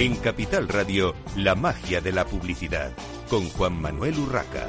En 0.00 0.14
Capital 0.14 0.68
Radio, 0.68 1.12
la 1.34 1.56
magia 1.56 2.00
de 2.00 2.12
la 2.12 2.24
publicidad, 2.24 2.92
con 3.28 3.48
Juan 3.48 3.82
Manuel 3.82 4.16
Urraca. 4.16 4.68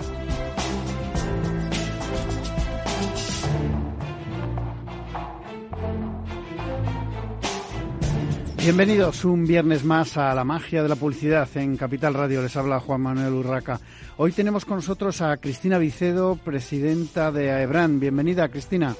Bienvenidos 8.57 9.23
un 9.23 9.45
viernes 9.45 9.83
más 9.83 10.17
a 10.17 10.33
la 10.33 10.43
magia 10.43 10.81
de 10.81 10.89
la 10.89 10.95
publicidad 10.95 11.47
en 11.53 11.77
Capital 11.77 12.15
Radio. 12.15 12.41
Les 12.41 12.57
habla 12.57 12.79
Juan 12.79 13.01
Manuel 13.01 13.33
Urraca. 13.33 13.79
Hoy 14.17 14.31
tenemos 14.31 14.65
con 14.65 14.77
nosotros 14.77 15.21
a 15.21 15.37
Cristina 15.37 15.77
Vicedo, 15.77 16.37
presidenta 16.37 17.31
de 17.31 17.51
AEBRAN. 17.51 17.99
Bienvenida, 17.99 18.49
Cristina. 18.49 18.95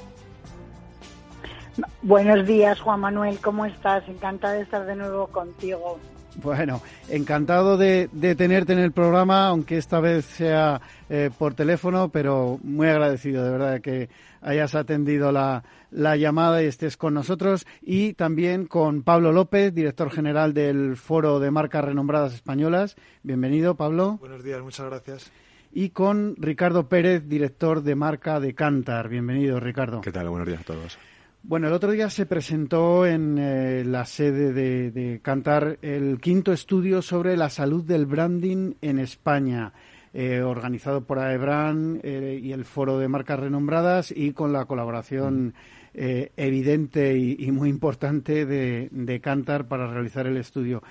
Buenos 2.04 2.46
días, 2.46 2.80
Juan 2.82 3.00
Manuel. 3.00 3.40
¿Cómo 3.40 3.66
estás? 3.66 4.08
Encantada 4.08 4.54
de 4.54 4.62
estar 4.62 4.86
de 4.86 4.96
nuevo 4.96 5.26
contigo. 5.26 5.98
Bueno, 6.42 6.82
encantado 7.10 7.78
de, 7.78 8.08
tenerte 8.38 8.74
en 8.74 8.80
el 8.80 8.92
programa, 8.92 9.48
aunque 9.48 9.78
esta 9.78 10.00
vez 10.00 10.26
sea 10.26 10.82
eh, 11.10 11.30
por 11.38 11.54
teléfono, 11.54 12.10
pero 12.10 12.60
muy 12.64 12.88
agradecido 12.88 13.44
de 13.44 13.52
verdad 13.52 13.82
que 13.82 14.10
hayas 14.42 14.76
atendido 14.76 15.32
la, 15.32 15.64
llamada 15.92 16.64
y 16.64 16.68
estés 16.68 16.98
con 16.98 17.14
nosotros. 17.14 17.66
Y 17.82 18.14
también 18.14 18.66
con 18.66 19.04
Pablo 19.04 19.32
López, 19.32 19.74
director 19.74 20.12
general 20.12 20.54
del 20.54 20.96
Foro 20.98 21.40
de 21.40 21.52
Marcas 21.52 21.84
Renombradas 21.84 22.34
Españolas. 22.34 22.96
Bienvenido, 23.24 23.76
Pablo. 23.76 24.18
Buenos 24.20 24.44
días, 24.44 24.62
muchas 24.62 24.86
gracias. 24.86 25.32
Y 25.72 25.90
con 25.90 26.36
Ricardo 26.38 26.88
Pérez, 26.88 27.28
director 27.28 27.84
de 27.84 27.96
marca 27.96 28.40
de 28.40 28.56
Cantar. 28.56 29.08
Bienvenido, 29.08 29.60
Ricardo. 29.60 30.02
¿Qué 30.02 30.12
tal? 30.12 30.30
Buenos 30.30 30.48
días 30.48 30.62
a 30.62 30.64
todos. 30.64 30.98
Bueno, 31.42 31.68
el 31.68 31.74
otro 31.74 31.92
día 31.92 32.10
se 32.10 32.26
presentó 32.26 33.08
en 33.08 33.38
eh, 33.40 33.84
la 33.86 34.06
sede 34.06 34.52
de, 34.52 35.20
Cantar 35.24 35.80
el 35.82 36.20
quinto 36.20 36.52
estudio 36.52 37.02
sobre 37.02 37.38
la 37.38 37.50
salud 37.50 37.84
del 37.84 38.06
branding 38.06 38.74
en 38.82 39.00
España, 39.00 39.72
eh, 40.14 40.42
organizado 40.42 41.02
por 41.02 41.18
AEBRAN 41.18 42.02
eh, 42.04 42.40
y 42.44 42.52
el 42.52 42.66
Foro 42.66 43.00
de 43.00 43.08
Marcas 43.08 43.40
Renombradas 43.40 44.12
y 44.16 44.34
con 44.34 44.52
la 44.54 44.66
colaboración 44.66 45.54
evidente 45.92 47.18
y, 47.18 47.52
muy 47.52 47.68
importante 47.68 48.46
de, 48.46 49.20
Cantar 49.22 49.68
para 49.68 49.92
realizar 49.92 50.28
el 50.28 50.38
estudio. 50.38 50.84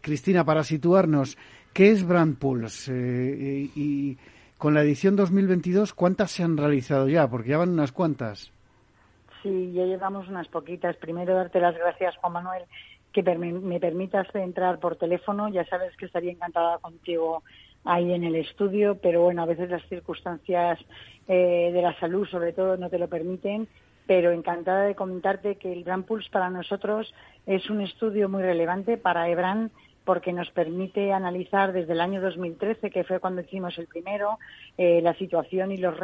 Cristina, 0.00 0.44
para 0.44 0.64
situarnos, 0.64 1.36
¿qué 1.72 1.90
es 1.90 2.06
Brand 2.06 2.36
Pulse? 2.38 3.68
y 3.74 4.16
con 4.56 4.74
la 4.74 4.82
edición 4.82 5.16
2022, 5.16 5.92
¿cuántas 5.92 6.30
se 6.30 6.44
han 6.44 6.56
realizado 6.56 7.08
ya? 7.08 7.28
Porque 7.28 7.50
ya 7.50 7.58
van 7.58 7.70
unas 7.70 7.92
cuantas. 7.92 8.52
Sí, 9.42 9.72
ya 9.72 9.84
llevamos 9.84 10.28
unas 10.28 10.46
poquitas. 10.48 10.96
Primero, 10.96 11.34
darte 11.34 11.60
las 11.60 11.76
gracias, 11.76 12.16
Juan 12.16 12.32
Manuel, 12.34 12.64
que 13.12 13.22
me 13.22 13.80
permitas 13.80 14.32
entrar 14.34 14.78
por 14.78 14.96
teléfono. 14.96 15.48
Ya 15.48 15.64
sabes 15.66 15.96
que 15.96 16.06
estaría 16.06 16.30
encantada 16.30 16.78
contigo 16.78 17.42
ahí 17.84 18.12
en 18.12 18.22
el 18.22 18.36
estudio, 18.36 18.98
pero 19.02 19.22
bueno, 19.22 19.42
a 19.42 19.46
veces 19.46 19.68
las 19.68 19.84
circunstancias 19.88 20.78
eh, 21.26 21.70
de 21.72 21.82
la 21.82 21.98
salud, 21.98 22.26
sobre 22.28 22.52
todo, 22.52 22.76
no 22.76 22.88
te 22.88 22.98
lo 22.98 23.08
permiten. 23.08 23.66
Pero 24.06 24.32
encantada 24.32 24.84
de 24.84 24.94
comentarte 24.94 25.56
que 25.56 25.72
el 25.72 25.84
Brand 25.84 26.04
Pulse 26.04 26.30
para 26.30 26.50
nosotros 26.50 27.12
es 27.46 27.68
un 27.70 27.80
estudio 27.80 28.28
muy 28.28 28.42
relevante 28.42 28.96
para 28.96 29.28
EBRAN 29.28 29.70
porque 30.04 30.32
nos 30.32 30.50
permite 30.50 31.12
analizar 31.12 31.72
desde 31.72 31.92
el 31.92 32.00
año 32.00 32.20
2013, 32.20 32.90
que 32.90 33.04
fue 33.04 33.20
cuando 33.20 33.42
hicimos 33.42 33.78
el 33.78 33.86
primero, 33.86 34.38
eh, 34.76 35.00
la 35.02 35.14
situación 35.14 35.72
y 35.72 35.76
los, 35.76 35.94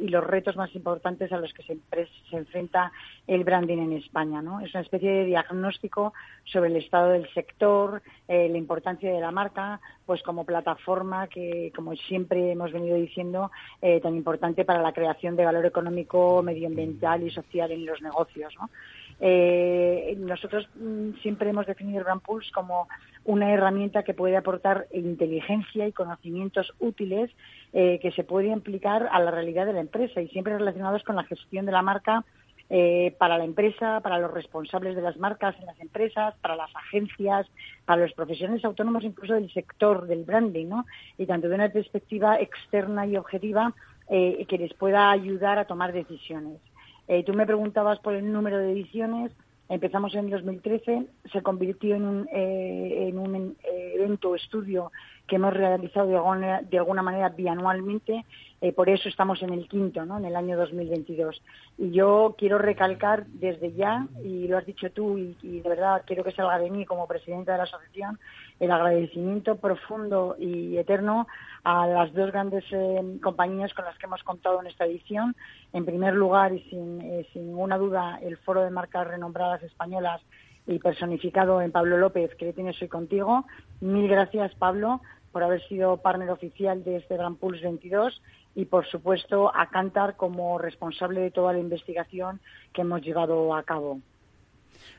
y 0.00 0.08
los 0.08 0.24
retos 0.24 0.56
más 0.56 0.74
importantes 0.74 1.32
a 1.32 1.38
los 1.38 1.52
que 1.52 1.62
se, 1.62 1.78
enfrenta 2.32 2.92
el 3.26 3.44
branding 3.44 3.78
en 3.78 3.92
España. 3.92 4.42
¿no? 4.42 4.60
Es 4.60 4.74
una 4.74 4.82
especie 4.82 5.10
de 5.10 5.24
diagnóstico 5.24 6.14
sobre 6.44 6.70
el 6.70 6.76
estado 6.76 7.10
del 7.10 7.32
sector, 7.32 8.02
eh, 8.28 8.48
la 8.48 8.58
importancia 8.58 9.12
de 9.12 9.20
la 9.20 9.30
marca, 9.30 9.80
pues 10.06 10.22
como 10.22 10.44
plataforma 10.44 11.28
que, 11.28 11.72
como 11.74 11.94
siempre 11.94 12.52
hemos 12.52 12.72
venido 12.72 12.96
diciendo, 12.96 13.50
eh, 13.80 14.00
tan 14.00 14.14
importante 14.14 14.64
para 14.64 14.82
la 14.82 14.92
creación 14.92 15.36
de 15.36 15.44
valor 15.44 15.64
económico, 15.64 16.42
medioambiental 16.42 17.22
y 17.22 17.30
social 17.30 17.70
en 17.72 17.86
los 17.86 18.02
negocios. 18.02 18.52
¿no? 18.58 18.68
Eh, 19.20 20.16
nosotros 20.18 20.68
mm, 20.74 21.20
siempre 21.22 21.50
hemos 21.50 21.66
definido 21.66 21.98
el 21.98 22.04
Brand 22.04 22.22
Pulse 22.22 22.50
como 22.52 22.88
una 23.24 23.52
herramienta 23.52 24.02
que 24.02 24.14
puede 24.14 24.36
aportar 24.36 24.86
inteligencia 24.92 25.86
y 25.86 25.92
conocimientos 25.92 26.72
útiles 26.78 27.30
eh, 27.72 27.98
que 28.00 28.12
se 28.12 28.24
pueden 28.24 28.52
aplicar 28.52 29.08
a 29.10 29.20
la 29.20 29.30
realidad 29.30 29.66
de 29.66 29.72
la 29.72 29.80
empresa 29.80 30.20
y 30.20 30.28
siempre 30.28 30.58
relacionados 30.58 31.02
con 31.04 31.16
la 31.16 31.24
gestión 31.24 31.64
de 31.66 31.72
la 31.72 31.82
marca 31.82 32.24
eh, 32.70 33.14
para 33.18 33.36
la 33.36 33.44
empresa, 33.44 34.00
para 34.00 34.18
los 34.18 34.32
responsables 34.32 34.96
de 34.96 35.02
las 35.02 35.18
marcas 35.18 35.54
en 35.60 35.66
las 35.66 35.78
empresas, 35.80 36.34
para 36.40 36.56
las 36.56 36.74
agencias, 36.74 37.46
para 37.84 38.02
los 38.02 38.12
profesionales 38.14 38.64
autónomos, 38.64 39.04
incluso 39.04 39.34
del 39.34 39.52
sector 39.52 40.06
del 40.06 40.24
branding, 40.24 40.68
¿no? 40.68 40.86
Y 41.18 41.26
tanto 41.26 41.48
de 41.48 41.56
una 41.56 41.68
perspectiva 41.68 42.40
externa 42.40 43.06
y 43.06 43.18
objetiva 43.18 43.74
eh, 44.08 44.46
que 44.48 44.58
les 44.58 44.72
pueda 44.74 45.10
ayudar 45.10 45.58
a 45.58 45.66
tomar 45.66 45.92
decisiones. 45.92 46.58
Eh, 47.08 47.22
tú 47.24 47.34
me 47.34 47.46
preguntabas 47.46 47.98
por 48.00 48.14
el 48.14 48.32
número 48.32 48.58
de 48.58 48.72
ediciones. 48.72 49.32
Empezamos 49.68 50.14
en 50.14 50.28
2013, 50.28 51.06
se 51.32 51.42
convirtió 51.42 51.94
en 51.96 52.04
un, 52.04 52.28
eh, 52.30 53.08
en 53.08 53.18
un 53.18 53.56
eh, 53.64 53.92
evento 53.94 54.34
estudio 54.34 54.92
que 55.26 55.36
hemos 55.36 55.54
realizado 55.54 56.06
de 56.08 56.16
alguna, 56.78 57.02
manera 57.02 57.30
bianualmente, 57.30 58.24
por 58.76 58.88
eso 58.88 59.08
estamos 59.08 59.42
en 59.42 59.52
el 59.52 59.68
quinto, 59.68 60.04
¿no? 60.06 60.18
en 60.18 60.24
el 60.24 60.36
año 60.36 60.56
2022. 60.56 61.42
Y 61.78 61.90
yo 61.90 62.34
quiero 62.38 62.58
recalcar 62.58 63.26
desde 63.26 63.72
ya, 63.72 64.06
y 64.22 64.48
lo 64.48 64.56
has 64.56 64.66
dicho 64.66 64.90
tú, 64.90 65.18
y, 65.18 65.60
de 65.60 65.68
verdad 65.68 66.02
quiero 66.06 66.24
que 66.24 66.32
salga 66.32 66.58
de 66.58 66.70
mí 66.70 66.84
como 66.86 67.06
presidenta 67.06 67.52
de 67.52 67.58
la 67.58 67.64
asociación, 67.64 68.18
el 68.60 68.70
agradecimiento 68.70 69.56
profundo 69.56 70.36
y 70.38 70.76
eterno 70.78 71.26
a 71.64 71.86
las 71.86 72.12
dos 72.14 72.30
grandes 72.30 72.64
eh, 72.70 73.18
compañías 73.22 73.72
con 73.74 73.84
las 73.84 73.96
que 73.98 74.06
hemos 74.06 74.22
contado 74.22 74.60
en 74.60 74.66
esta 74.66 74.84
edición. 74.84 75.34
En 75.72 75.84
primer 75.84 76.14
lugar, 76.14 76.52
y 76.52 76.60
sin, 76.70 77.00
eh, 77.00 77.26
sin 77.32 77.48
ninguna 77.48 77.78
duda, 77.78 78.18
el 78.22 78.36
Foro 78.38 78.62
de 78.62 78.70
Marcas 78.70 79.06
Renombradas 79.06 79.62
Españolas 79.62 80.20
y 80.66 80.78
personificado 80.78 81.60
en 81.60 81.72
Pablo 81.72 81.98
López, 81.98 82.34
que 82.36 82.46
le 82.46 82.52
tienes 82.52 82.80
hoy 82.80 82.88
contigo. 82.88 83.44
Mil 83.80 84.08
gracias, 84.08 84.54
Pablo, 84.54 85.00
por 85.32 85.42
haber 85.42 85.66
sido 85.68 85.98
partner 85.98 86.30
oficial 86.30 86.84
de 86.84 86.96
este 86.96 87.16
Gran 87.16 87.36
Pulse 87.36 87.64
22 87.64 88.22
y, 88.54 88.66
por 88.66 88.86
supuesto, 88.86 89.54
a 89.54 89.68
Cantar 89.68 90.16
como 90.16 90.58
responsable 90.58 91.20
de 91.20 91.30
toda 91.30 91.52
la 91.52 91.58
investigación 91.58 92.40
que 92.72 92.82
hemos 92.82 93.02
llevado 93.02 93.54
a 93.54 93.62
cabo. 93.62 94.00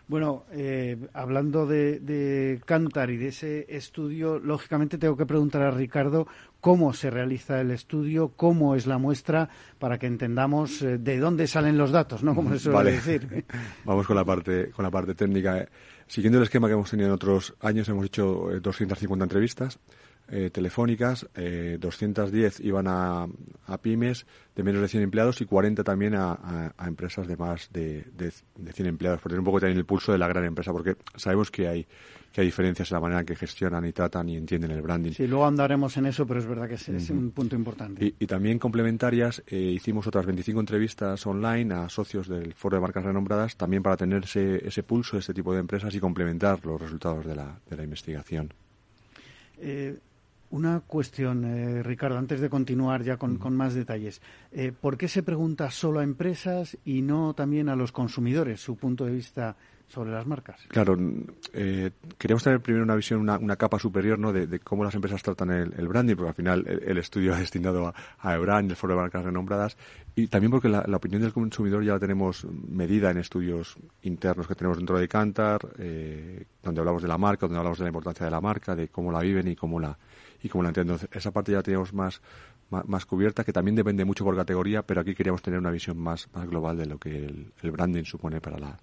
Bueno, 0.08 0.46
eh, 0.52 0.98
hablando 1.14 1.66
de, 1.66 2.62
Cantar 2.66 3.10
y 3.10 3.18
de 3.18 3.30
ese 3.30 3.66
estudio, 3.70 4.40
lógicamente 4.40 4.98
tengo 4.98 5.18
que 5.18 5.26
preguntar 5.26 5.64
a 5.64 5.72
Ricardo 5.72 6.28
cómo 6.62 6.94
se 6.94 7.10
realiza 7.10 7.60
el 7.60 7.72
estudio, 7.72 8.34
cómo 8.36 8.76
es 8.76 8.86
la 8.86 8.98
muestra, 8.98 9.50
para 9.80 9.98
que 9.98 10.06
entendamos 10.06 10.82
eh, 10.82 10.98
de 11.00 11.18
dónde 11.18 11.48
salen 11.48 11.78
los 11.78 11.92
datos, 11.92 12.24
¿no? 12.24 12.36
Como 12.36 12.52
se 12.52 12.60
suele 12.60 12.92
decir. 12.92 13.46
Vamos 13.86 14.06
con 14.06 14.16
la 14.16 14.26
parte, 14.26 14.70
con 14.72 14.84
la 14.84 14.92
parte 14.92 15.16
técnica. 15.16 15.68
Siguiendo 16.08 16.38
el 16.38 16.44
esquema 16.44 16.68
que 16.68 16.74
hemos 16.74 16.90
tenido 16.90 17.08
en 17.08 17.14
otros 17.16 17.56
años, 17.62 17.90
hemos 17.90 18.06
hecho 18.06 18.50
250 18.62 19.24
eh, 19.24 19.26
entrevistas 19.26 19.80
eh, 20.30 20.50
telefónicas, 20.50 21.28
eh, 21.36 21.78
210 21.80 22.60
iban 22.62 22.88
a, 22.88 23.28
a, 23.68 23.78
pymes 23.78 24.26
de 24.56 24.64
menos 24.64 24.82
de 24.82 24.88
100 24.88 25.04
empleados 25.04 25.42
y 25.42 25.46
40 25.46 25.84
también 25.84 26.16
a, 26.16 26.74
a, 26.78 26.88
empresas 26.88 27.28
de 27.28 27.38
más 27.38 27.70
de, 27.72 28.06
de, 28.16 28.32
100 28.72 28.88
empleados, 28.88 29.22
por 29.22 29.30
tener 29.30 29.40
un 29.40 29.46
poco 29.46 29.60
también 29.60 29.78
el 29.78 29.86
pulso 29.86 30.12
de 30.12 30.18
la 30.18 30.28
gran 30.28 30.46
empresa, 30.46 30.72
porque 30.72 30.96
sabemos 31.16 31.52
que 31.52 31.68
hay 31.68 31.88
que 32.36 32.42
hay 32.42 32.48
diferencias 32.48 32.92
en 32.92 32.96
la 32.96 33.00
manera 33.00 33.22
en 33.22 33.26
que 33.26 33.36
gestionan 33.38 33.86
y 33.86 33.94
tratan 33.94 34.28
y 34.28 34.36
entienden 34.36 34.70
el 34.72 34.82
branding. 34.82 35.14
Sí, 35.14 35.26
luego 35.26 35.46
andaremos 35.46 35.96
en 35.96 36.08
eso, 36.08 36.28
pero 36.28 36.42
es 36.42 36.46
verdad 36.46 36.68
que 36.68 36.74
es, 36.74 37.10
un 37.10 37.32
punto 37.32 37.56
importante. 37.56 38.14
Y, 38.20 38.28
también 38.28 38.60
complementarias, 38.60 39.42
eh, 39.48 39.56
hicimos 39.56 40.06
otras 40.06 40.26
25 40.26 40.60
entrevistas 40.60 41.26
online 41.26 41.74
a 41.74 41.88
socios 41.88 42.28
del 42.28 42.54
Foro 42.54 42.76
de 42.76 42.82
Marcas 42.82 43.06
Renombradas, 43.06 43.56
también 43.56 43.82
para 43.82 43.96
tener 43.96 44.26
ese, 44.26 44.68
ese 44.68 44.84
pulso 44.84 45.16
de 45.16 45.22
este 45.22 45.34
tipo 45.34 45.54
de 45.54 45.62
empresas 45.62 45.96
y 45.96 46.00
complementar 46.02 46.60
los 46.66 46.82
resultados 46.82 47.26
de 47.26 47.36
la, 47.36 47.58
de 47.70 47.78
la 47.78 47.84
investigación. 47.84 48.54
Eh, 49.58 49.98
una 50.56 50.80
cuestión, 50.80 51.44
eh, 51.44 51.84
Ricardo, 51.84 52.18
antes 52.18 52.40
de 52.40 52.50
continuar 52.50 53.04
ya 53.04 53.18
con, 53.18 53.38
más 53.54 53.74
detalles. 53.74 54.22
Eh, 54.54 54.72
¿Por 54.72 54.98
qué 54.98 55.10
se 55.10 55.22
pregunta 55.22 55.70
solo 55.70 56.00
a 56.00 56.04
empresas 56.04 56.78
y 56.86 57.02
no 57.02 57.34
también 57.34 57.68
a 57.68 57.76
los 57.76 57.92
consumidores 57.92 58.62
su 58.62 58.78
punto 58.78 59.04
de 59.04 59.12
vista 59.12 59.58
sobre 59.88 60.12
las 60.12 60.26
marcas? 60.26 60.66
Claro, 60.70 60.98
eh, 61.52 61.92
queríamos 62.18 62.42
tener 62.42 62.62
primero 62.62 62.86
una 62.86 62.96
visión, 62.96 63.20
una, 63.20 63.56
capa 63.58 63.78
superior 63.80 64.18
¿no? 64.18 64.32
de, 64.32 64.60
cómo 64.60 64.86
las 64.86 64.96
empresas 64.96 65.22
tratan 65.22 65.52
el, 65.52 65.88
branding, 65.90 66.16
porque 66.16 66.30
al 66.30 66.36
final 66.36 66.66
el, 66.66 66.98
estudio 67.00 67.34
ha 67.36 67.40
destinado 67.40 67.88
a, 67.88 67.94
a 68.20 68.36
el 68.36 68.76
foro 68.78 68.94
de 68.94 69.02
marcas 69.02 69.26
renombradas, 69.26 69.78
y 70.16 70.28
también 70.28 70.52
porque 70.52 70.70
la, 70.70 70.86
opinión 70.96 71.22
del 71.22 71.34
consumidor 71.34 71.84
ya 71.84 71.94
la 71.94 72.00
tenemos 72.00 72.48
medida 72.70 73.12
en 73.12 73.18
estudios 73.18 73.76
internos 74.04 74.48
que 74.48 74.56
tenemos 74.56 74.78
dentro 74.78 74.98
de 74.98 75.10
Cantar, 75.10 75.60
donde 76.64 76.80
hablamos 76.80 77.02
de 77.02 77.10
la 77.10 77.18
marca, 77.18 77.46
donde 77.46 77.58
hablamos 77.58 77.78
de 77.78 77.84
la 77.84 77.90
importancia 77.90 78.24
de 78.24 78.32
la 78.32 78.40
marca, 78.40 78.74
de 78.74 78.88
cómo 78.88 79.12
la 79.12 79.20
viven 79.20 79.50
y 79.50 79.56
cómo 79.58 79.82
la 79.82 79.98
y 80.46 80.50
como 80.50 80.62
la 80.62 80.70
entiendo. 80.70 81.00
Esa 81.12 81.32
parte 81.32 81.52
ya 81.52 81.58
la 81.58 81.64
tenemos 81.64 81.92
más, 81.92 82.22
más, 82.70 83.06
cubierta, 83.08 83.44
que 83.44 83.52
también 83.52 83.76
depende 83.76 84.06
mucho 84.06 84.24
por 84.24 84.36
categoría, 84.36 84.84
pero 84.84 85.02
aquí 85.02 85.16
queríamos 85.16 85.42
tener 85.42 85.60
una 85.60 85.72
visión 85.72 85.98
más, 85.98 86.30
más 86.36 86.48
global 86.48 86.78
de 86.78 86.86
lo 86.86 87.00
que 87.00 87.26
el, 87.64 87.72
branding 87.72 88.04
supone 88.04 88.40
para 88.40 88.60
la, 88.60 88.78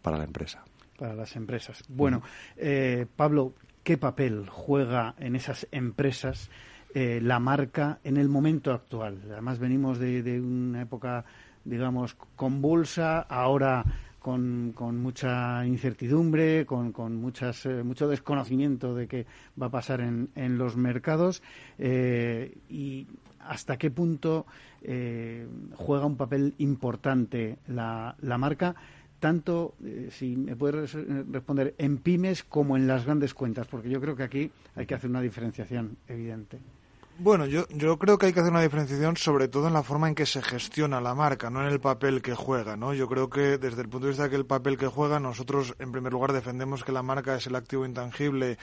para 0.00 0.16
la 0.16 0.24
empresa. 0.24 0.62
para 0.96 1.14
las 1.14 1.34
empresas. 1.34 1.82
Bueno, 1.88 2.22
eh, 2.56 3.04
Pablo, 3.16 3.54
¿qué 3.82 3.98
papel 3.98 4.46
juega 4.48 5.16
en 5.18 5.34
esas 5.34 5.66
empresas 5.72 6.50
eh, 6.94 7.18
la 7.20 7.40
marca 7.40 7.98
en 8.04 8.16
el 8.16 8.28
momento 8.28 8.72
actual? 8.72 9.22
Además, 9.28 9.58
venimos 9.58 9.98
de, 9.98 10.40
una 10.40 10.82
época, 10.82 11.24
digamos, 11.64 12.16
convulsa, 12.36 13.18
ahora 13.22 13.84
con, 14.20 14.74
mucha 14.98 15.66
incertidumbre, 15.66 16.64
con, 16.66 17.16
muchas, 17.16 17.66
eh, 17.66 17.82
mucho 17.82 18.06
desconocimiento 18.06 18.94
de 18.94 19.08
qué 19.08 19.26
va 19.60 19.66
a 19.66 19.70
pasar 19.70 20.00
en, 20.00 20.28
en 20.36 20.58
los 20.58 20.76
mercados 20.76 21.42
y 21.78 23.06
hasta 23.40 23.78
qué 23.78 23.90
punto 23.90 24.46
juega 25.76 26.06
un 26.06 26.16
papel 26.16 26.54
importante 26.58 27.58
la, 27.66 28.14
la 28.20 28.38
marca 28.38 28.76
tanto, 29.20 29.74
eh, 29.84 30.08
si 30.10 30.34
me 30.34 30.56
puedes 30.56 30.92
responder, 31.30 31.74
en 31.78 31.98
pymes 31.98 32.42
como 32.42 32.76
en 32.76 32.88
las 32.88 33.04
grandes 33.04 33.34
cuentas, 33.34 33.68
porque 33.68 33.90
yo 33.90 34.00
creo 34.00 34.16
que 34.16 34.24
aquí 34.24 34.50
hay 34.74 34.86
que 34.86 34.94
hacer 34.94 35.10
una 35.10 35.20
diferenciación 35.20 35.96
evidente. 36.08 36.58
Bueno, 37.22 37.44
yo, 37.44 37.68
yo 37.68 37.98
creo 37.98 38.16
que 38.16 38.24
hay 38.24 38.32
que 38.32 38.40
hacer 38.40 38.50
una 38.50 38.62
diferenciación 38.62 39.14
sobre 39.18 39.46
todo 39.48 39.68
en 39.68 39.74
la 39.74 39.82
forma 39.82 40.08
en 40.08 40.14
que 40.14 40.24
se 40.24 40.40
gestiona 40.40 41.02
la 41.02 41.14
marca, 41.14 41.50
no 41.50 41.60
en 41.60 41.70
el 41.70 41.78
papel 41.78 42.22
que 42.22 42.34
juega, 42.34 42.78
¿no? 42.78 42.94
Yo 42.94 43.08
creo 43.08 43.28
que 43.28 43.58
desde 43.58 43.82
el 43.82 43.90
punto 43.90 44.06
de 44.06 44.12
vista 44.12 44.22
de 44.22 44.30
que 44.30 44.36
el 44.36 44.46
papel 44.46 44.78
que 44.78 44.86
juega, 44.86 45.20
nosotros 45.20 45.74
en 45.78 45.92
primer 45.92 46.14
lugar 46.14 46.32
defendemos 46.32 46.82
que 46.82 46.92
la 46.92 47.02
marca 47.02 47.34
es 47.34 47.46
el 47.46 47.56
activo 47.56 47.84
intangible 47.84 48.56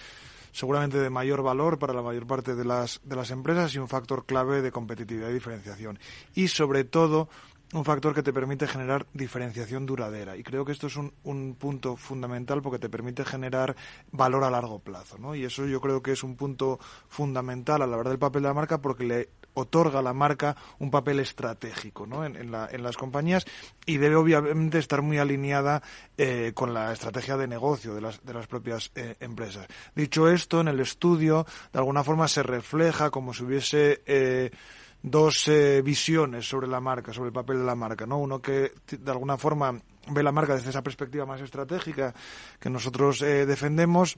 seguramente 0.53 0.97
de 0.97 1.11
mayor 1.11 1.43
valor 1.43 1.77
para 1.77 1.93
la 1.93 2.01
mayor 2.01 2.25
parte 2.25 2.55
de 2.55 2.65
las, 2.65 2.99
de 3.03 3.15
las 3.15 3.29
empresas 3.29 3.75
y 3.75 3.77
un 3.77 3.87
factor 3.87 4.25
clave 4.25 4.63
de 4.63 4.71
competitividad 4.71 5.29
y 5.29 5.33
diferenciación. 5.33 5.99
Y 6.33 6.47
sobre 6.47 6.83
todo 6.83 7.29
un 7.73 7.83
factor 7.83 8.13
que 8.13 8.23
te 8.23 8.31
permite 8.31 8.67
generar 8.67 9.05
diferenciación 9.13 9.85
duradera. 9.85 10.37
Y 10.37 10.43
creo 10.43 10.63
que 10.63 10.71
esto 10.71 10.87
es 10.87 10.95
un, 10.95 11.13
un, 11.23 11.55
punto 11.55 11.97
fundamental 11.97 12.61
porque 12.61 12.79
te 12.79 12.89
permite 12.89 13.25
generar 13.25 13.75
valor 14.11 14.43
a 14.43 14.49
largo 14.49 14.79
plazo. 14.79 15.17
¿no? 15.17 15.35
Y 15.35 15.43
eso 15.43 15.65
yo 15.65 15.81
creo 15.81 16.01
que 16.01 16.13
es 16.13 16.23
un 16.23 16.35
punto 16.35 16.79
fundamental 17.09 17.81
a 17.81 17.87
la 17.87 17.97
hora 17.97 18.09
del 18.09 18.19
papel 18.19 18.43
de 18.43 18.47
la 18.47 18.53
marca 18.53 18.79
porque 18.79 19.03
le 19.03 19.29
otorga 19.53 19.99
a 19.99 20.03
la 20.03 20.13
marca 20.13 20.55
un 20.79 20.91
papel 20.91 21.19
estratégico 21.19 22.05
¿no? 22.05 22.23
en, 22.23 22.51
la, 22.51 22.69
en, 22.71 22.83
las 22.83 22.95
compañías 22.95 23.45
y 23.85 23.97
debe 23.97 24.15
obviamente 24.15 24.77
estar 24.77 25.01
muy 25.01 25.17
alineada 25.17 25.81
eh, 26.17 26.51
con 26.53 26.73
la 26.73 26.93
estrategia 26.93 27.37
de 27.37 27.47
negocio 27.47 27.95
de 27.95 28.01
las, 28.01 28.23
de 28.23 28.33
las 28.33 28.47
propias 28.47 28.91
eh, 28.95 29.15
empresas. 29.19 29.67
Dicho 29.95 30.29
esto, 30.29 30.61
en 30.61 30.67
el 30.67 30.79
estudio 30.79 31.45
de 31.73 31.79
alguna 31.79 32.03
forma 32.03 32.27
se 32.27 32.43
refleja 32.43 33.09
como 33.09 33.33
si 33.33 33.43
hubiese... 33.43 34.03
Eh, 34.05 34.51
dos 35.01 35.47
eh, 35.47 35.81
visiones 35.81 36.47
sobre 36.47 36.67
la 36.67 36.79
marca, 36.79 37.13
sobre 37.13 37.27
el 37.27 37.33
papel 37.33 37.59
de 37.59 37.65
la 37.65 37.75
marca, 37.75 38.05
¿no? 38.05 38.17
Uno 38.17 38.41
que 38.41 38.73
de 38.89 39.11
alguna 39.11 39.37
forma 39.37 39.79
ve 40.09 40.23
la 40.23 40.31
marca 40.31 40.55
desde 40.55 40.69
esa 40.69 40.81
perspectiva 40.81 41.25
más 41.25 41.41
estratégica 41.41 42.13
que 42.59 42.69
nosotros 42.69 43.21
eh, 43.21 43.45
defendemos 43.45 44.17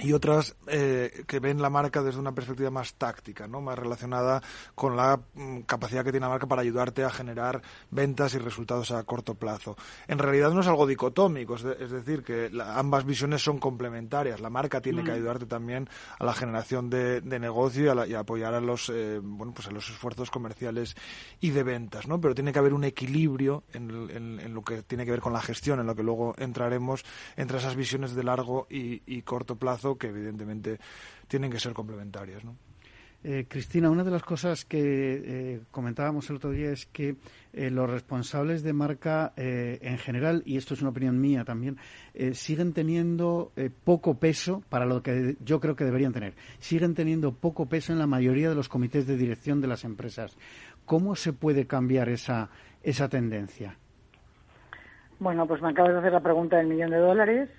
y 0.00 0.12
otras 0.12 0.56
eh, 0.66 1.24
que 1.26 1.40
ven 1.40 1.60
la 1.60 1.70
marca 1.70 2.02
desde 2.02 2.20
una 2.20 2.32
perspectiva 2.32 2.70
más 2.70 2.94
táctica, 2.94 3.46
¿no? 3.46 3.60
más 3.60 3.78
relacionada 3.78 4.42
con 4.74 4.96
la 4.96 5.20
mm, 5.34 5.60
capacidad 5.60 6.04
que 6.04 6.10
tiene 6.10 6.26
la 6.26 6.30
marca 6.30 6.46
para 6.46 6.62
ayudarte 6.62 7.04
a 7.04 7.10
generar 7.10 7.62
ventas 7.90 8.34
y 8.34 8.38
resultados 8.38 8.90
a 8.90 9.02
corto 9.04 9.34
plazo. 9.34 9.76
En 10.06 10.18
realidad 10.18 10.52
no 10.52 10.60
es 10.60 10.66
algo 10.66 10.86
dicotómico, 10.86 11.56
es, 11.56 11.90
decir, 11.90 12.22
que 12.22 12.50
ambas 12.60 13.04
visiones 13.04 13.42
son 13.42 13.58
complementarias. 13.58 14.40
La 14.40 14.50
marca 14.50 14.80
tiene 14.80 15.02
que 15.02 15.10
mm. 15.10 15.14
ayudarte 15.14 15.46
también 15.46 15.88
a 16.18 16.24
la 16.24 16.34
generación 16.34 16.90
de, 16.90 17.20
negocio 17.38 18.06
y 18.06 18.14
a, 18.14 18.20
apoyar 18.20 18.54
a 18.54 18.60
los, 18.60 18.90
eh, 18.90 19.20
bueno, 19.22 19.52
pues 19.54 19.68
a 19.68 19.70
los 19.70 19.88
esfuerzos 19.88 20.30
comerciales 20.30 20.96
y 21.40 21.50
de 21.50 21.62
ventas, 21.62 22.08
¿no? 22.08 22.20
pero 22.20 22.34
tiene 22.34 22.52
que 22.52 22.58
haber 22.58 22.74
un 22.74 22.84
equilibrio 22.84 23.64
en, 23.72 24.54
lo 24.54 24.62
que 24.62 24.82
tiene 24.82 25.04
que 25.04 25.10
ver 25.10 25.20
con 25.20 25.32
la 25.32 25.40
gestión, 25.40 25.80
en 25.80 25.86
lo 25.86 25.94
que 25.94 26.02
luego 26.02 26.34
entraremos 26.38 27.04
entre 27.36 27.58
esas 27.58 27.76
visiones 27.76 28.14
de 28.14 28.24
largo 28.24 28.66
y 28.70 29.22
corto 29.22 29.56
plazo 29.56 29.87
que 29.96 30.08
evidentemente 30.08 30.78
tienen 31.28 31.50
que 31.50 31.60
ser 31.60 31.72
complementarias. 31.72 32.44
¿no? 32.44 32.56
Eh, 33.24 33.46
Cristina, 33.48 33.90
una 33.90 34.04
de 34.04 34.12
las 34.12 34.22
cosas 34.22 34.64
que 34.64 34.78
eh, 34.80 35.60
comentábamos 35.72 36.30
el 36.30 36.36
otro 36.36 36.50
día 36.50 36.70
es 36.70 36.86
que 36.86 37.16
eh, 37.52 37.68
los 37.68 37.90
responsables 37.90 38.62
de 38.62 38.72
marca 38.72 39.32
en 39.36 39.98
general, 39.98 40.42
y 40.46 40.56
esto 40.56 40.74
es 40.74 40.82
una 40.82 40.90
opinión 40.90 41.20
mía 41.20 41.44
también, 41.44 41.78
siguen 42.32 42.72
teniendo 42.72 43.52
poco 43.84 44.18
peso 44.18 44.62
para 44.68 44.86
lo 44.86 45.02
que 45.02 45.36
yo 45.44 45.60
creo 45.60 45.74
que 45.74 45.84
deberían 45.84 46.12
tener. 46.12 46.34
Siguen 46.58 46.94
teniendo 46.94 47.32
poco 47.32 47.66
peso 47.66 47.92
en 47.92 47.98
la 47.98 48.06
mayoría 48.06 48.48
de 48.48 48.54
los 48.54 48.68
comités 48.68 49.06
de 49.06 49.16
dirección 49.16 49.60
de 49.60 49.68
las 49.68 49.84
empresas. 49.84 50.36
¿Cómo 50.84 51.16
se 51.16 51.32
puede 51.32 51.66
cambiar 51.66 52.08
esa, 52.08 52.50
esa 52.82 53.08
tendencia? 53.08 53.76
Bueno, 55.18 55.46
pues 55.46 55.60
me 55.60 55.70
acabas 55.70 55.92
de 55.92 55.98
hacer 55.98 56.12
la 56.12 56.20
pregunta 56.20 56.56
del 56.56 56.68
millón 56.68 56.90
de 56.90 56.98
dólares, 56.98 57.50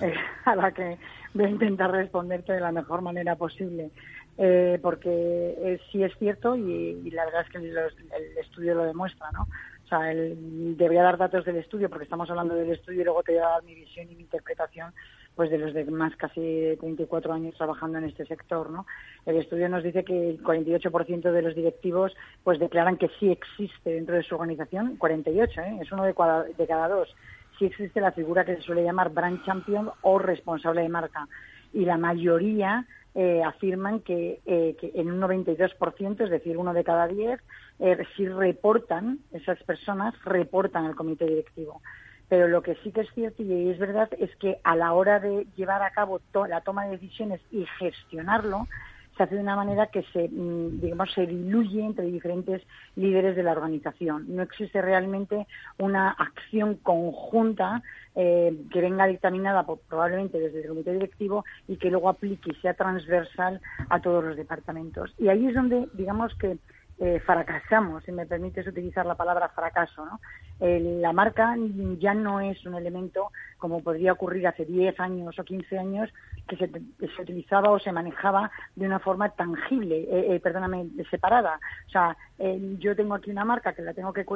a 0.44 0.56
la 0.56 0.72
que 0.72 0.98
voy 1.34 1.44
a 1.44 1.50
intentar 1.50 1.90
responderte 1.90 2.52
de 2.52 2.60
la 2.60 2.72
mejor 2.72 3.02
manera 3.02 3.36
posible. 3.36 3.90
Eh, 4.36 4.80
porque 4.82 5.08
eh, 5.10 5.80
sí 5.92 6.02
es 6.02 6.12
cierto 6.18 6.56
y, 6.56 7.08
la 7.12 7.24
verdad 7.24 7.42
es 7.42 7.50
que 7.50 7.58
el 7.58 8.38
estudio 8.38 8.74
lo 8.74 8.84
demuestra, 8.84 9.30
¿no? 9.30 9.42
O 9.84 9.86
sea, 9.86 10.10
el, 10.10 10.76
debería 10.76 11.04
dar 11.04 11.18
datos 11.18 11.44
del 11.44 11.56
estudio 11.56 11.88
porque 11.88 12.04
estamos 12.04 12.28
hablando 12.30 12.54
del 12.54 12.72
estudio 12.72 13.02
y 13.02 13.04
luego 13.04 13.22
te 13.22 13.32
voy 13.32 13.42
a 13.42 13.48
dar 13.48 13.62
mi 13.62 13.74
visión 13.76 14.10
y 14.10 14.16
mi 14.16 14.22
interpretación 14.22 14.92
pues 15.36 15.50
de 15.50 15.58
los 15.58 15.74
de 15.74 15.84
más 15.84 16.14
casi 16.16 16.76
34 16.80 17.32
años 17.32 17.54
trabajando 17.56 17.98
en 17.98 18.04
este 18.04 18.24
sector, 18.24 18.70
¿no? 18.70 18.86
El 19.26 19.36
estudio 19.36 19.68
nos 19.68 19.84
dice 19.84 20.04
que 20.04 20.30
el 20.30 20.42
48% 20.42 21.30
de 21.30 21.42
los 21.42 21.54
directivos 21.54 22.12
pues 22.42 22.58
declaran 22.58 22.96
que 22.96 23.10
sí 23.20 23.30
existe 23.30 23.90
dentro 23.90 24.16
de 24.16 24.22
su 24.22 24.34
organización, 24.34 24.96
48, 24.96 25.60
¿eh? 25.60 25.78
es 25.82 25.92
uno 25.92 26.04
de 26.04 26.14
de 26.56 26.66
cada 26.66 26.88
dos 26.88 27.14
sí 27.58 27.66
existe 27.66 28.00
la 28.00 28.12
figura 28.12 28.44
que 28.44 28.56
se 28.56 28.62
suele 28.62 28.84
llamar 28.84 29.10
brand 29.10 29.44
champion 29.44 29.90
o 30.02 30.18
responsable 30.18 30.82
de 30.82 30.88
marca. 30.88 31.28
Y 31.72 31.84
la 31.84 31.96
mayoría 31.96 32.86
eh, 33.14 33.42
afirman 33.44 34.00
que, 34.00 34.40
eh, 34.44 34.76
que, 34.80 34.92
en 34.94 35.10
un 35.10 35.20
92%, 35.20 36.24
es 36.24 36.30
decir, 36.30 36.56
uno 36.56 36.74
de 36.74 36.84
cada 36.84 37.06
diez, 37.06 37.40
eh, 37.78 37.96
sí 38.16 38.28
reportan, 38.28 39.20
esas 39.32 39.62
personas 39.62 40.14
reportan 40.24 40.84
al 40.84 40.96
comité 40.96 41.26
directivo. 41.26 41.80
Pero 42.28 42.48
lo 42.48 42.62
que 42.62 42.74
sí 42.82 42.90
que 42.90 43.02
es 43.02 43.10
cierto 43.14 43.42
y 43.42 43.70
es 43.70 43.78
verdad 43.78 44.08
es 44.18 44.34
que 44.36 44.58
a 44.64 44.74
la 44.74 44.92
hora 44.94 45.20
de 45.20 45.46
llevar 45.56 45.82
a 45.82 45.90
cabo 45.90 46.20
la 46.48 46.62
toma 46.62 46.86
de 46.86 46.92
decisiones 46.92 47.40
y 47.50 47.66
gestionarlo, 47.78 48.66
se 49.16 49.22
hace 49.22 49.36
de 49.36 49.40
una 49.42 49.56
manera 49.56 49.86
que 49.88 50.02
se, 50.12 50.28
mm, 50.28 50.80
digamos, 50.80 51.12
se 51.12 51.26
diluye 51.26 51.84
entre 51.84 52.06
diferentes 52.06 52.62
líderes 52.96 53.36
de 53.36 53.42
la 53.42 53.52
organización. 53.52 54.24
No 54.28 54.42
existe 54.42 54.82
realmente 54.82 55.46
una 55.78 56.10
acción 56.10 56.76
conjunta 56.76 57.82
eh, 58.16 58.56
que 58.70 58.80
venga 58.80 59.06
dictaminada 59.06 59.66
probablemente 59.88 60.38
desde 60.38 60.62
el 60.62 60.68
comité 60.68 60.92
directivo 60.92 61.44
y 61.66 61.76
que 61.76 61.90
luego 61.90 62.08
aplique 62.08 62.50
y 62.50 62.60
sea 62.60 62.74
transversal 62.74 63.60
a 63.88 64.00
todos 64.00 64.22
los 64.22 64.36
departamentos. 64.36 65.14
Y 65.18 65.28
ahí 65.28 65.46
es 65.46 65.54
donde, 65.54 65.88
digamos 65.94 66.34
que 66.36 66.58
eh, 67.00 67.20
fracasamos, 67.26 68.04
si 68.04 68.12
me 68.12 68.24
permites 68.24 68.66
utilizar 68.68 69.04
la 69.04 69.16
palabra 69.16 69.48
fracaso. 69.48 70.06
¿no? 70.06 70.20
La 70.60 71.12
marca 71.12 71.56
ya 71.98 72.14
no 72.14 72.40
es 72.40 72.64
un 72.64 72.74
elemento 72.74 73.30
como 73.64 73.82
podría 73.82 74.12
ocurrir 74.12 74.46
hace 74.46 74.66
10 74.66 75.00
años 75.00 75.38
o 75.38 75.42
15 75.42 75.78
años, 75.78 76.10
que 76.46 76.56
se, 76.56 76.68
se 76.68 77.22
utilizaba 77.22 77.70
o 77.70 77.78
se 77.78 77.92
manejaba 77.92 78.50
de 78.76 78.84
una 78.84 78.98
forma 78.98 79.30
tangible, 79.30 80.00
eh, 80.00 80.34
eh, 80.34 80.40
perdóname, 80.40 80.88
separada. 81.10 81.58
O 81.86 81.90
sea, 81.90 82.14
eh, 82.38 82.76
yo 82.78 82.94
tengo 82.94 83.14
aquí 83.14 83.30
una 83.30 83.46
marca 83.46 83.72
que 83.72 83.80
la 83.80 83.94
tengo 83.94 84.12
que, 84.12 84.26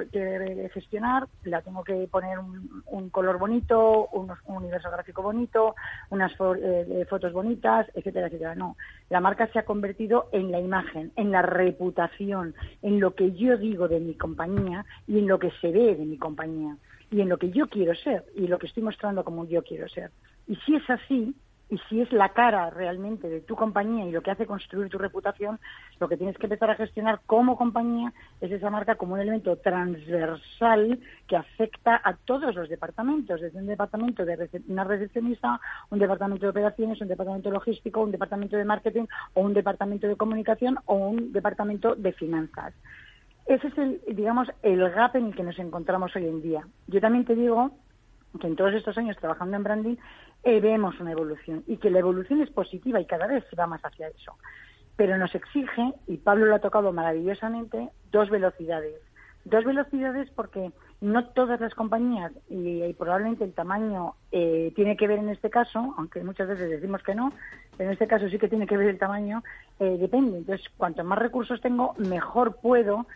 gestionar, 0.72 1.28
la 1.44 1.60
tengo 1.60 1.84
que 1.84 2.08
poner 2.10 2.38
un, 2.38 3.10
color 3.10 3.38
bonito, 3.38 4.08
un, 4.12 4.32
universo 4.46 4.90
gráfico 4.90 5.22
bonito, 5.22 5.74
unas 6.08 6.34
fotos 6.34 7.32
bonitas, 7.34 7.86
etcétera, 7.94 8.28
etcétera. 8.28 8.54
No, 8.54 8.76
la 9.10 9.20
marca 9.20 9.46
se 9.48 9.58
ha 9.58 9.64
convertido 9.64 10.30
en 10.32 10.50
la 10.50 10.60
imagen, 10.60 11.12
en 11.16 11.30
la 11.30 11.42
reputación, 11.42 12.54
en 12.80 12.98
lo 12.98 13.14
que 13.14 13.32
yo 13.32 13.58
digo 13.58 13.88
de 13.88 14.00
mi 14.00 14.14
compañía 14.14 14.86
y 15.06 15.18
en 15.18 15.28
lo 15.28 15.38
que 15.38 15.50
se 15.60 15.70
ve 15.70 15.96
de 15.96 16.06
mi 16.08 16.18
compañía 16.18 16.76
y 17.10 17.20
en 17.20 17.28
lo 17.28 17.38
que 17.38 17.50
yo 17.50 17.68
quiero 17.68 17.94
ser 17.94 18.24
y 18.34 18.46
lo 18.46 18.58
que 18.58 18.66
estoy 18.66 18.82
mostrando 18.82 19.24
como 19.24 19.46
yo 19.46 19.62
quiero 19.62 19.88
ser. 19.88 20.10
Y 20.46 20.56
si 20.56 20.74
es 20.74 20.88
así, 20.90 21.34
y 21.70 21.78
si 21.88 22.00
es 22.00 22.10
la 22.12 22.30
cara 22.30 22.70
realmente 22.70 23.28
de 23.28 23.40
tu 23.40 23.54
compañía 23.54 24.06
y 24.06 24.10
lo 24.10 24.22
que 24.22 24.30
hace 24.30 24.46
construir 24.46 24.88
tu 24.88 24.96
reputación, 24.96 25.58
lo 26.00 26.08
que 26.08 26.16
tienes 26.16 26.36
que 26.38 26.46
empezar 26.46 26.70
a 26.70 26.76
gestionar 26.76 27.20
como 27.26 27.58
compañía 27.58 28.12
es 28.40 28.50
esa 28.50 28.70
marca 28.70 28.94
como 28.94 29.14
un 29.14 29.20
elemento 29.20 29.56
transversal 29.56 30.98
que 31.26 31.36
afecta 31.36 32.00
a 32.02 32.14
todos 32.14 32.54
los 32.54 32.68
departamentos, 32.68 33.40
desde 33.40 33.58
un 33.58 33.66
departamento 33.66 34.24
de 34.24 34.48
una 34.68 34.84
recepcionista, 34.84 35.60
un 35.90 35.98
departamento 35.98 36.46
de 36.46 36.50
operaciones, 36.50 37.00
un 37.00 37.08
departamento 37.08 37.50
logístico, 37.50 38.00
un 38.00 38.12
departamento 38.12 38.56
de 38.56 38.64
marketing 38.64 39.04
o 39.34 39.42
un 39.42 39.52
departamento 39.52 40.06
de 40.06 40.16
comunicación 40.16 40.78
o 40.86 40.94
un 40.94 41.32
departamento 41.32 41.94
de 41.94 42.12
finanzas. 42.12 42.72
Ese 43.48 43.68
es 43.68 43.78
el, 43.78 44.02
digamos, 44.14 44.46
el 44.62 44.90
gap 44.90 45.16
en 45.16 45.28
el 45.28 45.34
que 45.34 45.42
nos 45.42 45.58
encontramos 45.58 46.14
hoy 46.14 46.26
en 46.26 46.42
día. 46.42 46.68
Yo 46.86 47.00
también 47.00 47.24
te 47.24 47.34
digo 47.34 47.70
que 48.38 48.46
en 48.46 48.56
todos 48.56 48.74
estos 48.74 48.98
años 48.98 49.16
trabajando 49.16 49.56
en 49.56 49.64
branding 49.64 49.96
eh, 50.44 50.60
vemos 50.60 51.00
una 51.00 51.12
evolución 51.12 51.64
y 51.66 51.78
que 51.78 51.88
la 51.88 52.00
evolución 52.00 52.42
es 52.42 52.50
positiva 52.50 53.00
y 53.00 53.06
cada 53.06 53.26
vez 53.26 53.42
se 53.48 53.56
va 53.56 53.66
más 53.66 53.80
hacia 53.82 54.08
eso. 54.08 54.34
Pero 54.96 55.16
nos 55.16 55.34
exige, 55.34 55.94
y 56.06 56.18
Pablo 56.18 56.44
lo 56.44 56.56
ha 56.56 56.58
tocado 56.58 56.92
maravillosamente, 56.92 57.88
dos 58.12 58.28
velocidades. 58.28 59.00
Dos 59.46 59.64
velocidades 59.64 60.28
porque 60.32 60.70
no 61.00 61.28
todas 61.28 61.58
las 61.58 61.74
compañías, 61.74 62.32
y, 62.50 62.92
probablemente 62.94 63.44
el 63.44 63.54
tamaño 63.54 64.14
eh, 64.30 64.74
tiene 64.76 64.94
que 64.98 65.08
ver 65.08 65.20
en 65.20 65.30
este 65.30 65.48
caso, 65.48 65.94
aunque 65.96 66.22
muchas 66.22 66.48
veces 66.48 66.68
decimos 66.68 67.02
que 67.02 67.14
no, 67.14 67.32
pero 67.78 67.88
en 67.88 67.94
este 67.94 68.08
caso 68.08 68.28
sí 68.28 68.38
que 68.38 68.48
tiene 68.48 68.66
que 68.66 68.76
ver 68.76 68.88
el 68.88 68.98
tamaño, 68.98 69.42
eh, 69.80 69.96
depende. 69.98 70.36
Entonces, 70.36 70.68
cuanto 70.76 71.02
más 71.02 71.18
recursos 71.18 71.62
tengo, 71.62 71.94
mejor 71.96 72.56
puedo 72.60 73.06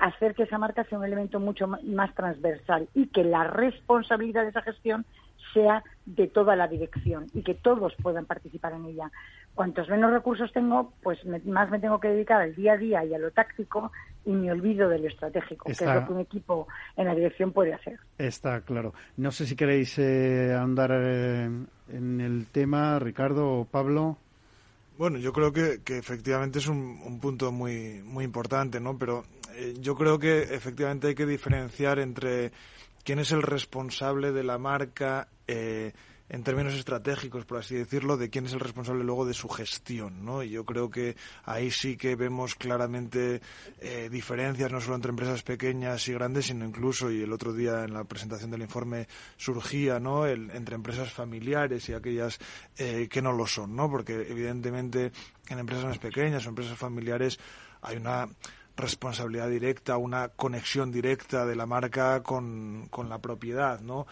hacer 0.00 0.34
que 0.34 0.44
esa 0.44 0.58
marca 0.58 0.84
sea 0.84 0.98
un 0.98 1.04
elemento 1.04 1.40
mucho 1.40 1.66
más 1.66 2.14
transversal 2.14 2.88
y 2.94 3.06
que 3.08 3.24
la 3.24 3.44
responsabilidad 3.44 4.42
de 4.42 4.50
esa 4.50 4.62
gestión 4.62 5.06
sea 5.54 5.82
de 6.06 6.26
toda 6.28 6.56
la 6.56 6.68
dirección 6.68 7.26
y 7.34 7.42
que 7.42 7.54
todos 7.54 7.94
puedan 8.02 8.26
participar 8.26 8.72
en 8.74 8.86
ella. 8.86 9.10
Cuantos 9.54 9.88
menos 9.88 10.12
recursos 10.12 10.52
tengo, 10.52 10.92
pues 11.02 11.18
más 11.44 11.70
me 11.70 11.80
tengo 11.80 11.98
que 11.98 12.08
dedicar 12.08 12.40
al 12.40 12.54
día 12.54 12.74
a 12.74 12.76
día 12.76 13.04
y 13.04 13.14
a 13.14 13.18
lo 13.18 13.30
táctico 13.30 13.90
y 14.24 14.32
me 14.32 14.52
olvido 14.52 14.88
de 14.88 14.98
lo 14.98 15.08
estratégico, 15.08 15.64
que 15.64 15.72
es 15.72 15.80
lo 15.82 16.06
que 16.06 16.12
un 16.12 16.20
equipo 16.20 16.68
en 16.96 17.06
la 17.06 17.14
dirección 17.14 17.52
puede 17.52 17.74
hacer. 17.74 17.98
Está 18.18 18.60
claro. 18.60 18.94
No 19.16 19.30
sé 19.32 19.46
si 19.46 19.56
queréis 19.56 19.98
eh, 19.98 20.54
andar 20.54 20.90
eh, 20.92 21.48
en 21.88 22.20
el 22.20 22.46
tema, 22.46 22.98
Ricardo 22.98 23.60
o 23.60 23.64
Pablo. 23.64 24.18
Bueno, 25.00 25.16
yo 25.16 25.32
creo 25.32 25.50
que, 25.50 25.80
efectivamente 25.96 26.58
es 26.58 26.66
un, 26.66 27.18
punto 27.22 27.50
muy, 27.50 28.02
muy 28.04 28.22
importante, 28.22 28.80
¿no? 28.80 28.98
Pero 28.98 29.24
eh, 29.54 29.72
yo 29.80 29.94
creo 29.96 30.18
que 30.18 30.42
efectivamente 30.42 31.06
hay 31.06 31.14
que 31.14 31.24
diferenciar 31.24 31.98
entre 31.98 32.52
quién 33.02 33.18
es 33.18 33.32
el 33.32 33.40
responsable 33.40 34.30
de 34.30 34.44
la 34.44 34.58
marca 34.58 35.26
eh, 35.46 35.94
en 36.30 36.44
términos 36.44 36.74
estratégicos, 36.74 37.44
por 37.44 37.58
así 37.58 37.74
decirlo, 37.74 38.16
de 38.16 38.30
quién 38.30 38.46
es 38.46 38.52
el 38.52 38.60
responsable 38.60 39.02
luego 39.02 39.26
de 39.26 39.34
su 39.34 39.48
gestión, 39.48 40.24
¿no? 40.24 40.44
Y 40.44 40.50
yo 40.50 40.64
creo 40.64 40.88
que 40.88 41.16
ahí 41.44 41.72
sí 41.72 41.96
que 41.96 42.14
vemos 42.14 42.54
claramente 42.54 43.40
eh, 43.80 44.08
diferencias, 44.10 44.70
no 44.70 44.80
solo 44.80 44.94
entre 44.94 45.10
empresas 45.10 45.42
pequeñas 45.42 46.06
y 46.06 46.12
grandes, 46.12 46.46
sino 46.46 46.64
incluso, 46.64 47.10
y 47.10 47.22
el 47.22 47.32
otro 47.32 47.52
día 47.52 47.82
en 47.82 47.94
la 47.94 48.04
presentación 48.04 48.52
del 48.52 48.62
informe 48.62 49.08
surgía, 49.36 49.98
¿no? 49.98 50.24
El, 50.24 50.52
entre 50.52 50.76
empresas 50.76 51.12
familiares 51.12 51.88
y 51.88 51.94
aquellas 51.94 52.38
eh, 52.78 53.08
que 53.10 53.20
no 53.20 53.32
lo 53.32 53.48
son, 53.48 53.74
¿no? 53.74 53.90
Porque 53.90 54.14
evidentemente 54.14 55.10
en 55.48 55.58
empresas 55.58 55.84
más 55.84 55.98
pequeñas 55.98 56.46
o 56.46 56.50
empresas 56.50 56.78
familiares 56.78 57.40
hay 57.82 57.96
una 57.96 58.28
responsabilidad 58.76 59.48
directa, 59.48 59.96
una 59.96 60.28
conexión 60.28 60.92
directa 60.92 61.44
de 61.44 61.56
la 61.56 61.66
marca 61.66 62.22
con, 62.22 62.86
con 62.88 63.08
la 63.08 63.18
propiedad, 63.18 63.80
¿no? 63.80 64.06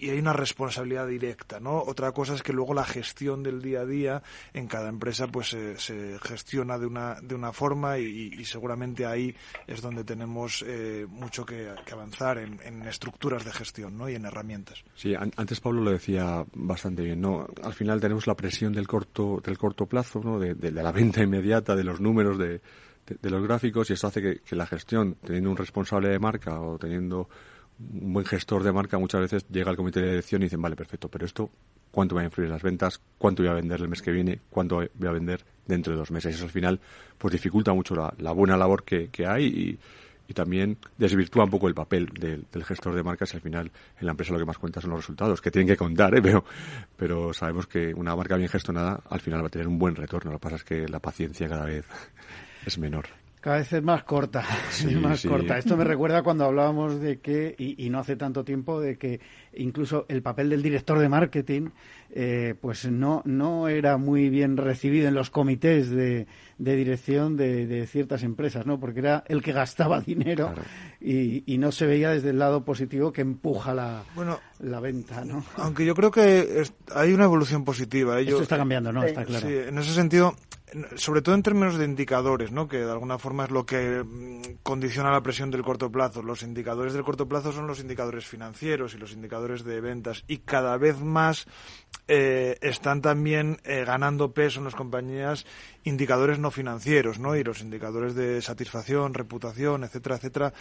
Y 0.00 0.10
hay 0.10 0.18
una 0.18 0.32
responsabilidad 0.32 1.06
directa, 1.06 1.60
¿no? 1.60 1.78
Otra 1.78 2.12
cosa 2.12 2.34
es 2.34 2.42
que 2.42 2.52
luego 2.52 2.74
la 2.74 2.84
gestión 2.84 3.42
del 3.42 3.60
día 3.60 3.80
a 3.80 3.86
día 3.86 4.22
en 4.54 4.66
cada 4.66 4.88
empresa 4.88 5.26
pues 5.26 5.48
se 5.48 6.18
gestiona 6.22 6.78
de 6.78 6.86
una, 6.86 7.20
de 7.20 7.34
una 7.34 7.52
forma 7.52 7.98
y, 7.98 8.44
seguramente 8.44 9.06
ahí 9.06 9.34
es 9.66 9.82
donde 9.82 10.04
tenemos 10.04 10.64
eh, 10.66 11.06
mucho 11.08 11.44
que, 11.44 11.70
avanzar 11.92 12.38
en, 12.38 12.82
estructuras 12.82 13.44
de 13.44 13.52
gestión. 13.52 14.00
Y 14.10 14.14
en 14.14 14.24
herramientas. 14.24 14.82
Sí, 14.94 15.14
antes 15.14 15.60
Pablo 15.60 15.82
lo 15.82 15.90
decía 15.90 16.44
bastante 16.54 17.02
bien, 17.02 17.20
¿no? 17.20 17.46
Al 17.62 17.74
final 17.74 18.00
tenemos 18.00 18.26
la 18.26 18.34
presión 18.34 18.72
del 18.72 18.88
corto, 18.88 19.40
del 19.44 19.58
corto 19.58 19.86
plazo, 19.86 20.20
¿no? 20.22 20.38
De, 20.38 20.54
de 20.54 20.70
la 20.70 20.90
venta 20.90 21.22
inmediata, 21.22 21.76
de 21.76 21.84
los 21.84 22.00
números, 22.00 22.38
de, 22.38 22.60
de, 23.20 23.30
los 23.30 23.42
gráficos 23.42 23.90
y 23.90 23.94
eso 23.94 24.06
hace 24.06 24.22
que, 24.22 24.56
la 24.56 24.66
gestión, 24.66 25.16
teniendo 25.22 25.50
un 25.50 25.56
responsable 25.56 26.08
de 26.08 26.18
marca 26.18 26.60
o 26.60 26.78
teniendo 26.78 27.28
un 27.92 28.12
buen 28.12 28.26
gestor 28.26 28.62
de 28.62 28.72
marca, 28.72 28.98
muchas 28.98 29.20
veces 29.22 29.46
llega 29.48 29.70
al 29.70 29.76
comité 29.76 30.00
de 30.00 30.10
dirección 30.10 30.42
y 30.42 30.46
dicen, 30.46 30.60
vale, 30.60 30.76
perfecto, 30.76 31.08
pero 31.08 31.24
esto, 31.24 31.50
¿cuánto 31.90 32.14
va 32.14 32.22
a 32.22 32.24
influir 32.24 32.46
en 32.46 32.52
las 32.52 32.62
ventas? 32.62 33.00
¿Cuánto 33.18 33.42
voy 33.42 33.50
a 33.50 33.54
vender 33.54 33.80
el 33.80 33.88
mes 33.88 34.02
que 34.02 34.10
viene? 34.10 34.40
¿Cuánto 34.50 34.76
voy 34.76 35.08
a 35.08 35.12
vender 35.12 35.44
dentro 35.66 35.92
de 35.92 35.98
dos 35.98 36.10
meses? 36.10 36.34
Eso 36.34 36.44
al 36.44 36.50
final, 36.50 36.80
pues 37.16 37.32
dificulta 37.32 37.72
mucho 37.72 37.94
la, 37.94 38.32
buena 38.32 38.56
labor 38.56 38.84
que, 38.84 39.08
hay 39.26 39.46
y, 39.46 39.78
también 40.32 40.76
desvirtúa 40.96 41.42
un 41.42 41.50
poco 41.50 41.66
el 41.66 41.74
papel 41.74 42.06
del, 42.06 42.46
gestor 42.64 42.94
de 42.94 43.02
marcas 43.02 43.32
y 43.32 43.36
al 43.36 43.42
final 43.42 43.72
en 43.98 44.06
la 44.06 44.12
empresa 44.12 44.32
lo 44.32 44.38
que 44.38 44.44
más 44.44 44.58
cuenta 44.58 44.80
son 44.80 44.90
los 44.90 45.00
resultados, 45.00 45.40
que 45.40 45.50
tienen 45.50 45.66
que 45.66 45.76
contar, 45.76 46.14
¿eh? 46.14 46.22
pero, 46.22 46.44
pero 46.96 47.34
sabemos 47.34 47.66
que 47.66 47.92
una 47.92 48.14
marca 48.14 48.36
bien 48.36 48.48
gestionada 48.48 49.00
al 49.10 49.18
final 49.18 49.42
va 49.42 49.48
a 49.48 49.50
tener 49.50 49.66
un 49.66 49.80
buen 49.80 49.96
retorno. 49.96 50.30
Lo 50.30 50.38
que 50.38 50.42
pasa 50.42 50.54
es 50.54 50.62
que 50.62 50.86
la 50.86 51.00
paciencia 51.00 51.48
cada 51.48 51.64
vez 51.64 51.84
es 52.64 52.78
menor. 52.78 53.19
Cada 53.40 53.56
vez 53.56 53.72
es 53.72 53.82
más 53.82 54.04
corta, 54.04 54.44
más 55.00 55.24
corta. 55.24 55.56
Esto 55.56 55.74
me 55.74 55.84
recuerda 55.84 56.22
cuando 56.22 56.44
hablábamos 56.44 57.00
de 57.00 57.20
que, 57.20 57.54
y, 57.56 57.88
no 57.88 57.98
hace 57.98 58.16
tanto 58.16 58.44
tiempo, 58.44 58.80
de 58.80 58.98
que 58.98 59.20
incluso 59.54 60.04
el 60.08 60.20
papel 60.20 60.50
del 60.50 60.62
director 60.62 60.98
de 60.98 61.08
marketing, 61.08 61.70
eh, 62.10 62.54
pues 62.60 62.84
no, 62.90 63.22
no 63.24 63.68
era 63.68 63.96
muy 63.96 64.28
bien 64.28 64.58
recibido 64.58 65.08
en 65.08 65.14
los 65.14 65.30
comités 65.30 65.88
de, 65.88 66.26
dirección 66.58 67.38
de, 67.38 67.86
ciertas 67.86 68.24
empresas, 68.24 68.66
¿no? 68.66 68.78
Porque 68.78 69.00
era 69.00 69.24
el 69.26 69.42
que 69.42 69.52
gastaba 69.52 70.00
dinero 70.06 70.52
y, 71.00 71.56
no 71.56 71.72
se 71.72 71.86
veía 71.86 72.10
desde 72.10 72.30
el 72.30 72.38
lado 72.38 72.64
positivo 72.64 73.10
que 73.10 73.22
empuja 73.22 73.72
la, 73.72 74.02
la 74.60 74.80
venta, 74.80 75.24
¿no? 75.24 75.44
Aunque 75.56 75.86
yo 75.86 75.94
creo 75.94 76.10
que 76.10 76.62
hay 76.94 77.12
una 77.12 77.24
evolución 77.24 77.64
positiva. 77.64 78.20
¿eh? 78.20 78.24
Esto 78.24 78.42
está 78.42 78.58
cambiando, 78.58 78.92
¿no? 78.92 79.02
Está 79.02 79.24
claro. 79.24 79.46
Sí, 79.46 79.54
en 79.54 79.78
ese 79.78 79.92
sentido, 79.92 80.34
sobre 80.96 81.22
todo 81.22 81.34
en 81.34 81.42
términos 81.42 81.76
de 81.78 81.84
indicadores, 81.84 82.52
¿no? 82.52 82.68
que 82.68 82.78
de 82.78 82.90
alguna 82.90 83.18
forma 83.18 83.44
es 83.44 83.50
lo 83.50 83.66
que 83.66 84.02
mm, 84.04 84.58
condiciona 84.62 85.10
la 85.10 85.22
presión 85.22 85.50
del 85.50 85.62
corto 85.62 85.90
plazo. 85.90 86.22
Los 86.22 86.42
indicadores 86.42 86.92
del 86.92 87.04
corto 87.04 87.28
plazo 87.28 87.52
son 87.52 87.66
los 87.66 87.80
indicadores 87.80 88.26
financieros 88.26 88.94
y 88.94 88.98
los 88.98 89.12
indicadores 89.12 89.64
de 89.64 89.80
ventas 89.80 90.24
y 90.26 90.38
cada 90.38 90.76
vez 90.76 91.00
más 91.00 91.46
eh, 92.08 92.58
están 92.60 93.02
también 93.02 93.58
eh, 93.64 93.84
ganando 93.84 94.32
peso 94.32 94.58
en 94.58 94.64
las 94.64 94.74
compañías 94.74 95.46
indicadores 95.84 96.38
no 96.38 96.50
financieros, 96.50 97.18
¿no? 97.18 97.36
Y 97.36 97.44
los 97.44 97.60
indicadores 97.60 98.14
de 98.14 98.42
satisfacción, 98.42 99.14
reputación, 99.14 99.84
etcétera, 99.84 100.16
etcétera, 100.16 100.52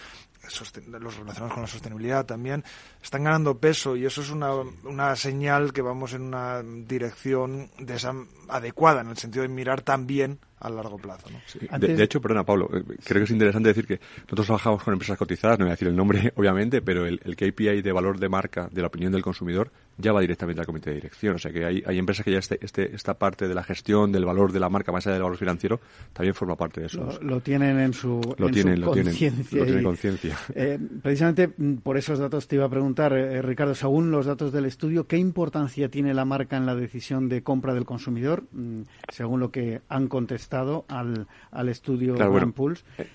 los 0.99 1.17
relacionados 1.17 1.53
con 1.53 1.61
la 1.61 1.67
sostenibilidad 1.67 2.25
también, 2.25 2.63
están 3.01 3.23
ganando 3.23 3.57
peso 3.57 3.95
y 3.95 4.05
eso 4.05 4.21
es 4.21 4.29
una, 4.29 4.53
una 4.53 5.15
señal 5.15 5.73
que 5.73 5.81
vamos 5.81 6.13
en 6.13 6.21
una 6.21 6.61
dirección 6.63 7.69
de 7.77 7.95
esa, 7.95 8.13
adecuada, 8.47 9.01
en 9.01 9.09
el 9.09 9.17
sentido 9.17 9.43
de 9.43 9.49
mirar 9.49 9.81
también 9.81 10.39
a 10.59 10.69
largo 10.69 10.97
plazo. 10.97 11.27
¿no? 11.29 11.79
De, 11.79 12.03
hecho, 12.03 12.21
perdona, 12.21 12.43
Pablo, 12.43 12.69
eh, 12.73 12.83
creo 13.03 13.19
que 13.19 13.23
es 13.25 13.31
interesante 13.31 13.69
decir 13.69 13.87
que 13.87 13.99
nosotros 14.23 14.47
trabajamos 14.47 14.83
con 14.83 14.93
empresas 14.93 15.17
cotizadas, 15.17 15.59
no 15.59 15.65
voy 15.65 15.71
a 15.71 15.73
decir 15.73 15.87
el 15.87 15.95
nombre, 15.95 16.33
obviamente, 16.35 16.81
pero 16.81 17.05
el, 17.05 17.19
el 17.23 17.35
KPI 17.35 17.81
de 17.81 17.91
valor 17.91 18.19
de 18.19 18.29
marca 18.29 18.69
de 18.71 18.81
la 18.81 18.87
opinión 18.87 19.11
del 19.11 19.21
consumidor 19.21 19.71
ya 19.97 20.13
va 20.13 20.21
directamente 20.21 20.61
al 20.61 20.65
comité 20.65 20.91
de 20.91 20.95
dirección. 20.97 21.35
O 21.35 21.39
sea 21.39 21.51
que 21.51 21.65
hay, 21.65 21.83
hay 21.85 21.97
empresas 21.97 22.23
que 22.23 22.31
ya 22.31 22.39
este, 22.39 22.57
este, 22.61 22.95
esta 22.95 23.15
parte 23.15 23.47
de 23.47 23.53
la 23.53 23.63
gestión 23.63 24.11
del 24.11 24.25
valor 24.25 24.51
de 24.51 24.59
la 24.59 24.69
marca, 24.69 24.91
más 24.91 25.05
allá 25.05 25.15
del 25.15 25.23
valor 25.23 25.37
financiero, 25.37 25.79
también 26.13 26.33
forma 26.33 26.55
parte 26.55 26.81
de 26.81 26.87
eso. 26.87 27.19
Lo, 27.21 27.41
tienen 27.41 27.79
en 27.79 27.93
su, 27.93 28.21
lo 28.37 28.49
tienen, 28.49 28.79
lo 28.79 28.91
tienen, 28.91 29.83
conciencia. 29.83 30.37
Eh, 30.55 30.79
precisamente 31.01 31.49
mm, 31.55 31.75
por 31.77 31.97
esos 31.97 32.19
datos 32.19 32.47
te 32.47 32.55
iba 32.55 32.65
a 32.65 32.69
preguntar, 32.69 33.13
eh, 33.13 33.41
Ricardo, 33.41 33.75
según 33.75 34.11
los 34.11 34.25
datos 34.25 34.51
del 34.51 34.65
estudio, 34.65 35.05
¿qué 35.07 35.17
importancia 35.17 35.89
tiene 35.89 36.13
la 36.13 36.25
marca 36.25 36.55
en 36.55 36.65
la 36.65 36.75
decisión 36.75 37.27
de 37.27 37.43
compra 37.43 37.73
del 37.73 37.85
consumidor? 37.85 38.43
Mm, 38.51 38.83
según 39.11 39.39
lo 39.41 39.51
que 39.51 39.81
han 39.89 40.07
contestado 40.07 40.48
al, 40.51 41.27
al 41.51 41.69
estudio 41.69 42.15
claro, 42.15 42.51
Pulse. 42.51 42.83
Eh, 42.97 43.07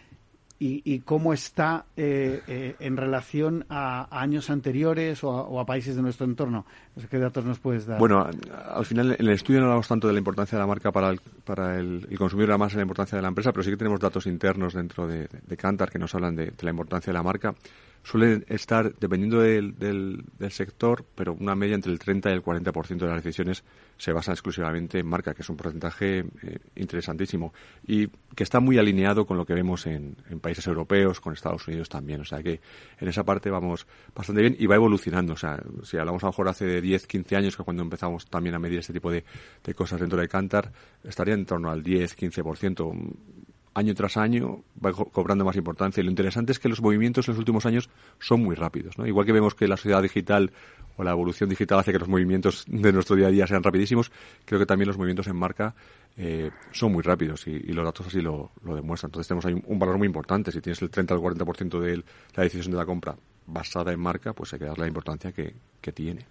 y, 0.67 1.01
cómo 1.01 1.35
está 1.35 1.85
eh, 1.97 2.41
eh, 2.47 2.77
en 2.79 2.97
relación 2.97 3.67
a, 3.69 4.09
años 4.19 4.49
anteriores 4.49 5.23
o 5.23 5.61
a, 5.61 5.67
países 5.67 5.95
de 5.97 6.01
nuestro 6.01 6.25
entorno. 6.25 6.65
¿Qué 7.11 7.19
datos 7.19 7.45
nos 7.45 7.59
puedes 7.59 7.85
dar? 7.85 7.99
Bueno, 7.99 8.27
al 8.71 8.87
final 8.87 9.13
en 9.19 9.27
el 9.27 9.31
estudio 9.31 9.61
no 9.61 9.67
hablamos 9.67 9.89
tanto 9.89 10.07
de 10.07 10.15
la 10.15 10.21
importancia 10.21 10.57
de 10.57 10.63
la 10.63 10.67
marca 10.67 10.91
para 10.91 11.11
el, 11.11 11.21
para 11.45 11.79
el, 11.79 12.09
consumidor, 12.17 12.57
más 12.57 12.73
en 12.73 12.79
la 12.79 12.83
importancia 12.83 13.17
de 13.17 13.23
la 13.23 13.29
empresa, 13.29 13.53
pero 13.53 13.63
sí 13.63 13.71
que 13.71 13.77
tenemos 13.77 14.01
datos 14.01 14.27
internos 14.27 14.73
dentro 14.73 15.07
de, 15.07 15.29
de 15.29 15.57
Cantar 15.57 15.91
que 15.91 15.99
nos 15.99 16.15
hablan 16.15 16.35
de, 16.35 16.47
de 16.47 16.63
la 16.63 16.71
importancia 16.71 17.13
de 17.13 17.19
la 17.19 17.23
marca 17.23 17.55
suelen 18.05 18.45
estar, 18.49 18.95
dependiendo 18.97 19.41
del, 19.41 19.77
del, 19.79 20.25
sector, 20.51 21.05
pero 21.15 21.33
una 21.33 21.55
media 21.55 21.75
entre 21.75 21.91
el 21.91 21.99
30 21.99 22.31
y 22.31 22.33
el 22.35 22.43
40% 22.43 22.99
de 22.99 23.07
las 23.07 23.25
decisiones 23.25 23.65
se 23.97 24.13
basan 24.13 24.35
exclusivamente 24.35 24.99
en 24.99 25.07
marca, 25.07 25.33
que 25.33 25.41
es 25.41 25.49
un 25.49 25.57
porcentaje 25.57 26.19
eh, 26.19 26.59
interesantísimo 26.77 27.55
y 27.87 28.09
que 28.37 28.43
está 28.43 28.61
muy 28.61 28.77
alineado 28.79 29.27
con 29.27 29.39
lo 29.39 29.47
que 29.47 29.55
vemos 29.55 29.87
en, 29.87 30.17
en, 30.29 30.39
países 30.39 30.67
europeos, 30.67 31.19
con 31.21 31.33
Estados 31.33 31.67
Unidos 31.67 31.89
también. 31.89 32.21
O 32.21 32.25
sea 32.25 32.43
que 32.43 32.61
en 33.01 33.09
esa 33.09 33.25
parte 33.25 33.51
vamos 33.51 33.87
bastante 34.15 34.43
bien 34.43 34.57
y 34.59 34.67
va 34.67 34.75
evolucionando. 34.75 35.33
O 35.33 35.39
sea, 35.39 35.63
si 35.83 35.97
hablamos 35.97 36.23
a 36.25 36.27
lo 36.27 36.33
mejor 36.33 36.49
hace 36.49 36.83
10, 36.83 37.07
15 37.07 37.37
años, 37.37 37.57
que 37.57 37.63
cuando 37.63 37.83
empezamos 37.83 38.27
también 38.27 38.55
a 38.55 38.59
medir 38.59 38.81
este 38.81 38.93
tipo 38.93 39.11
de, 39.11 39.25
de 39.65 39.75
cosas 39.75 39.99
dentro 39.99 40.21
de 40.21 40.29
Cantar, 40.29 40.71
estaría 41.03 41.35
en 41.35 41.47
torno 41.47 41.71
al 41.71 41.83
10, 41.83 42.19
15% 42.19 43.15
año 43.75 43.95
tras 43.95 44.17
año 44.17 44.63
va 44.85 44.93
cobrando 44.93 45.45
más 45.45 45.57
importancia. 45.57 46.01
Y 46.01 46.05
lo 46.05 46.11
interesante 46.11 46.53
es 46.53 46.59
que 46.59 46.69
los 46.69 46.81
movimientos 46.81 47.29
en 47.29 47.33
los 47.33 47.39
últimos 47.39 47.67
años 47.67 47.91
son 48.19 48.43
muy 48.43 48.55
rápidos. 48.55 48.97
¿no? 48.99 49.07
Igual 49.07 49.27
que 49.27 49.33
vemos 49.33 49.55
que 49.55 49.69
la 49.69 49.77
sociedad 49.77 50.03
digital 50.03 50.53
o 50.97 51.03
la 51.03 51.11
evolución 51.11 51.51
digital 51.51 51.81
hace 51.81 51.93
que 51.93 51.99
los 51.99 52.09
movimientos 52.09 52.65
de 52.69 52.93
nuestro 52.93 53.17
día 53.17 53.27
a 53.27 53.31
día 53.31 53.47
sean 53.47 53.63
rapidísimos, 53.63 54.13
creo 54.45 54.61
que 54.61 54.67
también 54.67 54.87
los 54.87 54.97
movimientos 54.97 55.27
en 55.27 55.37
marca 55.37 55.75
eh, 56.17 56.51
son 56.71 56.93
muy 56.93 57.03
rápidos 57.03 57.49
y, 57.49 57.59
los 57.73 57.85
datos 57.85 58.07
así 58.07 58.21
lo, 58.21 58.53
demuestran. 58.63 59.09
Entonces 59.09 59.27
tenemos 59.27 59.45
ahí 59.47 59.61
un, 59.67 59.79
valor 59.79 59.99
muy 59.99 60.07
importante. 60.07 60.53
Si 60.53 60.61
tienes 60.61 60.81
el 60.83 60.91
30 60.91 61.15
al 61.15 61.21
40% 61.21 61.81
de 61.81 61.97
la 62.37 62.43
decisión 62.45 62.71
de 62.71 62.79
la 62.79 62.87
compra 62.87 63.17
basada 63.47 63.93
en 63.93 64.01
marca, 64.01 64.33
pues 64.33 64.53
hay 64.53 64.61
que 64.61 64.67
darle 64.67 64.83
la 64.83 64.89
importancia 64.89 65.33
que, 65.33 65.55
que 65.81 65.93
tiene. 65.93 66.27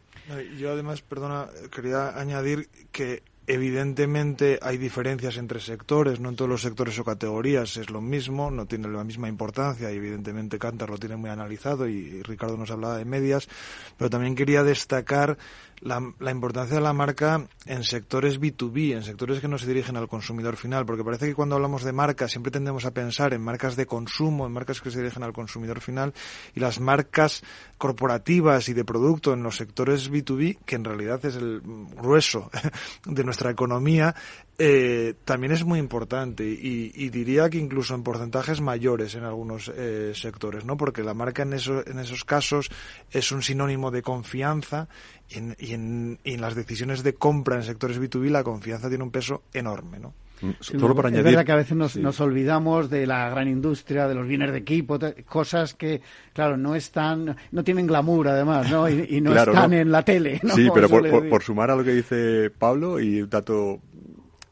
Yo 0.58 0.72
además, 0.72 1.02
perdona, 1.02 1.48
quería 1.70 2.18
añadir 2.18 2.70
que 2.92 3.24
Evidentemente 3.46 4.58
hay 4.62 4.78
diferencias 4.78 5.36
entre 5.36 5.60
sectores, 5.60 6.22
no 6.22 6.30
en 6.30 6.38
todos 6.38 6.50
los 6.50 6.62
sectores 6.62 6.98
o 7.00 7.04
categorías 7.04 7.76
es 7.76 7.90
lo 7.90 8.00
mismo, 8.00 8.50
no 8.50 8.66
tiene 8.68 8.88
la 8.88 9.04
misma 9.04 9.28
importancia 9.28 9.92
y 9.92 9.98
evidentemente 9.98 10.58
Cantar 10.58 10.90
lo 10.90 10.98
tiene 10.98 11.18
muy 11.18 11.30
analizado 11.30 11.86
y 11.86 12.24
Ricardo 12.24 12.56
nos 12.56 12.72
hablaba 12.72 12.98
de 12.98 13.04
medias, 13.04 13.50
pero 13.98 14.10
también 14.10 14.36
quería 14.36 14.64
destacar 14.64 15.38
la, 15.84 16.14
la, 16.20 16.32
importancia 16.32 16.76
de 16.76 16.82
la 16.82 16.94
marca 16.94 17.46
en 17.66 17.84
sectores 17.84 18.40
B2B, 18.40 18.94
en 18.94 19.04
sectores 19.04 19.40
que 19.40 19.48
no 19.48 19.58
se 19.58 19.68
dirigen 19.68 19.98
al 19.98 20.08
consumidor 20.08 20.56
final, 20.56 20.86
porque 20.86 21.04
parece 21.04 21.28
que 21.28 21.36
cuando 21.36 21.56
hablamos 21.56 21.84
de 21.84 21.92
marcas 21.92 22.32
siempre 22.32 22.52
tendemos 22.52 22.86
a 22.86 22.92
pensar 22.92 23.34
en 23.34 23.42
marcas 23.42 23.76
de 23.76 23.86
consumo, 23.86 24.46
en 24.46 24.54
marcas 24.54 24.82
que 24.82 24.92
se 24.92 25.00
dirigen 25.00 25.24
al 25.24 25.34
consumidor 25.34 25.82
final, 25.82 26.14
y 26.56 26.60
las 26.60 26.80
marcas 26.80 27.44
corporativas 27.78 28.70
y 28.70 28.74
de 28.74 28.86
producto 28.86 29.34
en 29.34 29.44
los 29.44 29.58
sectores 29.58 30.10
B2B, 30.10 30.60
que 30.66 30.76
en 30.76 30.86
realidad 30.86 31.24
es 31.26 31.36
el 31.36 31.62
grueso 31.62 32.50
de 33.06 33.24
nuestra 33.24 33.52
economía, 33.52 34.16
eh, 34.60 35.16
también 35.26 35.52
es 35.52 35.66
muy 35.66 35.80
importante 35.80 36.44
y, 36.44 36.92
y, 36.94 37.10
diría 37.10 37.50
que 37.50 37.58
incluso 37.58 37.96
en 37.96 38.04
porcentajes 38.04 38.62
mayores 38.62 39.16
en 39.16 39.24
algunos 39.24 39.72
eh, 39.76 40.12
sectores, 40.14 40.64
¿no? 40.64 40.78
Porque 40.78 41.02
la 41.02 41.16
marca 41.16 41.42
en, 41.42 41.54
eso, 41.54 41.84
en 41.88 41.98
esos 41.98 42.24
casos 42.24 42.70
es 43.10 43.32
un 43.32 43.42
sinónimo 43.42 43.90
de 43.90 44.04
confianza 44.04 44.88
y 45.28 45.40
en, 45.40 45.56
y, 45.60 45.74
en, 45.74 46.20
y 46.24 46.34
en, 46.36 46.42
las 46.42 46.54
decisiones 46.54 47.02
de 47.02 47.16
compra 47.16 47.56
en 47.56 47.64
sectores 47.64 48.00
B2B 48.00 48.30
la 48.30 48.44
confianza 48.44 48.90
tiene 48.90 49.04
un 49.04 49.10
peso 49.10 49.42
enorme, 49.54 50.00
¿no? 50.00 50.14
Mm, 50.42 50.52
Solo 50.60 50.94
para 50.94 51.08
es 51.08 51.16
añadir, 51.16 51.32
verdad 51.32 51.46
que 51.46 51.52
a 51.52 51.56
veces 51.56 51.78
nos, 51.78 51.94
sí. 51.94 52.02
nos, 52.02 52.20
olvidamos 52.20 52.92
de 52.92 53.08
la 53.08 53.30
gran 53.30 53.48
industria, 53.48 54.08
de 54.08 54.14
los 54.14 54.28
bienes 54.28 54.52
de 54.52 54.60
equipo, 54.60 55.00
cosas 55.26 55.74
que, 55.74 56.02
claro, 56.32 56.58
no 56.58 56.76
están, 56.76 57.36
no 57.52 57.64
tienen 57.64 57.88
glamour 57.88 58.28
además, 58.28 58.70
¿no? 58.70 58.88
Y, 58.88 59.08
y 59.10 59.22
no 59.22 59.32
claro, 59.32 59.54
están 59.54 59.72
¿no? 59.72 59.78
en 59.78 59.92
la 59.92 60.04
tele. 60.04 60.40
¿no? 60.44 60.54
Sí, 60.54 60.70
pero 60.72 60.90
por, 60.90 61.10
por, 61.10 61.28
por, 61.30 61.42
sumar 61.42 61.72
a 61.72 61.76
lo 61.76 61.84
que 61.84 61.94
dice 61.94 62.52
Pablo 62.52 63.00
y 63.00 63.22
un 63.22 63.30
dato 63.30 63.82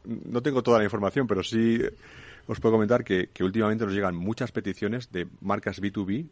no 0.04 0.42
tengo 0.42 0.62
toda 0.62 0.78
la 0.78 0.84
información, 0.84 1.26
pero 1.26 1.42
sí 1.42 1.80
os 2.46 2.60
puedo 2.60 2.74
comentar 2.74 3.04
que, 3.04 3.28
que, 3.28 3.44
últimamente 3.44 3.84
nos 3.84 3.94
llegan 3.94 4.16
muchas 4.16 4.52
peticiones 4.52 5.12
de 5.12 5.26
marcas 5.40 5.80
B2B 5.80 6.28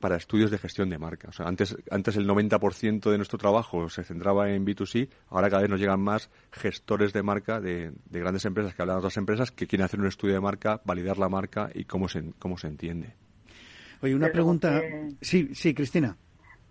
para 0.00 0.16
estudios 0.16 0.50
de 0.50 0.58
gestión 0.58 0.90
de 0.90 0.98
marca. 0.98 1.28
O 1.28 1.32
sea, 1.32 1.46
antes, 1.46 1.76
antes 1.90 2.16
el 2.16 2.28
90% 2.28 3.10
de 3.10 3.16
nuestro 3.16 3.38
trabajo 3.38 3.88
se 3.88 4.04
centraba 4.04 4.50
en 4.50 4.66
B2C, 4.66 5.08
ahora 5.30 5.48
cada 5.48 5.62
vez 5.62 5.70
nos 5.70 5.80
llegan 5.80 6.00
más 6.00 6.30
gestores 6.52 7.12
de 7.12 7.22
marca 7.22 7.60
de, 7.60 7.92
de 8.04 8.20
grandes 8.20 8.44
empresas 8.44 8.74
que 8.74 8.82
hablan 8.82 8.96
de 8.96 8.98
otras 8.98 9.16
empresas 9.16 9.50
que 9.50 9.66
quieren 9.66 9.84
hacer 9.84 10.00
un 10.00 10.06
estudio 10.06 10.34
de 10.34 10.40
marca, 10.40 10.80
validar 10.84 11.18
la 11.18 11.28
marca 11.28 11.70
y 11.74 11.84
cómo 11.84 12.08
se, 12.08 12.32
cómo 12.38 12.58
se 12.58 12.68
entiende. 12.68 13.14
Oye, 14.02 14.14
una 14.14 14.28
pregunta. 14.28 14.82
Sí, 15.20 15.54
sí, 15.54 15.74
Cristina. 15.74 16.16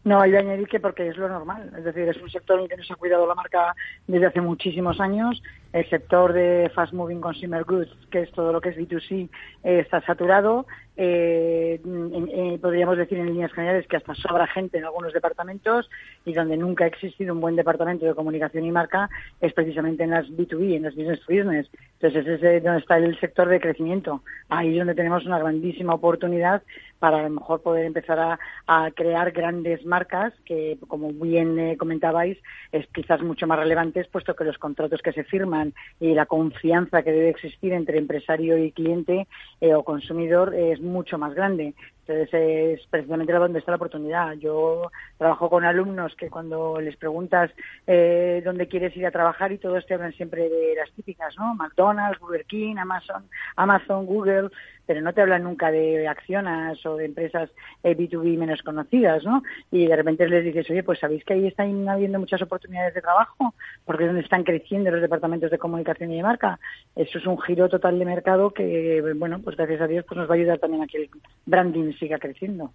No, 0.03 0.21
hay 0.21 0.29
de 0.29 0.37
añadir 0.37 0.67
que 0.67 0.79
porque 0.79 1.07
es 1.07 1.17
lo 1.17 1.27
normal. 1.27 1.71
Es 1.75 1.83
decir, 1.83 2.07
es 2.07 2.21
un 2.21 2.29
sector 2.29 2.59
en 2.59 2.63
el 2.63 2.69
que 2.69 2.77
no 2.77 2.83
se 2.83 2.93
ha 2.93 2.95
cuidado 2.95 3.25
la 3.25 3.33
marca 3.33 3.75
desde 4.05 4.27
hace 4.27 4.39
muchísimos 4.39 4.99
años. 4.99 5.41
El 5.75 5.85
sector 5.89 6.31
de 6.31 6.71
fast 6.73 6.93
moving 6.93 7.19
consumer 7.19 7.65
goods, 7.65 7.91
que 8.09 8.21
es 8.21 8.31
todo 8.31 8.53
lo 8.53 8.61
que 8.61 8.69
es 8.69 8.77
B2C, 8.77 9.27
eh, 9.65 9.79
está 9.79 9.99
saturado. 9.99 10.65
Eh, 10.95 11.81
eh, 11.83 12.59
podríamos 12.61 12.97
decir 12.97 13.17
en 13.17 13.25
líneas 13.25 13.51
generales 13.51 13.85
que 13.85 13.97
hasta 13.97 14.15
sobra 14.15 14.47
gente 14.47 14.77
en 14.77 14.85
algunos 14.85 15.11
departamentos 15.11 15.89
y 16.23 16.31
donde 16.31 16.55
nunca 16.55 16.85
ha 16.85 16.87
existido 16.87 17.33
un 17.33 17.41
buen 17.41 17.57
departamento 17.57 18.05
de 18.05 18.15
comunicación 18.15 18.63
y 18.63 18.71
marca 18.71 19.09
es 19.41 19.51
precisamente 19.51 20.05
en 20.05 20.11
las 20.11 20.27
B2B, 20.27 20.77
en 20.77 20.83
las 20.83 20.95
business 20.95 21.19
to 21.25 21.33
business. 21.33 21.69
Entonces, 21.99 22.25
ese 22.25 22.57
es 22.57 22.63
donde 22.63 22.79
está 22.79 22.95
el 22.95 23.19
sector 23.19 23.49
de 23.49 23.59
crecimiento. 23.59 24.21
Ahí 24.47 24.71
es 24.71 24.77
donde 24.77 24.95
tenemos 24.95 25.25
una 25.25 25.39
grandísima 25.39 25.93
oportunidad 25.93 26.63
para 26.99 27.17
a 27.17 27.23
lo 27.23 27.29
mejor 27.29 27.61
poder 27.61 27.85
empezar 27.85 28.19
a, 28.19 28.39
a 28.67 28.91
crear 28.91 29.31
grandes 29.31 29.85
marcas 29.85 30.33
que, 30.45 30.77
como 30.87 31.11
bien 31.11 31.59
eh, 31.59 31.77
comentabais, 31.77 32.37
es 32.71 32.87
quizás 32.93 33.21
mucho 33.21 33.47
más 33.47 33.59
relevantes, 33.59 34.07
puesto 34.07 34.35
que 34.35 34.45
los 34.45 34.57
contratos 34.57 35.01
que 35.01 35.11
se 35.11 35.25
firman 35.25 35.64
y 35.99 36.13
la 36.13 36.25
confianza 36.25 37.03
que 37.03 37.11
debe 37.11 37.29
existir 37.29 37.73
entre 37.73 37.97
empresario 37.97 38.57
y 38.57 38.71
cliente 38.71 39.27
eh, 39.61 39.73
o 39.73 39.83
consumidor 39.83 40.53
es 40.53 40.81
mucho 40.81 41.17
más 41.17 41.33
grande. 41.33 41.73
Entonces 42.07 42.29
es 42.33 42.87
precisamente 42.87 43.33
donde 43.33 43.59
está 43.59 43.71
la 43.71 43.77
oportunidad. 43.77 44.33
Yo 44.33 44.91
trabajo 45.17 45.49
con 45.49 45.63
alumnos 45.63 46.15
que 46.15 46.29
cuando 46.29 46.79
les 46.79 46.95
preguntas 46.97 47.49
eh, 47.87 48.43
dónde 48.45 48.67
quieres 48.67 48.95
ir 48.95 49.07
a 49.07 49.11
trabajar 49.11 49.51
y 49.51 49.57
todos 49.57 49.85
te 49.85 49.95
hablan 49.95 50.13
siempre 50.13 50.47
de 50.47 50.75
las 50.75 50.91
típicas, 50.91 51.35
¿no? 51.37 51.55
McDonald's, 51.55 52.19
Burger 52.19 52.45
King, 52.45 52.75
Amazon, 52.77 53.27
Amazon, 53.55 54.05
Google, 54.05 54.49
pero 54.85 55.01
no 55.01 55.13
te 55.13 55.21
hablan 55.21 55.43
nunca 55.43 55.71
de 55.71 56.07
acciones 56.07 56.85
o 56.85 56.95
de 56.95 57.05
empresas 57.05 57.49
eh, 57.83 57.95
B2B 57.95 58.37
menos 58.37 58.61
conocidas, 58.61 59.23
¿no? 59.23 59.43
Y 59.71 59.87
de 59.87 59.95
repente 59.95 60.27
les 60.27 60.43
dices, 60.43 60.69
oye, 60.69 60.83
pues 60.83 60.99
sabéis 60.99 61.23
que 61.23 61.33
ahí 61.33 61.47
están 61.47 61.87
habiendo 61.87 62.19
muchas 62.19 62.41
oportunidades 62.41 62.93
de 62.93 63.01
trabajo, 63.01 63.53
porque 63.85 64.03
es 64.03 64.09
donde 64.09 64.23
están 64.23 64.43
creciendo 64.43 64.91
los 64.91 65.01
departamentos 65.01 65.51
de 65.51 65.57
comunicación 65.57 66.11
y 66.11 66.17
de 66.17 66.23
marca. 66.23 66.59
Eso 66.95 67.17
es 67.17 67.25
un 67.25 67.39
giro 67.41 67.69
total 67.69 67.99
de 67.99 68.05
mercado 68.05 68.51
que, 68.51 69.01
bueno, 69.15 69.39
pues 69.41 69.57
gracias 69.57 69.81
a 69.81 69.87
Dios 69.87 70.05
pues 70.07 70.17
nos 70.17 70.29
va 70.29 70.33
a 70.33 70.37
ayudar 70.37 70.59
también 70.59 70.83
a 70.83 70.87
que 70.87 70.97
el 70.97 71.09
branding 71.45 71.93
siga 71.93 72.17
creciendo. 72.17 72.71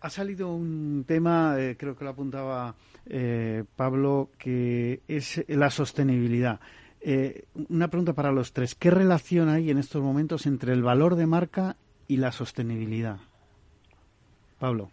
Ha 0.00 0.10
salido 0.10 0.54
un 0.54 1.04
tema, 1.08 1.56
eh, 1.58 1.76
creo 1.76 1.96
que 1.96 2.04
lo 2.04 2.10
apuntaba 2.10 2.76
eh, 3.06 3.64
Pablo, 3.74 4.30
que 4.38 5.00
es 5.08 5.44
la 5.48 5.70
sostenibilidad. 5.70 6.60
Eh, 7.00 7.44
una 7.68 7.88
pregunta 7.88 8.12
para 8.12 8.32
los 8.32 8.52
tres. 8.52 8.74
¿Qué 8.74 8.90
relación 8.90 9.48
hay 9.48 9.70
en 9.70 9.78
estos 9.78 10.02
momentos 10.02 10.46
entre 10.46 10.72
el 10.72 10.82
valor 10.82 11.14
de 11.14 11.26
marca 11.26 11.76
y 12.06 12.16
la 12.16 12.32
sostenibilidad? 12.32 13.18
Pablo. 14.58 14.90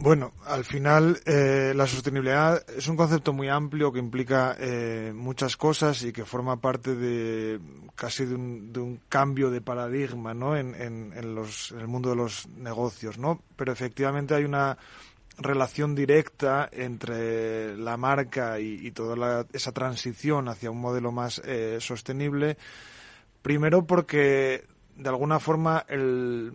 Bueno, 0.00 0.32
al 0.46 0.64
final 0.64 1.18
eh, 1.26 1.72
la 1.74 1.86
sostenibilidad 1.86 2.62
es 2.70 2.86
un 2.86 2.96
concepto 2.96 3.32
muy 3.32 3.48
amplio 3.48 3.92
que 3.92 3.98
implica 3.98 4.56
eh, 4.58 5.12
muchas 5.14 5.56
cosas 5.56 6.02
y 6.02 6.12
que 6.12 6.24
forma 6.24 6.60
parte 6.60 6.94
de 6.94 7.58
casi 7.96 8.24
de 8.24 8.36
un, 8.36 8.72
de 8.72 8.78
un 8.78 9.00
cambio 9.08 9.50
de 9.50 9.60
paradigma 9.60 10.34
¿no? 10.34 10.56
en, 10.56 10.74
en, 10.76 11.12
en, 11.16 11.34
los, 11.34 11.72
en 11.72 11.80
el 11.80 11.88
mundo 11.88 12.10
de 12.10 12.16
los 12.16 12.46
negocios. 12.48 13.18
¿no? 13.18 13.42
Pero 13.56 13.72
efectivamente 13.72 14.34
hay 14.34 14.44
una 14.44 14.78
relación 15.38 15.94
directa 15.94 16.68
entre 16.72 17.76
la 17.76 17.96
marca 17.96 18.58
y, 18.60 18.90
toda 18.90 19.16
la, 19.16 19.46
esa 19.52 19.72
transición 19.72 20.48
hacia 20.48 20.70
un 20.70 20.80
modelo 20.80 21.12
más 21.12 21.40
eh, 21.44 21.78
sostenible. 21.80 22.56
Primero 23.42 23.86
porque 23.86 24.64
de 24.96 25.08
alguna 25.08 25.38
forma 25.38 25.84
el, 25.88 26.52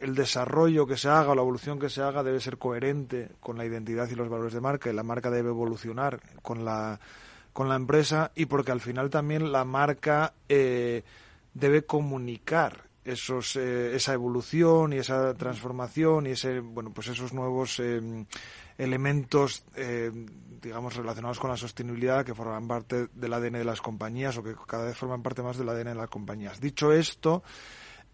el 0.00 0.14
desarrollo 0.14 0.86
que 0.86 0.96
se 0.96 1.08
haga 1.08 1.30
o 1.30 1.34
la 1.34 1.42
evolución 1.42 1.78
que 1.78 1.90
se 1.90 2.02
haga 2.02 2.22
debe 2.22 2.40
ser 2.40 2.56
coherente 2.56 3.30
con 3.40 3.58
la 3.58 3.66
identidad 3.66 4.08
y 4.08 4.14
los 4.14 4.28
valores 4.28 4.54
de 4.54 4.60
marca 4.60 4.90
y 4.90 4.94
la 4.94 5.02
marca 5.02 5.30
debe 5.30 5.50
evolucionar 5.50 6.20
con 6.42 6.64
la, 6.64 7.00
con 7.52 7.68
la 7.68 7.76
empresa 7.76 8.32
y 8.34 8.46
porque 8.46 8.72
al 8.72 8.80
final 8.80 9.10
también 9.10 9.52
la 9.52 9.64
marca 9.64 10.32
eh, 10.48 11.02
debe 11.52 11.82
comunicar 11.82 12.89
esos, 13.04 13.56
eh, 13.56 13.94
esa 13.96 14.12
evolución 14.12 14.92
y 14.92 14.98
esa 14.98 15.34
transformación 15.34 16.26
y 16.26 16.30
ese, 16.30 16.60
bueno, 16.60 16.92
pues 16.92 17.08
esos 17.08 17.32
nuevos 17.32 17.80
eh, 17.80 18.26
elementos, 18.80 19.64
eh, 19.76 20.10
digamos, 20.62 20.96
relacionados 20.96 21.38
con 21.38 21.50
la 21.50 21.56
sostenibilidad 21.56 22.24
que 22.24 22.34
forman 22.34 22.66
parte 22.66 23.08
del 23.12 23.32
ADN 23.32 23.58
de 23.58 23.64
las 23.64 23.82
compañías 23.82 24.38
o 24.38 24.42
que 24.42 24.54
cada 24.66 24.86
vez 24.86 24.96
forman 24.96 25.22
parte 25.22 25.42
más 25.42 25.58
del 25.58 25.68
ADN 25.68 25.88
de 25.88 25.94
las 25.94 26.08
compañías. 26.08 26.60
Dicho 26.60 26.92
esto, 26.92 27.42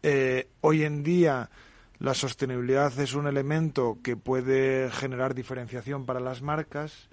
eh, 0.02 0.48
hoy 0.62 0.82
en 0.82 1.04
día 1.04 1.50
la 1.98 2.14
sostenibilidad 2.14 2.98
es 2.98 3.14
un 3.14 3.28
elemento 3.28 3.98
que 4.02 4.16
puede 4.16 4.90
generar 4.90 5.34
diferenciación 5.34 6.04
para 6.04 6.20
las 6.20 6.42
marcas 6.42 7.08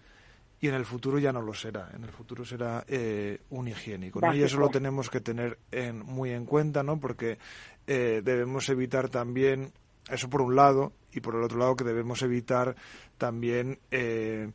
y 0.63 0.69
en 0.69 0.75
el 0.75 0.85
futuro 0.85 1.19
ya 1.19 1.33
no 1.33 1.41
lo 1.41 1.53
será. 1.53 1.89
En 1.93 2.05
el 2.05 2.09
futuro 2.09 2.45
será 2.45 2.85
eh, 2.87 3.37
un 3.49 3.67
higiénico. 3.67 4.21
¿no? 4.21 4.33
Y 4.33 4.43
eso 4.43 4.57
lo 4.57 4.69
tenemos 4.69 5.09
que 5.09 5.19
tener 5.19 5.59
en, 5.71 5.99
muy 5.99 6.31
en 6.31 6.45
cuenta, 6.45 6.83
¿no? 6.83 7.01
Porque 7.01 7.37
eh, 7.85 8.21
debemos 8.23 8.69
evitar 8.69 9.09
también, 9.09 9.73
eso 10.09 10.29
por 10.29 10.41
un 10.41 10.55
lado, 10.55 10.93
y 11.11 11.19
por 11.19 11.35
el 11.35 11.43
otro 11.43 11.57
lado 11.57 11.75
que 11.75 11.83
debemos 11.83 12.21
evitar 12.21 12.77
también, 13.17 13.79
eh, 13.91 14.51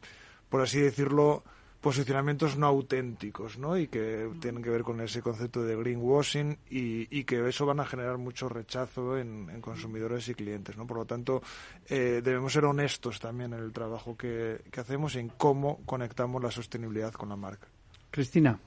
por 0.49 0.62
así 0.62 0.81
decirlo, 0.81 1.44
posicionamientos 1.80 2.56
no 2.56 2.66
auténticos, 2.66 3.58
¿no? 3.58 3.78
Y 3.78 3.86
que 3.86 4.30
tienen 4.40 4.62
que 4.62 4.70
ver 4.70 4.82
con 4.82 5.00
ese 5.00 5.22
concepto 5.22 5.62
de 5.62 5.76
greenwashing 5.76 6.58
y, 6.70 7.24
que 7.24 7.46
eso 7.48 7.66
van 7.66 7.80
a 7.80 7.84
generar 7.84 8.18
mucho 8.18 8.48
rechazo 8.48 9.18
en, 9.18 9.50
en 9.50 9.60
consumidores 9.60 10.28
y 10.28 10.34
clientes, 10.34 10.76
¿no? 10.76 10.86
Por 10.86 10.96
lo 10.98 11.04
tanto, 11.04 11.42
eh, 11.88 12.20
debemos 12.22 12.52
ser 12.52 12.64
honestos 12.64 13.20
también 13.20 13.52
en 13.52 13.60
el 13.60 13.72
trabajo 13.72 14.16
que, 14.16 14.62
que 14.70 14.80
hacemos 14.80 15.14
y 15.14 15.20
en 15.20 15.28
cómo 15.28 15.80
conectamos 15.84 16.42
la 16.42 16.50
sostenibilidad 16.50 17.12
con 17.12 17.28
la 17.28 17.36
marca. 17.36 17.68
Cristina. 18.10 18.58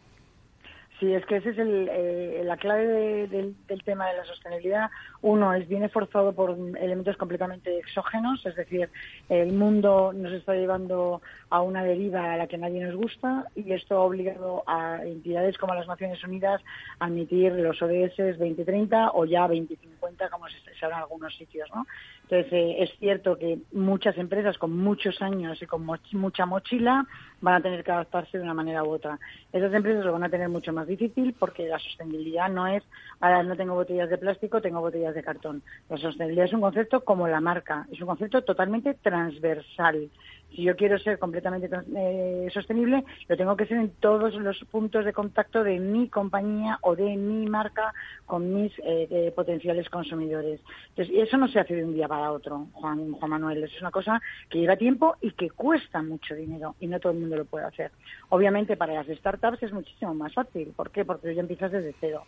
Sí, 1.01 1.11
es 1.15 1.25
que 1.25 1.37
esa 1.37 1.49
es 1.49 1.57
el, 1.57 1.89
eh, 1.91 2.43
la 2.45 2.57
clave 2.57 2.85
de, 2.85 3.27
de, 3.27 3.53
del 3.67 3.83
tema 3.83 4.07
de 4.07 4.17
la 4.17 4.23
sostenibilidad. 4.23 4.91
Uno 5.23 5.51
es 5.51 5.67
viene 5.67 5.89
forzado 5.89 6.31
por 6.31 6.51
elementos 6.51 7.17
completamente 7.17 7.75
exógenos, 7.79 8.45
es 8.45 8.55
decir, 8.55 8.87
el 9.27 9.51
mundo 9.51 10.13
nos 10.13 10.31
está 10.31 10.53
llevando 10.53 11.23
a 11.49 11.61
una 11.61 11.83
deriva 11.83 12.33
a 12.33 12.37
la 12.37 12.45
que 12.45 12.59
nadie 12.59 12.85
nos 12.85 12.95
gusta 12.95 13.47
y 13.55 13.73
esto 13.73 13.97
ha 13.97 14.01
obligado 14.01 14.63
a 14.67 15.03
entidades 15.03 15.57
como 15.57 15.73
las 15.73 15.87
Naciones 15.87 16.23
Unidas 16.23 16.61
a 16.99 17.05
admitir 17.05 17.51
los 17.53 17.81
ODS 17.81 18.37
2030 18.37 19.09
o 19.15 19.25
ya 19.25 19.47
2050 19.47 20.29
como 20.29 20.47
se, 20.49 20.59
se 20.79 20.85
en 20.85 20.93
algunos 20.93 21.35
sitios, 21.35 21.67
¿no? 21.73 21.87
Entonces, 22.31 22.53
eh, 22.53 22.75
es 22.83 22.89
cierto 22.97 23.37
que 23.37 23.59
muchas 23.73 24.17
empresas 24.17 24.57
con 24.57 24.77
muchos 24.77 25.21
años 25.21 25.61
y 25.61 25.65
con 25.65 25.85
mucha 25.85 26.45
mochila 26.45 27.05
van 27.41 27.55
a 27.55 27.61
tener 27.61 27.83
que 27.83 27.91
adaptarse 27.91 28.37
de 28.37 28.43
una 28.45 28.53
manera 28.53 28.85
u 28.85 28.89
otra. 28.89 29.19
Esas 29.51 29.73
empresas 29.73 30.05
lo 30.05 30.13
van 30.13 30.23
a 30.23 30.29
tener 30.29 30.47
mucho 30.47 30.71
más 30.71 30.87
difícil 30.87 31.35
porque 31.37 31.67
la 31.67 31.77
sostenibilidad 31.77 32.49
no 32.49 32.67
es, 32.67 32.83
ahora 33.19 33.43
no 33.43 33.57
tengo 33.57 33.73
botellas 33.73 34.09
de 34.09 34.17
plástico, 34.17 34.61
tengo 34.61 34.79
botellas 34.79 35.13
de 35.13 35.23
cartón. 35.23 35.61
La 35.89 35.97
sostenibilidad 35.97 36.45
es 36.45 36.53
un 36.53 36.61
concepto 36.61 37.01
como 37.03 37.27
la 37.27 37.41
marca, 37.41 37.85
es 37.91 37.99
un 37.99 38.07
concepto 38.07 38.41
totalmente 38.43 38.93
transversal. 38.93 40.09
Si 40.55 40.63
yo 40.63 40.75
quiero 40.75 40.99
ser 40.99 41.17
completamente 41.17 41.69
eh, 41.95 42.49
sostenible, 42.53 43.03
lo 43.27 43.37
tengo 43.37 43.55
que 43.55 43.65
ser 43.65 43.77
en 43.77 43.89
todos 43.99 44.33
los 44.35 44.59
puntos 44.65 45.05
de 45.05 45.13
contacto 45.13 45.63
de 45.63 45.79
mi 45.79 46.09
compañía 46.09 46.77
o 46.81 46.95
de 46.95 47.15
mi 47.15 47.47
marca 47.47 47.93
con 48.25 48.53
mis 48.53 48.73
eh, 48.83 49.31
potenciales 49.35 49.89
consumidores. 49.89 50.59
Entonces, 50.89 51.15
eso 51.27 51.37
no 51.37 51.47
se 51.47 51.59
hace 51.59 51.75
de 51.75 51.85
un 51.85 51.93
día 51.93 52.07
para 52.07 52.31
otro, 52.31 52.67
Juan, 52.73 53.13
Juan 53.13 53.31
Manuel. 53.31 53.63
Es 53.63 53.79
una 53.79 53.91
cosa 53.91 54.21
que 54.49 54.59
lleva 54.59 54.75
tiempo 54.75 55.15
y 55.21 55.31
que 55.31 55.49
cuesta 55.49 56.01
mucho 56.01 56.35
dinero 56.35 56.75
y 56.79 56.87
no 56.87 56.99
todo 56.99 57.13
el 57.13 57.19
mundo 57.19 57.37
lo 57.37 57.45
puede 57.45 57.65
hacer. 57.65 57.91
Obviamente, 58.29 58.77
para 58.77 58.93
las 58.93 59.07
startups 59.07 59.63
es 59.63 59.71
muchísimo 59.71 60.13
más 60.13 60.33
fácil. 60.33 60.73
¿Por 60.75 60.91
qué? 60.91 61.05
Porque 61.05 61.33
ya 61.33 61.41
empiezas 61.41 61.71
desde 61.71 61.95
cero. 61.99 62.23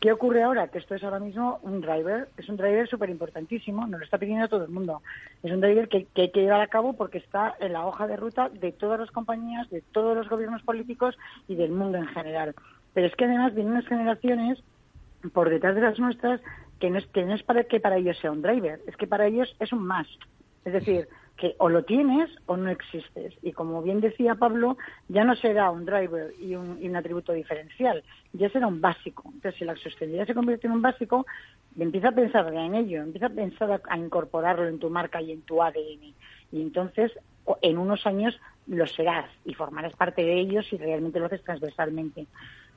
¿Qué 0.00 0.12
ocurre 0.12 0.42
ahora? 0.42 0.68
Que 0.68 0.78
esto 0.78 0.94
es 0.94 1.02
ahora 1.02 1.18
mismo 1.18 1.58
un 1.62 1.80
driver, 1.80 2.28
es 2.36 2.48
un 2.48 2.56
driver 2.56 2.86
súper 2.88 3.08
importantísimo, 3.08 3.86
nos 3.86 4.00
lo 4.00 4.04
está 4.04 4.18
pidiendo 4.18 4.48
todo 4.48 4.64
el 4.64 4.70
mundo. 4.70 5.00
Es 5.42 5.50
un 5.50 5.60
driver 5.60 5.88
que, 5.88 6.04
que, 6.14 6.22
hay 6.22 6.30
que 6.30 6.42
llevar 6.42 6.60
a 6.60 6.66
cabo 6.66 6.92
porque 6.92 7.18
está 7.18 7.54
en 7.60 7.72
la 7.72 7.86
hoja 7.86 8.06
de 8.06 8.16
ruta 8.16 8.50
de 8.50 8.72
todas 8.72 9.00
las 9.00 9.10
compañías, 9.10 9.70
de 9.70 9.80
todos 9.80 10.16
los 10.16 10.28
gobiernos 10.28 10.62
políticos 10.62 11.16
y 11.48 11.54
del 11.54 11.70
mundo 11.70 11.96
en 11.96 12.06
general. 12.08 12.54
Pero 12.92 13.06
es 13.06 13.16
que 13.16 13.24
además 13.24 13.54
vienen 13.54 13.72
unas 13.72 13.86
generaciones 13.86 14.58
por 15.32 15.48
detrás 15.48 15.74
de 15.74 15.80
las 15.80 15.98
nuestras 15.98 16.40
que 16.78 16.90
no 16.90 16.98
es, 16.98 17.06
que 17.06 17.24
no 17.24 17.34
es 17.34 17.42
para 17.42 17.64
que 17.64 17.80
para 17.80 17.96
ellos 17.96 18.18
sea 18.18 18.32
un 18.32 18.42
driver, 18.42 18.80
es 18.86 18.96
que 18.96 19.06
para 19.06 19.26
ellos 19.26 19.56
es 19.60 19.72
un 19.72 19.82
más. 19.82 20.06
Es 20.64 20.72
decir, 20.72 21.08
que 21.36 21.54
o 21.58 21.68
lo 21.68 21.84
tienes 21.84 22.30
o 22.46 22.56
no 22.56 22.70
existes. 22.70 23.34
Y 23.42 23.52
como 23.52 23.82
bien 23.82 24.00
decía 24.00 24.34
Pablo, 24.34 24.78
ya 25.08 25.24
no 25.24 25.36
será 25.36 25.70
un 25.70 25.84
driver 25.84 26.32
y 26.40 26.54
un, 26.54 26.96
atributo 26.96 27.32
diferencial, 27.32 28.02
ya 28.32 28.48
será 28.48 28.66
un 28.66 28.80
básico. 28.80 29.24
Entonces, 29.26 29.58
si 29.58 29.64
la 29.64 29.76
sostenibilidad 29.76 30.26
se 30.26 30.34
convierte 30.34 30.66
en 30.66 30.72
un 30.72 30.82
básico, 30.82 31.26
empieza 31.78 32.08
a 32.08 32.12
pensar 32.12 32.52
en 32.54 32.74
ello, 32.74 33.02
empieza 33.02 33.26
a 33.26 33.30
pensar 33.30 33.82
a, 33.88 33.98
incorporarlo 33.98 34.66
en 34.66 34.78
tu 34.78 34.88
marca 34.88 35.20
y 35.20 35.32
en 35.32 35.42
tu 35.42 35.62
ADN. 35.62 36.14
Y 36.52 36.62
entonces, 36.62 37.12
en 37.60 37.78
unos 37.78 38.06
años 38.06 38.38
lo 38.66 38.86
serás 38.86 39.30
y 39.44 39.54
formarás 39.54 39.94
parte 39.94 40.22
de 40.22 40.40
ellos 40.40 40.66
si 40.68 40.76
realmente 40.76 41.20
lo 41.20 41.26
haces 41.26 41.44
transversalmente. 41.44 42.26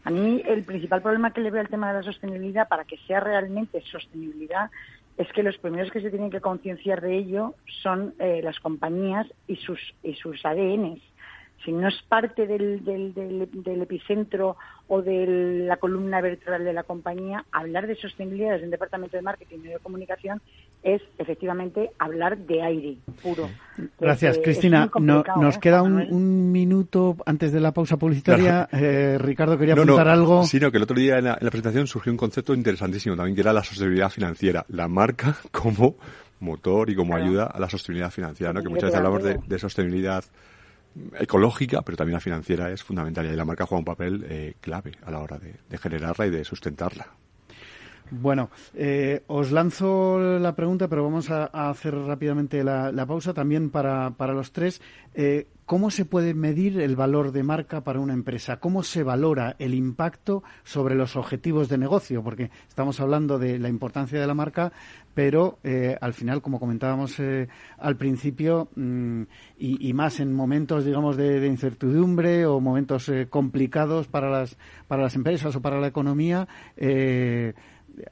A 0.04 0.12
mí 0.12 0.42
el 0.46 0.64
principal 0.64 1.02
problema 1.02 1.34
que 1.34 1.42
le 1.42 1.52
veo 1.52 1.62
al 1.62 1.68
tema 1.68 1.90
de 1.90 2.00
la 2.00 2.04
sostenibilidad, 2.04 2.68
para 2.68 2.86
que 2.86 2.98
sea 3.08 3.20
realmente 3.20 3.82
sostenibilidad, 3.82 4.70
es 5.20 5.28
que 5.34 5.44
los 5.44 5.58
primeros 5.58 5.92
que 5.92 6.02
se 6.02 6.10
tienen 6.10 6.32
que 6.32 6.40
concienciar 6.40 7.02
de 7.02 7.18
ello 7.18 7.54
son 7.84 8.16
eh, 8.20 8.40
las 8.42 8.58
compañías 8.60 9.28
y 9.48 9.58
sus, 9.58 9.80
y 10.02 10.14
sus 10.16 10.44
ADNs 10.46 11.02
si 11.64 11.74
no 11.74 11.88
es 11.90 12.02
parte 12.04 12.48
del, 12.48 12.84
del, 12.86 13.82
epicentro 13.82 14.56
o 14.88 15.02
de 15.02 15.66
la 15.68 15.78
columna 15.78 16.22
vertebral 16.22 16.64
de 16.64 16.74
la 16.74 16.84
compañía, 16.84 17.46
hablar 17.52 17.88
de 17.88 17.96
sostenibilidad 17.96 18.54
desde 18.54 18.66
un 18.66 18.72
departamento 18.72 19.18
de 19.18 19.24
marketing 19.24 19.60
y 19.64 19.68
de 19.68 19.80
comunicación 19.80 20.42
es 20.84 21.02
efectivamente 21.18 21.92
hablar 22.00 22.38
de 22.38 22.62
aire 22.62 22.98
puro. 23.22 23.50
Gracias, 24.00 24.40
Cristina. 24.44 24.90
nos 25.00 25.56
¿eh, 25.56 25.60
queda 25.62 25.82
un, 25.82 26.52
minuto 26.52 27.18
antes 27.26 27.52
de 27.52 27.60
la 27.60 27.74
pausa 27.74 27.98
publicitaria. 27.98 28.68
Eh, 28.72 29.18
Ricardo, 29.20 29.58
quería 29.58 29.74
apuntar 29.74 30.08
algo. 30.08 30.44
Sí, 30.44 30.60
no, 30.60 30.72
que 30.72 30.78
el 30.78 30.84
otro 30.84 30.98
día 30.98 31.18
en 31.18 31.26
la, 31.26 31.38
presentación 31.38 31.88
surgió 31.88 32.12
un 32.12 32.18
concepto 32.18 32.54
interesantísimo 32.54 33.16
también, 33.16 33.36
que 33.36 33.42
era 33.42 33.54
la 33.54 33.64
sostenibilidad 33.64 34.10
financiera. 34.10 34.66
La 34.70 34.88
marca 34.88 35.36
como 35.52 35.96
motor 36.40 36.90
y 36.90 36.96
como 36.96 37.16
ayuda 37.16 37.46
a 37.46 37.60
la 37.60 37.70
sostenibilidad 37.70 38.12
financiera, 38.12 38.54
¿no? 38.54 38.62
que 38.62 38.70
muchas 38.70 38.86
veces 38.86 38.98
hablamos 38.98 39.24
de, 39.24 39.40
de 39.46 39.60
sostenibilidad 39.60 40.24
ecológica, 41.20 41.82
pero 41.82 41.98
también 41.98 42.16
la 42.16 42.20
financiera 42.20 42.72
es 42.72 42.84
fundamental 42.84 43.26
y 43.26 43.36
la 43.36 43.46
marca 43.46 43.66
juega 43.66 43.80
un 43.80 43.86
papel 43.86 44.26
eh, 44.28 44.56
clave 44.60 44.92
a 45.06 45.12
la 45.12 45.20
hora 45.20 45.38
de, 45.38 45.78
generarla 45.78 46.28
y 46.28 46.30
de 46.30 46.44
sustentarla. 46.44 47.08
Bueno, 48.12 48.50
eh, 48.74 49.24
os 49.28 49.52
lanzo 49.52 50.40
la 50.40 50.56
pregunta, 50.56 50.88
pero 50.88 51.04
vamos 51.04 51.30
a, 51.30 51.46
hacer 51.70 51.96
rápidamente 51.96 52.64
la, 52.64 53.06
pausa 53.06 53.34
también 53.34 53.70
para, 53.70 54.12
para 54.12 54.34
los 54.34 54.52
tres. 54.52 54.82
Eh, 55.14 55.48
¿Cómo 55.70 55.92
se 55.92 56.04
puede 56.04 56.34
medir 56.34 56.80
el 56.80 56.96
valor 56.96 57.32
de 57.32 57.44
marca 57.44 57.84
para 57.84 58.00
una 58.00 58.14
empresa? 58.14 58.60
¿Cómo 58.60 58.82
se 58.82 59.04
valora 59.04 59.56
el 59.60 59.76
impacto 59.76 60.42
sobre 60.64 60.96
los 60.96 61.16
objetivos 61.16 61.70
de 61.70 61.78
negocio? 61.78 62.24
Porque 62.24 62.50
estamos 62.68 63.00
hablando 63.00 63.38
de 63.38 63.60
la 63.60 63.70
importancia 63.70 64.20
de 64.20 64.26
la 64.26 64.34
marca, 64.34 64.72
pero 65.14 65.60
eh, 65.64 65.96
al 66.02 66.14
final, 66.16 66.42
como 66.42 66.60
comentábamos 66.60 67.20
eh, 67.20 67.50
al 67.78 67.98
principio, 67.98 68.70
mm, 68.76 69.22
y, 69.60 69.94
más 69.94 70.20
en 70.20 70.34
momentos, 70.34 70.86
digamos, 70.86 71.18
de, 71.18 71.46
incertidumbre 71.46 72.48
o 72.48 72.60
momentos 72.60 73.08
eh, 73.10 73.28
complicados 73.30 74.08
para 74.08 74.32
las, 74.32 74.58
para 74.88 75.04
las 75.04 75.14
empresas 75.14 75.56
o 75.56 75.62
para 75.62 75.80
la 75.80 75.86
economía, 75.86 76.48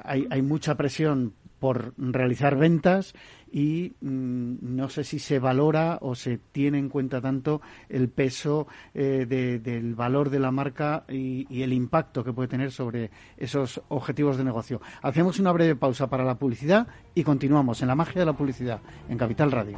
hay, 0.03 0.41
mucha 0.41 0.75
presión 0.75 1.33
por 1.59 1.93
realizar 1.97 2.55
ventas 2.55 3.15
y 3.51 3.93
mm, 4.01 4.55
no 4.61 4.89
sé 4.89 5.03
si 5.03 5.19
se 5.19 5.39
valora 5.39 5.97
o 6.01 6.13
se 6.13 6.37
tiene 6.51 6.77
en 6.77 6.89
cuenta 6.89 7.19
tanto 7.19 7.61
el 7.89 8.09
peso 8.09 8.67
eh, 8.93 9.25
del 9.25 9.95
valor 9.95 10.29
de 10.29 10.39
la 10.39 10.51
marca 10.51 11.05
y, 11.09 11.47
y, 11.49 11.63
el 11.63 11.73
impacto 11.73 12.23
que 12.23 12.33
puede 12.33 12.47
tener 12.47 12.71
sobre 12.71 13.09
esos 13.37 13.81
objetivos 13.87 14.37
de 14.37 14.43
negocio. 14.43 14.81
Hacemos 15.01 15.39
una 15.39 15.51
breve 15.51 15.75
pausa 15.75 16.07
para 16.07 16.23
la 16.23 16.35
publicidad 16.35 16.87
y 17.15 17.23
continuamos 17.23 17.81
en 17.81 17.87
la 17.87 17.95
magia 17.95 18.19
de 18.21 18.25
la 18.25 18.33
publicidad 18.33 18.81
en 19.09 19.17
Capital 19.17 19.51
Radio. 19.51 19.77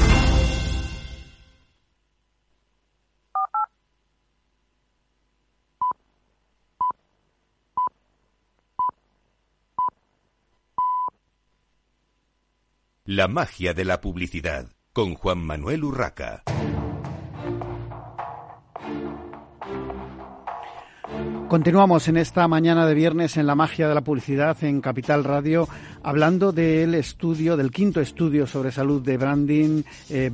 La 13.13 13.27
magia 13.27 13.73
de 13.73 13.83
la 13.83 13.99
publicidad 13.99 14.67
con 14.93 15.15
Juan 15.15 15.39
Manuel 15.39 15.83
Urraca. 15.83 16.43
Continuamos 21.49 22.07
en 22.07 22.15
esta 22.15 22.47
mañana 22.47 22.87
de 22.87 22.93
viernes 22.93 23.35
en 23.35 23.45
la 23.45 23.55
magia 23.55 23.89
de 23.89 23.95
la 23.95 23.99
publicidad 23.99 24.55
en 24.63 24.79
Capital 24.79 25.25
Radio, 25.25 25.67
hablando 26.01 26.53
del 26.53 26.95
estudio, 26.95 27.57
del 27.57 27.71
quinto 27.71 27.99
estudio 27.99 28.47
sobre 28.47 28.71
salud 28.71 29.01
de 29.01 29.17
branding, 29.17 29.83
eh, 30.09 30.31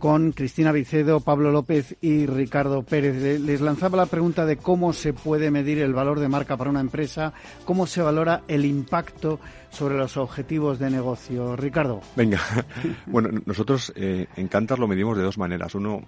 con 0.00 0.32
Cristina 0.32 0.72
Vicedo, 0.72 1.20
Pablo 1.20 1.52
López 1.52 1.94
y 2.00 2.26
Ricardo 2.26 2.82
Pérez. 2.82 3.40
Les 3.40 3.60
lanzaba 3.60 3.98
la 3.98 4.06
pregunta 4.06 4.44
de 4.46 4.56
cómo 4.56 4.92
se 4.92 5.12
puede 5.12 5.52
medir 5.52 5.78
el 5.78 5.92
valor 5.92 6.18
de 6.18 6.28
marca 6.28 6.56
para 6.56 6.70
una 6.70 6.80
empresa, 6.80 7.32
cómo 7.64 7.86
se 7.86 8.02
valora 8.02 8.42
el 8.48 8.64
impacto 8.64 9.38
sobre 9.68 9.96
los 9.96 10.16
objetivos 10.16 10.78
de 10.78 10.90
negocio. 10.90 11.54
Ricardo. 11.54 12.00
Venga, 12.16 12.40
bueno, 13.06 13.28
nosotros 13.44 13.92
eh, 13.94 14.26
en 14.36 14.48
Cantar 14.48 14.78
lo 14.78 14.88
medimos 14.88 15.16
de 15.16 15.22
dos 15.22 15.38
maneras. 15.38 15.74
Uno, 15.74 16.02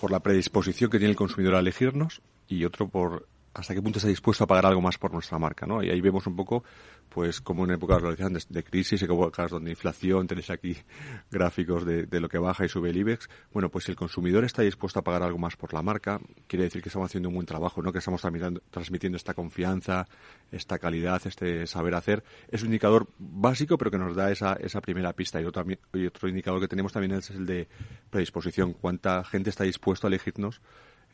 por 0.00 0.10
la 0.10 0.20
predisposición 0.20 0.90
que 0.90 0.98
tiene 0.98 1.10
el 1.10 1.16
consumidor 1.16 1.56
a 1.56 1.60
elegirnos 1.60 2.22
y 2.48 2.64
otro 2.64 2.88
por 2.88 3.28
hasta 3.56 3.74
qué 3.74 3.80
punto 3.80 3.98
está 3.98 4.08
dispuesto 4.08 4.44
a 4.44 4.46
pagar 4.46 4.66
algo 4.66 4.80
más 4.80 4.98
por 4.98 5.12
nuestra 5.12 5.38
marca, 5.38 5.66
¿no? 5.66 5.82
Y 5.82 5.90
ahí 5.90 6.00
vemos 6.00 6.26
un 6.26 6.36
poco, 6.36 6.62
pues, 7.08 7.40
como 7.40 7.64
en 7.64 7.70
épocas 7.70 8.02
de, 8.02 8.44
de 8.48 8.62
crisis, 8.62 9.02
épocas 9.02 9.50
donde 9.50 9.70
inflación, 9.70 10.26
tenéis 10.26 10.50
aquí 10.50 10.76
gráficos 11.30 11.86
de, 11.86 12.06
de, 12.06 12.20
lo 12.20 12.28
que 12.28 12.38
baja 12.38 12.64
y 12.64 12.68
sube 12.68 12.90
el 12.90 12.96
IBEX, 12.98 13.28
bueno, 13.52 13.70
pues 13.70 13.84
si 13.84 13.92
el 13.92 13.96
consumidor 13.96 14.44
está 14.44 14.62
dispuesto 14.62 15.00
a 15.00 15.02
pagar 15.02 15.22
algo 15.22 15.38
más 15.38 15.56
por 15.56 15.72
la 15.72 15.82
marca, 15.82 16.20
quiere 16.46 16.64
decir 16.64 16.82
que 16.82 16.90
estamos 16.90 17.06
haciendo 17.06 17.30
un 17.30 17.34
buen 17.34 17.46
trabajo, 17.46 17.80
¿no? 17.80 17.92
Que 17.92 17.98
estamos 17.98 18.20
transmitiendo 18.20 19.16
esta 19.16 19.32
confianza, 19.32 20.06
esta 20.52 20.78
calidad, 20.78 21.22
este 21.24 21.66
saber 21.66 21.94
hacer. 21.94 22.24
Es 22.48 22.60
un 22.62 22.68
indicador 22.68 23.08
básico, 23.18 23.78
pero 23.78 23.90
que 23.90 23.98
nos 23.98 24.14
da 24.14 24.30
esa, 24.30 24.54
esa 24.54 24.80
primera 24.80 25.12
pista. 25.14 25.40
Y 25.40 25.44
otro, 25.44 25.64
y 25.94 26.06
otro 26.06 26.28
indicador 26.28 26.60
que 26.60 26.68
tenemos 26.68 26.92
también 26.92 27.12
es 27.12 27.30
el 27.30 27.46
de 27.46 27.68
predisposición. 28.10 28.74
Cuánta 28.74 29.24
gente 29.24 29.50
está 29.50 29.64
dispuesto 29.64 30.06
a 30.06 30.08
elegirnos 30.08 30.60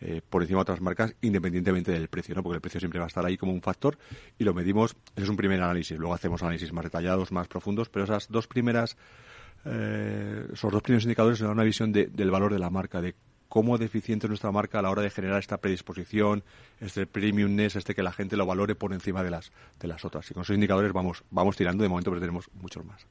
eh, 0.04 0.20
por 0.28 0.42
encima 0.42 0.58
de 0.58 0.62
otras 0.62 0.80
marcas 0.80 1.14
independientemente 1.20 1.92
del 1.92 2.08
precio, 2.08 2.34
¿no? 2.34 2.42
Porque 2.42 2.56
el 2.56 2.60
precio 2.60 2.80
siempre 2.80 2.98
va 2.98 3.06
a 3.06 3.08
estar 3.08 3.24
ahí 3.24 3.36
como 3.36 3.52
un 3.52 3.62
factor 3.62 3.98
y 4.36 4.44
lo 4.44 4.52
medimos, 4.52 4.96
ese 5.14 5.24
es 5.24 5.28
un 5.28 5.36
primer 5.36 5.62
análisis, 5.62 5.96
luego 5.96 6.12
hacemos 6.14 6.42
análisis 6.42 6.72
más 6.72 6.84
detallados, 6.84 7.30
más 7.30 7.46
profundos, 7.46 7.88
pero 7.88 8.04
esas 8.04 8.28
dos 8.28 8.48
primeras, 8.48 8.96
eh, 9.64 10.46
esos 10.52 10.72
dos 10.72 10.82
primeros 10.82 11.04
indicadores 11.04 11.40
nos 11.40 11.48
dan 11.48 11.56
una 11.56 11.64
visión 11.64 11.92
del 11.92 12.30
valor 12.30 12.52
de 12.52 12.58
la 12.58 12.68
marca, 12.68 13.00
de 13.00 13.14
cómo 13.48 13.78
deficiente 13.78 14.26
es 14.26 14.30
nuestra 14.30 14.50
marca 14.50 14.80
a 14.80 14.82
la 14.82 14.90
hora 14.90 15.02
de 15.02 15.10
generar 15.10 15.38
esta 15.38 15.58
predisposición, 15.58 16.42
este 16.80 17.06
premiumness, 17.06 17.76
este 17.76 17.94
que 17.94 18.02
la 18.02 18.12
gente 18.12 18.36
lo 18.36 18.46
valore 18.46 18.74
por 18.74 18.92
encima 18.92 19.22
de 19.22 19.30
las, 19.30 19.52
de 19.78 19.88
las 19.88 20.04
otras. 20.04 20.28
Y 20.30 20.34
con 20.34 20.42
esos 20.42 20.54
indicadores 20.54 20.92
vamos, 20.92 21.22
vamos 21.30 21.56
tirando 21.56 21.82
de 21.82 21.88
momento, 21.88 22.10
pero 22.10 22.20
tenemos 22.20 22.48
muchos 22.54 22.84
más. 22.84 23.06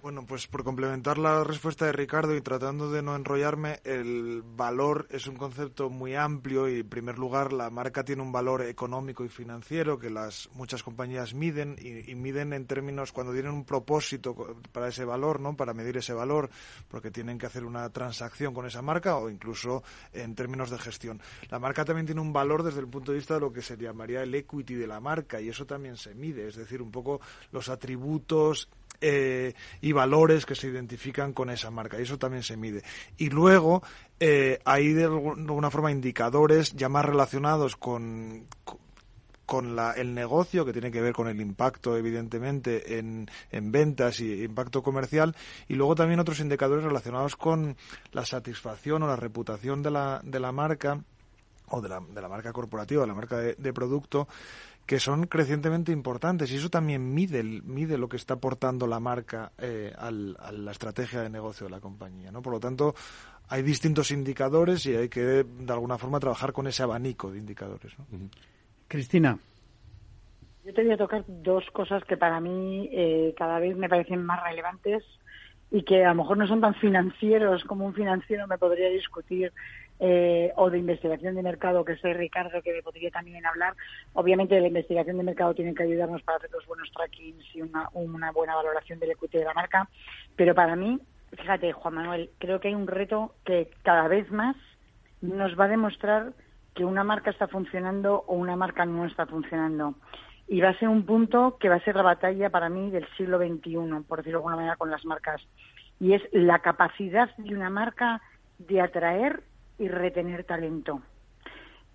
Bueno, 0.00 0.24
pues 0.24 0.46
por 0.46 0.62
complementar 0.62 1.18
la 1.18 1.42
respuesta 1.42 1.86
de 1.86 1.92
Ricardo 1.92 2.36
y 2.36 2.40
tratando 2.40 2.88
de 2.88 3.02
no 3.02 3.16
enrollarme, 3.16 3.80
el 3.82 4.44
valor 4.44 5.08
es 5.10 5.26
un 5.26 5.34
concepto 5.34 5.90
muy 5.90 6.14
amplio 6.14 6.68
y 6.68 6.80
en 6.80 6.88
primer 6.88 7.18
lugar 7.18 7.52
la 7.52 7.68
marca 7.68 8.04
tiene 8.04 8.22
un 8.22 8.30
valor 8.30 8.62
económico 8.62 9.24
y 9.24 9.28
financiero 9.28 9.98
que 9.98 10.08
las 10.08 10.50
muchas 10.52 10.84
compañías 10.84 11.34
miden 11.34 11.74
y, 11.80 12.14
miden 12.14 12.52
en 12.52 12.66
términos 12.66 13.10
cuando 13.10 13.32
tienen 13.32 13.50
un 13.50 13.64
propósito 13.64 14.36
para 14.70 14.86
ese 14.86 15.04
valor, 15.04 15.40
¿no? 15.40 15.56
Para 15.56 15.74
medir 15.74 15.96
ese 15.96 16.12
valor, 16.12 16.48
porque 16.86 17.10
tienen 17.10 17.36
que 17.36 17.46
hacer 17.46 17.64
una 17.64 17.90
transacción 17.90 18.54
con 18.54 18.66
esa 18.66 18.82
marca 18.82 19.16
o 19.16 19.28
incluso 19.28 19.82
en 20.12 20.36
términos 20.36 20.70
de 20.70 20.78
gestión. 20.78 21.20
La 21.50 21.58
marca 21.58 21.84
también 21.84 22.06
tiene 22.06 22.20
un 22.20 22.32
valor 22.32 22.62
desde 22.62 22.78
el 22.78 22.88
punto 22.88 23.10
de 23.10 23.18
vista 23.18 23.34
de 23.34 23.40
lo 23.40 23.52
que 23.52 23.62
se 23.62 23.76
llamaría 23.76 24.22
el 24.22 24.32
equity 24.32 24.74
de 24.74 24.86
la 24.86 25.00
marca 25.00 25.40
y 25.40 25.48
eso 25.48 25.66
también 25.66 25.96
se 25.96 26.14
mide, 26.14 26.46
es 26.46 26.54
decir, 26.54 26.82
un 26.82 26.92
poco 26.92 27.20
los 27.50 27.68
atributos 27.68 28.68
eh, 29.00 29.54
y 29.80 29.92
valores 29.92 30.44
que 30.44 30.54
se 30.54 30.68
identifican 30.68 31.32
con 31.32 31.50
esa 31.50 31.70
marca 31.70 31.98
y 31.98 32.02
eso 32.02 32.18
también 32.18 32.42
se 32.42 32.56
mide. 32.56 32.82
Y 33.16 33.30
luego 33.30 33.82
eh, 34.20 34.58
hay 34.64 34.92
de 34.92 35.04
alguna 35.04 35.70
forma 35.70 35.92
indicadores 35.92 36.74
ya 36.74 36.88
más 36.88 37.04
relacionados 37.04 37.76
con, 37.76 38.46
con 39.46 39.76
la, 39.76 39.92
el 39.92 40.14
negocio, 40.14 40.64
que 40.66 40.72
tiene 40.72 40.90
que 40.90 41.00
ver 41.00 41.14
con 41.14 41.26
el 41.26 41.40
impacto, 41.40 41.96
evidentemente, 41.96 42.98
en, 42.98 43.30
en, 43.50 43.72
ventas 43.72 44.20
y 44.20 44.44
impacto 44.44 44.82
comercial, 44.82 45.34
y 45.68 45.74
luego 45.74 45.94
también 45.94 46.20
otros 46.20 46.40
indicadores 46.40 46.84
relacionados 46.84 47.34
con 47.34 47.76
la 48.12 48.26
satisfacción 48.26 49.02
o 49.02 49.06
la 49.06 49.16
reputación 49.16 49.82
de 49.82 49.90
la, 49.90 50.20
de 50.22 50.38
la 50.40 50.52
marca 50.52 51.02
o 51.68 51.80
de 51.80 51.88
la, 51.88 52.00
de 52.00 52.20
la 52.20 52.28
marca 52.28 52.52
corporativa, 52.52 53.02
de 53.02 53.06
la 53.06 53.14
marca 53.14 53.38
de, 53.38 53.54
de 53.54 53.72
producto, 53.72 54.28
que 54.88 54.98
son 54.98 55.26
crecientemente 55.26 55.92
importantes 55.92 56.50
y 56.50 56.56
eso 56.56 56.70
también 56.70 57.12
mide, 57.12 57.42
mide 57.42 57.98
lo 57.98 58.08
que 58.08 58.16
está 58.16 58.34
aportando 58.34 58.86
la 58.86 58.98
marca 58.98 59.52
eh, 59.58 59.92
al, 59.98 60.34
a 60.40 60.50
la 60.50 60.70
estrategia 60.70 61.20
de 61.20 61.28
negocio 61.28 61.66
de 61.66 61.70
la 61.72 61.78
compañía. 61.78 62.32
¿no? 62.32 62.40
Por 62.40 62.54
lo 62.54 62.58
tanto, 62.58 62.94
hay 63.50 63.60
distintos 63.60 64.10
indicadores 64.12 64.86
y 64.86 64.96
hay 64.96 65.10
que, 65.10 65.20
de 65.20 65.72
alguna 65.74 65.98
forma, 65.98 66.18
trabajar 66.18 66.54
con 66.54 66.66
ese 66.68 66.82
abanico 66.82 67.30
de 67.30 67.38
indicadores. 67.38 67.98
¿no? 67.98 68.06
Cristina. 68.88 69.38
Yo 70.64 70.72
te 70.72 70.82
voy 70.82 70.92
a 70.92 70.96
tocar 70.96 71.22
dos 71.28 71.66
cosas 71.74 72.02
que 72.04 72.16
para 72.16 72.40
mí 72.40 72.88
eh, 72.90 73.34
cada 73.36 73.58
vez 73.58 73.76
me 73.76 73.90
parecen 73.90 74.24
más 74.24 74.42
relevantes 74.42 75.04
y 75.70 75.82
que 75.82 76.02
a 76.02 76.14
lo 76.14 76.22
mejor 76.22 76.38
no 76.38 76.46
son 76.46 76.62
tan 76.62 76.74
financieros 76.74 77.62
como 77.64 77.84
un 77.84 77.92
financiero 77.92 78.46
me 78.46 78.56
podría 78.56 78.88
discutir 78.88 79.52
eh, 80.00 80.52
o 80.56 80.70
de 80.70 80.78
investigación 80.78 81.34
de 81.34 81.42
mercado, 81.42 81.84
que 81.84 81.96
soy 81.96 82.12
Ricardo, 82.12 82.62
que 82.62 82.72
me 82.72 82.82
podría 82.82 83.10
también 83.10 83.44
hablar. 83.46 83.74
Obviamente 84.12 84.60
la 84.60 84.68
investigación 84.68 85.18
de 85.18 85.24
mercado 85.24 85.54
tiene 85.54 85.74
que 85.74 85.82
ayudarnos 85.82 86.22
para 86.22 86.38
hacer 86.38 86.50
los 86.52 86.66
buenos 86.66 86.90
trackings 86.92 87.44
y 87.54 87.62
una, 87.62 87.88
una 87.94 88.30
buena 88.32 88.54
valoración 88.54 88.98
del 88.98 89.10
equity 89.12 89.38
de 89.38 89.44
la 89.44 89.54
marca, 89.54 89.88
pero 90.36 90.54
para 90.54 90.76
mí, 90.76 91.00
fíjate, 91.36 91.72
Juan 91.72 91.94
Manuel, 91.94 92.30
creo 92.38 92.60
que 92.60 92.68
hay 92.68 92.74
un 92.74 92.86
reto 92.86 93.34
que 93.44 93.70
cada 93.82 94.06
vez 94.08 94.30
más 94.30 94.56
nos 95.20 95.58
va 95.58 95.64
a 95.64 95.68
demostrar 95.68 96.32
que 96.74 96.84
una 96.84 97.02
marca 97.02 97.30
está 97.30 97.48
funcionando 97.48 98.24
o 98.28 98.34
una 98.34 98.54
marca 98.54 98.84
no 98.86 99.04
está 99.04 99.26
funcionando. 99.26 99.94
Y 100.46 100.60
va 100.60 100.70
a 100.70 100.78
ser 100.78 100.88
un 100.88 101.04
punto 101.04 101.58
que 101.58 101.68
va 101.68 101.74
a 101.74 101.84
ser 101.84 101.96
la 101.96 102.02
batalla 102.02 102.50
para 102.50 102.68
mí 102.68 102.90
del 102.90 103.06
siglo 103.16 103.38
XXI, 103.38 104.04
por 104.06 104.18
decirlo 104.18 104.38
de 104.38 104.42
alguna 104.42 104.56
manera, 104.56 104.76
con 104.76 104.90
las 104.90 105.04
marcas. 105.04 105.42
Y 105.98 106.14
es 106.14 106.22
la 106.30 106.60
capacidad 106.60 107.36
de 107.36 107.54
una 107.54 107.68
marca 107.68 108.22
de 108.58 108.80
atraer 108.80 109.42
y 109.78 109.88
retener 109.88 110.44
talento. 110.44 111.02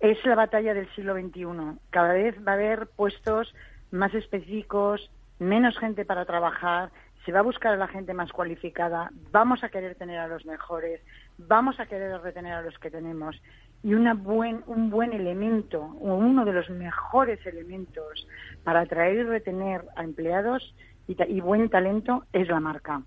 Es 0.00 0.24
la 0.24 0.34
batalla 0.34 0.74
del 0.74 0.92
siglo 0.94 1.14
XXI. 1.14 1.78
Cada 1.90 2.12
vez 2.12 2.36
va 2.46 2.52
a 2.52 2.54
haber 2.54 2.88
puestos 2.88 3.54
más 3.90 4.12
específicos, 4.14 5.10
menos 5.38 5.78
gente 5.78 6.04
para 6.04 6.24
trabajar, 6.24 6.90
se 7.24 7.32
va 7.32 7.40
a 7.40 7.42
buscar 7.42 7.72
a 7.72 7.76
la 7.76 7.88
gente 7.88 8.12
más 8.12 8.32
cualificada, 8.32 9.10
vamos 9.30 9.64
a 9.64 9.70
querer 9.70 9.94
tener 9.94 10.18
a 10.18 10.28
los 10.28 10.44
mejores, 10.44 11.00
vamos 11.38 11.80
a 11.80 11.86
querer 11.86 12.20
retener 12.20 12.52
a 12.52 12.62
los 12.62 12.78
que 12.78 12.90
tenemos. 12.90 13.40
Y 13.82 13.94
una 13.94 14.14
buen, 14.14 14.62
un 14.66 14.90
buen 14.90 15.12
elemento, 15.12 15.80
uno 16.00 16.44
de 16.44 16.52
los 16.52 16.68
mejores 16.70 17.44
elementos 17.46 18.26
para 18.62 18.80
atraer 18.80 19.16
y 19.16 19.22
retener 19.24 19.84
a 19.96 20.04
empleados 20.04 20.74
y, 21.06 21.16
y 21.22 21.40
buen 21.40 21.68
talento 21.68 22.24
es 22.32 22.48
la 22.48 22.60
marca. 22.60 23.02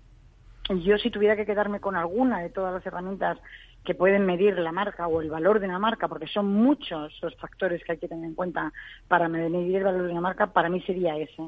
Y 0.68 0.82
yo 0.82 0.98
si 0.98 1.10
tuviera 1.10 1.36
que 1.36 1.46
quedarme 1.46 1.80
con 1.80 1.96
alguna 1.96 2.40
de 2.40 2.50
todas 2.50 2.74
las 2.74 2.84
herramientas 2.86 3.38
que 3.84 3.94
pueden 3.94 4.26
medir 4.26 4.58
la 4.58 4.72
marca 4.72 5.06
o 5.08 5.20
el 5.20 5.30
valor 5.30 5.60
de 5.60 5.66
una 5.66 5.78
marca, 5.78 6.08
porque 6.08 6.26
son 6.26 6.46
muchos 6.52 7.18
los 7.22 7.34
factores 7.36 7.82
que 7.84 7.92
hay 7.92 7.98
que 7.98 8.08
tener 8.08 8.24
en 8.24 8.34
cuenta 8.34 8.72
para 9.08 9.28
medir 9.28 9.76
el 9.76 9.84
valor 9.84 10.06
de 10.06 10.12
una 10.12 10.20
marca, 10.20 10.48
para 10.48 10.68
mí 10.68 10.80
sería 10.82 11.16
ese. 11.16 11.42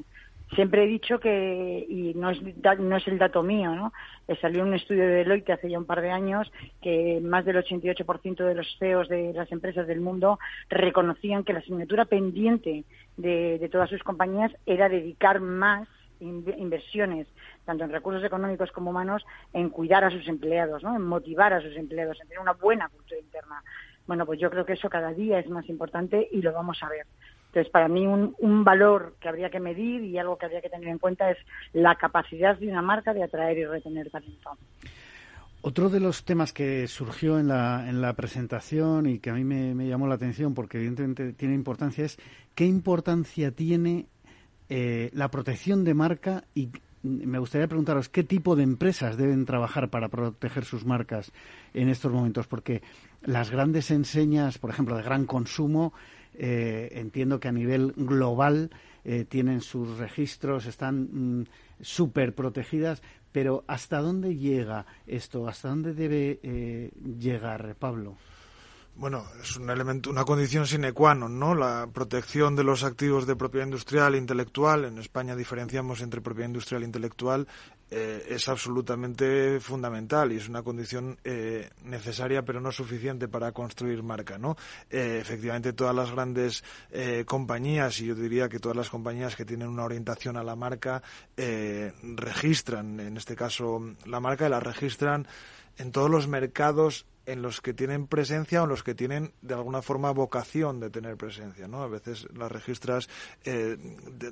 Siempre 0.54 0.82
he 0.82 0.86
dicho 0.86 1.20
que, 1.20 1.86
y 1.88 2.12
no 2.14 2.30
es, 2.30 2.40
no 2.80 2.96
es 2.96 3.06
el 3.06 3.18
dato 3.18 3.42
mío, 3.42 3.72
¿no? 3.74 3.92
Eh, 4.26 4.36
salió 4.40 4.64
un 4.64 4.74
estudio 4.74 5.02
de 5.02 5.14
Deloitte 5.16 5.52
hace 5.52 5.70
ya 5.70 5.78
un 5.78 5.84
par 5.84 6.00
de 6.00 6.10
años 6.10 6.50
que 6.82 7.20
más 7.22 7.44
del 7.44 7.56
88% 7.56 8.44
de 8.44 8.54
los 8.54 8.66
CEOs 8.78 9.08
de 9.08 9.32
las 9.32 9.52
empresas 9.52 9.86
del 9.86 10.00
mundo 10.00 10.40
reconocían 10.68 11.44
que 11.44 11.52
la 11.52 11.60
asignatura 11.60 12.04
pendiente 12.04 12.84
de, 13.16 13.58
de 13.60 13.68
todas 13.68 13.90
sus 13.90 14.02
compañías 14.02 14.50
era 14.66 14.88
dedicar 14.88 15.38
más 15.40 15.86
inversiones, 16.20 17.26
tanto 17.64 17.84
en 17.84 17.92
recursos 17.92 18.22
económicos 18.24 18.70
como 18.72 18.90
humanos, 18.90 19.24
en 19.52 19.70
cuidar 19.70 20.04
a 20.04 20.10
sus 20.10 20.26
empleados, 20.28 20.82
¿no? 20.82 20.94
en 20.94 21.02
motivar 21.02 21.52
a 21.52 21.60
sus 21.60 21.76
empleados, 21.76 22.18
en 22.20 22.28
tener 22.28 22.40
una 22.40 22.52
buena 22.52 22.88
cultura 22.88 23.20
interna. 23.20 23.62
Bueno, 24.06 24.26
pues 24.26 24.40
yo 24.40 24.50
creo 24.50 24.64
que 24.64 24.72
eso 24.74 24.88
cada 24.88 25.12
día 25.12 25.38
es 25.38 25.48
más 25.48 25.68
importante 25.68 26.28
y 26.32 26.42
lo 26.42 26.52
vamos 26.52 26.82
a 26.82 26.88
ver. 26.88 27.06
Entonces, 27.46 27.70
para 27.70 27.88
mí 27.88 28.06
un, 28.06 28.34
un, 28.38 28.62
valor 28.62 29.16
que 29.20 29.28
habría 29.28 29.50
que 29.50 29.58
medir 29.58 30.04
y 30.04 30.18
algo 30.18 30.38
que 30.38 30.46
habría 30.46 30.60
que 30.60 30.70
tener 30.70 30.88
en 30.88 30.98
cuenta 30.98 31.30
es 31.30 31.38
la 31.72 31.96
capacidad 31.96 32.56
de 32.56 32.68
una 32.68 32.80
marca 32.80 33.12
de 33.12 33.24
atraer 33.24 33.58
y 33.58 33.64
retener 33.64 34.08
talento. 34.08 34.56
Otro 35.62 35.90
de 35.90 36.00
los 36.00 36.24
temas 36.24 36.54
que 36.54 36.88
surgió 36.88 37.38
en 37.38 37.48
la, 37.48 37.86
en 37.86 38.00
la 38.00 38.14
presentación 38.14 39.06
y 39.06 39.18
que 39.18 39.28
a 39.28 39.34
mí 39.34 39.44
me, 39.44 39.74
me, 39.74 39.86
llamó 39.86 40.06
la 40.06 40.14
atención 40.14 40.54
porque 40.54 40.78
evidentemente 40.78 41.34
tiene 41.34 41.54
importancia 41.54 42.04
es 42.04 42.18
qué 42.54 42.64
importancia 42.64 43.50
tiene 43.50 44.06
eh, 44.70 45.10
la 45.12 45.30
protección 45.30 45.84
de 45.84 45.94
marca 45.94 46.44
y 46.54 46.70
me 47.02 47.38
gustaría 47.38 47.66
preguntaros 47.66 48.08
qué 48.08 48.24
tipo 48.24 48.56
de 48.56 48.62
empresas 48.62 49.16
deben 49.16 49.46
trabajar 49.46 49.90
para 49.90 50.08
proteger 50.08 50.64
sus 50.64 50.84
marcas 50.84 51.32
en 51.74 51.88
estos 51.88 52.12
momentos, 52.12 52.46
porque 52.46 52.82
las 53.22 53.50
grandes 53.50 53.90
enseñas, 53.90 54.58
por 54.58 54.70
ejemplo, 54.70 54.96
de 54.96 55.02
gran 55.02 55.24
consumo, 55.24 55.92
eh, 56.34 56.90
entiendo 56.92 57.40
que 57.40 57.48
a 57.48 57.52
nivel 57.52 57.92
global 57.96 58.70
eh, 59.04 59.24
tienen 59.28 59.60
sus 59.60 59.98
registros, 59.98 60.66
están 60.66 61.40
mm, 61.40 61.46
súper 61.80 62.34
protegidas, 62.34 63.02
pero 63.32 63.64
¿hasta 63.66 64.00
dónde 64.00 64.36
llega 64.36 64.86
esto? 65.06 65.48
¿Hasta 65.48 65.68
dónde 65.68 65.94
debe 65.94 66.40
eh, 66.42 66.90
llegar, 67.18 67.76
Pablo? 67.78 68.16
Bueno, 69.00 69.24
es 69.42 69.56
un 69.56 69.70
elemento, 69.70 70.10
una 70.10 70.26
condición 70.26 70.66
sine 70.66 70.92
qua 70.92 71.14
non, 71.14 71.40
¿no? 71.40 71.54
La 71.56 71.88
protección 71.88 72.52
de 72.52 72.64
los 72.68 72.84
activos 72.84 73.24
de 73.24 73.32
propiedad 73.32 73.64
industrial 73.64 74.12
e 74.12 74.20
intelectual. 74.20 74.84
En 74.84 74.98
España 75.00 75.32
diferenciamos 75.34 76.04
entre 76.04 76.20
propiedad 76.20 76.52
industrial 76.52 76.82
e 76.82 76.84
intelectual. 76.84 77.48
Eh, 77.90 78.26
es 78.28 78.46
absolutamente 78.52 79.58
fundamental 79.58 80.32
y 80.32 80.36
es 80.36 80.50
una 80.50 80.62
condición 80.62 81.16
eh, 81.24 81.70
necesaria 81.82 82.44
pero 82.44 82.60
no 82.60 82.70
suficiente 82.72 83.26
para 83.26 83.52
construir 83.52 84.02
marca, 84.02 84.36
¿no? 84.36 84.58
Eh, 84.90 85.16
efectivamente, 85.18 85.72
todas 85.72 85.96
las 85.96 86.10
grandes 86.10 86.62
compañías 87.24 87.98
y 88.00 88.04
yo 88.04 88.14
diría 88.14 88.50
que 88.50 88.60
todas 88.60 88.76
las 88.76 88.90
compañías 88.90 89.34
que 89.34 89.46
tienen 89.46 89.68
una 89.68 89.84
orientación 89.84 90.36
a 90.36 90.44
la 90.44 90.56
marca 90.56 91.02
registran, 91.36 93.00
en 93.00 93.16
este 93.16 93.34
caso, 93.34 93.80
la 94.04 94.20
marca 94.20 94.46
y 94.46 94.50
la 94.50 94.60
registran 94.60 95.26
en 95.78 95.90
todos 95.90 96.10
los 96.10 96.28
mercados 96.28 97.06
en 97.26 97.42
los 97.42 97.60
que 97.60 97.74
tienen 97.74 98.06
presencia 98.06 98.60
o 98.60 98.64
en 98.64 98.70
los 98.70 98.82
que 98.82 98.94
tienen 98.94 99.32
de 99.42 99.54
alguna 99.54 99.82
forma 99.82 100.10
vocación 100.10 100.80
de 100.80 100.90
tener 100.90 101.16
presencia, 101.16 101.68
¿no? 101.68 101.82
A 101.82 101.88
veces 101.88 102.26
las 102.34 102.50
registras 102.50 103.08
eh, 103.44 103.76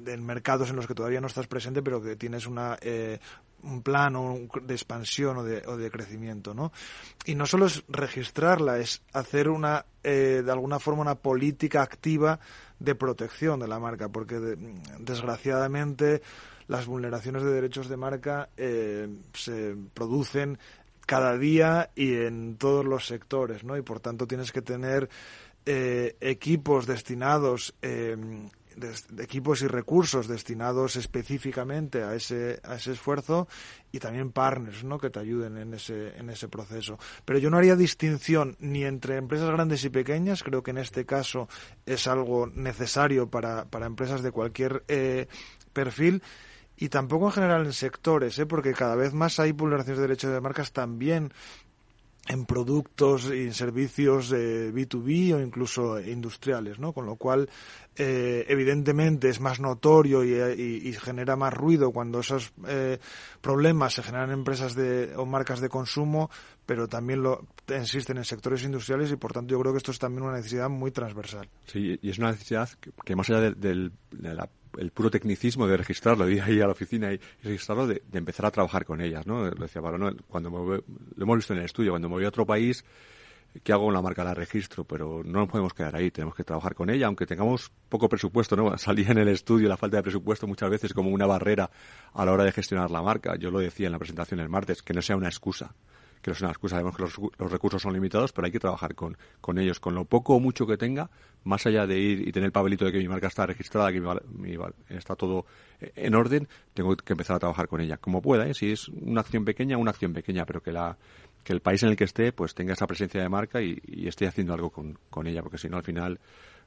en 0.07 0.27
mercados 0.27 0.71
en 0.71 0.77
los 0.77 0.87
que 0.87 0.95
todavía 0.95 1.21
no 1.21 1.27
estás 1.27 1.47
presente, 1.47 1.83
pero 1.83 2.03
que 2.03 2.17
tienes 2.17 2.47
una 2.47 2.79
eh, 2.81 3.19
un 3.63 3.83
plan 3.83 4.15
de 4.63 4.75
expansión 4.75 5.39
o 5.39 5.43
de, 5.43 5.65
o 5.67 5.77
de, 5.77 5.91
crecimiento, 5.91 6.55
¿no? 6.55 6.73
Y 7.25 7.35
no 7.35 7.45
solo 7.45 7.67
es 7.67 7.83
registrarla, 7.89 8.79
es 8.79 9.03
hacer 9.13 9.49
una, 9.49 9.85
eh, 10.05 10.43
de 10.45 10.53
alguna 10.53 10.79
forma, 10.79 11.03
una 11.03 11.17
política 11.17 11.83
activa 11.83 12.39
de 12.79 12.95
protección 12.95 13.59
de 13.59 13.67
la 13.67 13.81
marca, 13.81 14.09
porque 14.09 14.39
desgraciadamente 15.01 16.23
las 16.69 16.87
vulneraciones 16.87 17.43
de 17.43 17.51
derechos 17.51 17.89
de 17.89 17.97
marca 17.97 18.49
se 18.55 19.75
producen 19.93 20.59
cada 21.09 21.39
día 21.39 21.91
y 21.97 22.17
en 22.17 22.59
todos 22.59 22.85
los 22.85 23.07
sectores, 23.07 23.65
¿no? 23.65 23.79
Y 23.79 23.83
por 23.83 23.99
tanto 23.99 24.27
tienes 24.27 24.53
que 24.53 24.61
tener 24.61 25.09
eh, 25.65 26.19
equipos 26.21 26.87
destinados, 26.87 27.75
eh, 27.81 28.15
equipos 29.19 29.63
y 29.63 29.69
recursos 29.69 30.29
destinados 30.29 30.97
específicamente 30.97 32.03
a 32.03 32.15
ese, 32.15 32.61
a 32.63 32.75
ese 32.75 32.93
esfuerzo 32.93 33.49
y 33.91 34.01
también 34.01 34.33
partners, 34.33 34.85
¿no? 34.85 34.99
Que 34.99 35.09
te 35.09 35.19
ayuden 35.19 35.57
en 35.57 35.73
ese, 35.73 36.15
en 36.19 36.29
ese 36.29 36.47
proceso. 36.47 36.99
Pero 37.25 37.39
yo 37.39 37.49
no 37.49 37.57
haría 37.57 37.75
distinción 37.75 38.59
ni 38.61 38.85
entre 38.85 39.17
empresas 39.17 39.51
grandes 39.51 39.83
y 39.85 39.89
pequeñas, 39.89 40.43
creo 40.43 40.63
que 40.63 40.73
en 40.73 40.79
este 40.79 41.07
caso 41.07 41.49
es 41.87 42.07
algo 42.07 42.49
necesario 42.49 43.31
para, 43.31 43.65
para 43.65 43.87
empresas 43.87 44.23
de 44.23 44.31
cualquier 44.31 44.85
eh, 44.89 45.27
perfil, 45.73 46.23
y 46.79 46.89
tampoco 46.89 47.27
en 47.27 47.33
general 47.33 47.67
en 47.67 47.73
sectores, 47.73 48.39
¿eh? 48.39 48.47
porque 48.47 48.73
cada 48.73 48.95
vez 48.95 49.13
más 49.13 49.41
hay 49.41 49.53
vulneraciones 49.53 49.99
de 49.99 50.07
derechos 50.07 50.33
de 50.33 50.41
marcas 50.41 50.73
también 50.73 51.33
en 52.29 52.45
productos 52.45 53.31
y 53.33 53.45
en 53.45 53.55
servicios 53.55 54.33
eh, 54.33 54.71
B2B 54.73 55.35
o 55.35 55.41
incluso 55.41 55.99
industriales, 56.01 56.79
¿no? 56.79 56.93
Con 56.93 57.07
lo 57.07 57.17
cual, 57.17 57.49
eh, 57.97 58.45
evidentemente, 58.49 59.31
es 59.31 59.41
más 59.41 59.61
notorio 59.61 60.23
y, 60.23 60.93
genera 60.93 61.37
más 61.37 61.55
ruido 61.55 61.91
cuando 61.91 62.21
esos 62.21 62.53
eh, 62.67 62.99
problemas 63.41 63.95
se 63.95 64.03
generan 64.03 64.31
en 64.31 64.41
empresas 64.41 64.75
de, 64.75 65.17
o 65.17 65.25
marcas 65.25 65.61
de 65.61 65.71
consumo, 65.71 66.31
pero 66.67 66.87
también 66.87 67.23
lo 67.23 67.47
existen 67.67 68.19
en 68.19 68.25
sectores 68.25 68.63
industriales 68.63 69.11
y, 69.11 69.17
por 69.17 69.33
tanto, 69.33 69.53
yo 69.53 69.61
creo 69.61 69.73
que 69.73 69.79
esto 69.79 69.93
es 69.93 69.99
también 69.99 70.25
una 70.25 70.37
necesidad 70.37 70.69
muy 70.69 70.91
transversal. 70.91 71.49
Sí, 71.67 71.99
y 72.03 72.11
es 72.11 72.19
una 72.19 72.33
necesidad 72.33 72.69
que, 73.05 73.17
más 73.17 73.31
allá 73.31 73.41
de, 73.53 73.91
de 74.11 74.35
la 74.35 74.49
el 74.79 74.91
puro 74.91 75.11
tecnicismo 75.11 75.67
de 75.67 75.77
registrarlo, 75.77 76.29
ir 76.29 76.43
ahí 76.43 76.61
a 76.61 76.67
la 76.67 76.73
oficina 76.73 77.13
y, 77.13 77.21
registrarlo, 77.43 77.87
de, 77.87 78.03
empezar 78.13 78.47
a 78.47 78.51
trabajar 78.51 78.85
con 78.85 79.01
ellas, 79.01 79.27
¿no? 79.27 79.45
Lo 79.45 79.51
decía 79.51 79.81
¿no? 79.81 80.13
cuando 80.29 80.51
lo 80.51 81.23
hemos 81.23 81.37
visto 81.37 81.53
en 81.53 81.61
el 81.61 81.65
estudio, 81.65 81.93
cuando 81.93 82.09
me 82.09 82.17
voy 82.17 82.25
a 82.25 82.29
otro 82.29 82.47
país, 82.47 82.85
¿qué 83.63 83.73
hago 83.73 83.87
con 83.87 83.95
la 83.95 84.03
marca? 84.03 84.25
La 84.25 84.35
registro, 84.35 84.85
pero 84.85 85.23
no 85.25 85.41
nos 85.41 85.49
podemos 85.49 85.73
quedar 85.73 85.97
ahí, 85.97 86.11
tenemos 86.11 86.35
que 86.35 86.45
trabajar 86.45 86.75
con 86.75 86.91
ella, 86.91 87.07
aunque 87.07 87.27
tengamos 87.27 87.71
poco 87.89 88.09
presupuesto, 88.09 88.57
¿no? 88.57 88.77
Salía 88.79 89.11
en 89.11 89.19
el 89.19 89.29
estudio 89.29 89.69
la 89.69 89.77
falta 89.77 89.97
de 89.99 90.03
presupuesto 90.03 90.47
muchas 90.47 90.71
veces 90.71 90.93
como 90.93 91.11
una 91.11 91.27
barrera 91.27 91.71
a 92.13 92.25
la 92.25 92.33
hora 92.33 92.45
de 92.45 92.53
gestionar 92.53 92.91
la 92.91 93.03
marca. 93.03 93.37
Yo 93.37 93.51
lo 93.51 93.59
decía 93.61 93.87
en 93.87 93.93
la 93.93 93.99
presentación 93.99 94.41
el 94.41 94.49
martes, 94.49 94.83
que 94.83 94.95
no 94.95 95.03
sea 95.03 95.17
una 95.17 95.29
excusa 95.29 95.75
que 96.23 96.31
no 96.31 96.33
es 96.33 96.41
una 96.41 96.51
excusa, 96.51 96.77
sabemos 96.77 96.97
que 96.97 97.03
los, 97.03 97.51
recursos 97.51 97.83
son 97.83 97.93
limitados, 97.93 98.33
pero 98.33 98.47
hay 98.47 98.53
que 98.53 98.59
trabajar 98.59 98.95
con, 98.95 99.17
con 99.41 99.59
ellos, 99.59 99.81
con 99.81 99.95
lo 99.95 100.05
poco 100.05 100.35
o 100.35 100.41
mucho 100.41 100.67
que 100.67 100.77
tenga, 100.77 101.11
más 101.49 101.65
allá 101.67 101.87
de 101.87 101.99
ir 101.99 102.29
y 102.29 102.31
tener 102.31 102.49
el 102.49 102.53
papelito 102.53 102.85
de 102.85 102.93
que 102.93 102.99
mi 102.99 103.09
marca 103.09 103.27
está 103.27 103.47
registrada, 103.47 103.91
que 103.91 104.01
mi, 104.01 104.55
está 104.91 105.17
todo 105.17 105.47
en 105.81 106.15
orden, 106.15 106.47
tengo 106.75 106.95
que 106.95 107.15
empezar 107.15 107.37
a 107.37 107.39
trabajar 107.39 107.69
con 107.69 107.81
ella, 107.81 107.97
como 107.97 108.21
pueda, 108.21 108.47
¿eh? 108.47 108.53
si 108.53 108.71
es 108.71 108.89
una 108.89 109.23
acción 109.23 109.47
pequeña, 109.47 109.79
una 109.79 109.91
acción 109.91 110.13
pequeña, 110.13 110.45
pero 110.45 110.63
que 110.63 110.73
la 110.73 110.97
que 111.43 111.55
el 111.55 111.61
país 111.61 111.83
en 111.83 111.89
el 111.89 111.97
que 111.97 112.05
esté 112.05 112.33
pues 112.33 112.55
tenga 112.55 112.75
esa 112.75 112.87
presencia 112.87 113.23
de 113.23 113.29
marca 113.31 113.63
y, 113.63 113.81
esté 114.07 114.27
haciendo 114.27 114.53
algo 114.53 114.71
con, 114.71 114.99
con 115.09 115.27
ella, 115.27 115.43
porque 115.43 115.57
si 115.57 115.69
no 115.71 115.79
al 115.79 115.83
final 115.83 116.21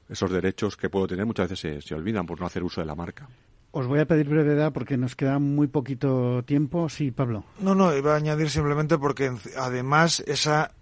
esos 0.08 0.30
derechos 0.30 0.76
que 0.76 0.90
puedo 0.90 1.06
tener 1.06 1.26
muchas 1.26 1.48
veces 1.48 1.60
se, 1.60 1.88
se 1.88 1.94
olvidan 1.94 2.26
por 2.26 2.40
no 2.40 2.46
hacer 2.46 2.64
uso 2.64 2.80
de 2.80 2.86
la 2.86 2.96
marca. 2.96 3.28
Os 3.70 3.86
voy 3.86 4.00
a 4.00 4.06
pedir 4.06 4.28
brevedad 4.28 4.72
porque 4.72 4.96
nos 4.96 5.14
queda 5.14 5.38
muy 5.38 5.68
poquito 5.68 6.42
tiempo. 6.44 6.88
Sí, 6.88 7.10
Pablo. 7.10 7.44
No, 7.60 7.74
no, 7.74 7.96
iba 7.96 8.12
a 8.12 8.16
añadir 8.16 8.50
simplemente 8.50 8.98
porque 8.98 9.30
además 9.56 10.20
esa 10.26 10.72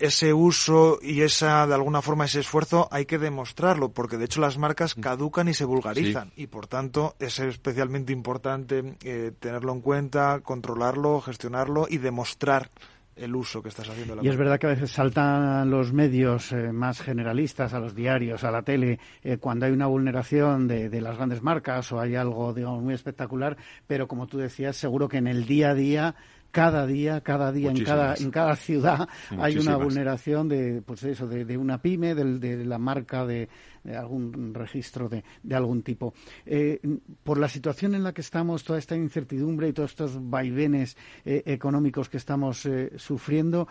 ese 0.00 0.32
uso 0.32 0.98
y 1.02 1.20
esa 1.20 1.66
de 1.66 1.74
alguna 1.74 2.02
forma 2.02 2.24
ese 2.24 2.40
esfuerzo 2.40 2.88
hay 2.90 3.04
que 3.04 3.18
demostrarlo 3.18 3.92
porque 3.92 4.16
de 4.16 4.24
hecho 4.24 4.40
las 4.40 4.58
marcas 4.58 4.96
mm. 4.96 5.00
caducan 5.00 5.48
y 5.48 5.54
se 5.54 5.64
vulgarizan 5.64 6.32
y 6.36 6.46
por 6.46 6.66
tanto 6.66 7.14
es 7.18 7.38
especialmente 7.38 8.12
importante 8.12 8.96
eh, 9.04 9.32
tenerlo 9.38 9.72
en 9.72 9.80
cuenta, 9.82 10.40
controlarlo, 10.42 11.20
gestionarlo 11.20 11.86
y 11.88 11.98
demostrar 11.98 12.70
el 13.16 13.36
uso 13.36 13.62
que 13.62 13.68
estás 13.68 13.88
haciendo. 13.88 14.16
y 14.22 14.28
es 14.28 14.36
verdad 14.36 14.58
que 14.58 14.66
a 14.66 14.70
veces 14.70 14.90
saltan 14.92 15.68
los 15.68 15.92
medios 15.92 16.52
eh, 16.52 16.72
más 16.72 17.02
generalistas, 17.02 17.74
a 17.74 17.78
los 17.80 17.94
diarios, 17.94 18.44
a 18.44 18.50
la 18.50 18.62
tele, 18.62 18.98
eh, 19.22 19.36
cuando 19.36 19.66
hay 19.66 19.72
una 19.72 19.86
vulneración 19.86 20.66
de, 20.66 20.88
de, 20.88 21.00
las 21.02 21.16
grandes 21.16 21.42
marcas 21.42 21.92
o 21.92 22.00
hay 22.00 22.14
algo, 22.14 22.54
digamos, 22.54 22.82
muy 22.82 22.94
espectacular, 22.94 23.58
pero 23.86 24.08
como 24.08 24.26
tú 24.26 24.38
decías, 24.38 24.76
seguro 24.76 25.08
que 25.08 25.18
en 25.18 25.26
el 25.26 25.44
día 25.44 25.70
a 25.70 25.74
día 25.74 26.14
cada 26.50 26.86
día, 26.86 27.20
cada 27.20 27.52
día 27.52 27.70
en 27.70 27.84
cada, 27.84 28.14
en 28.14 28.30
cada 28.30 28.56
ciudad 28.56 29.08
hay 29.38 29.56
una 29.58 29.76
vulneración 29.76 30.48
de, 30.48 30.82
pues 30.82 31.02
eso, 31.04 31.26
de, 31.26 31.56
una 31.56 31.80
pyme, 31.80 32.14
de, 32.14 32.64
la 32.64 32.78
marca 32.78 33.24
de, 33.24 33.48
algún 33.96 34.52
registro 34.54 35.08
de, 35.08 35.22
algún 35.54 35.82
tipo. 35.82 36.14
Eh, 36.46 36.80
por 37.22 37.38
la 37.38 37.48
situación 37.48 37.94
en 37.94 38.02
la 38.02 38.12
que 38.12 38.20
estamos, 38.20 38.64
toda 38.64 38.78
esta 38.78 38.96
incertidumbre 38.96 39.68
y 39.68 39.72
todos 39.72 39.90
estos 39.90 40.30
vaivenes 40.30 40.96
eh, 41.24 41.42
económicos 41.46 42.08
que 42.08 42.16
estamos 42.16 42.66
eh, 42.66 42.92
sufriendo, 42.96 43.68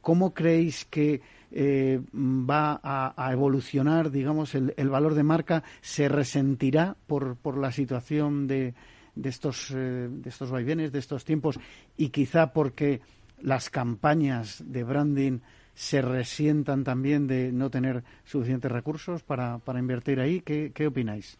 ¿cómo 0.00 0.34
creéis 0.34 0.84
que 0.84 1.20
va 1.54 2.80
a, 2.82 3.32
evolucionar, 3.32 4.10
digamos, 4.10 4.54
el, 4.54 4.74
el, 4.76 4.88
valor 4.88 5.14
de 5.14 5.22
marca? 5.22 5.62
¿Se 5.80 6.08
resentirá 6.08 6.96
por, 7.06 7.36
por 7.36 7.58
la 7.58 7.72
situación 7.72 8.46
de 8.46 8.74
de 9.14 9.28
estos, 9.28 9.70
eh, 9.70 10.08
de 10.10 10.28
estos 10.28 10.50
vaivenes, 10.50 10.92
de 10.92 10.98
estos 10.98 11.24
tiempos, 11.24 11.58
y 11.96 12.08
quizá 12.08 12.52
porque 12.52 13.00
las 13.40 13.70
campañas 13.70 14.62
de 14.66 14.84
branding 14.84 15.40
se 15.74 16.02
resientan 16.02 16.84
también 16.84 17.26
de 17.26 17.50
no 17.52 17.70
tener 17.70 18.04
suficientes 18.24 18.70
recursos 18.70 19.22
para, 19.22 19.58
para 19.58 19.78
invertir 19.78 20.20
ahí. 20.20 20.40
¿Qué, 20.40 20.72
qué 20.74 20.86
opináis? 20.86 21.38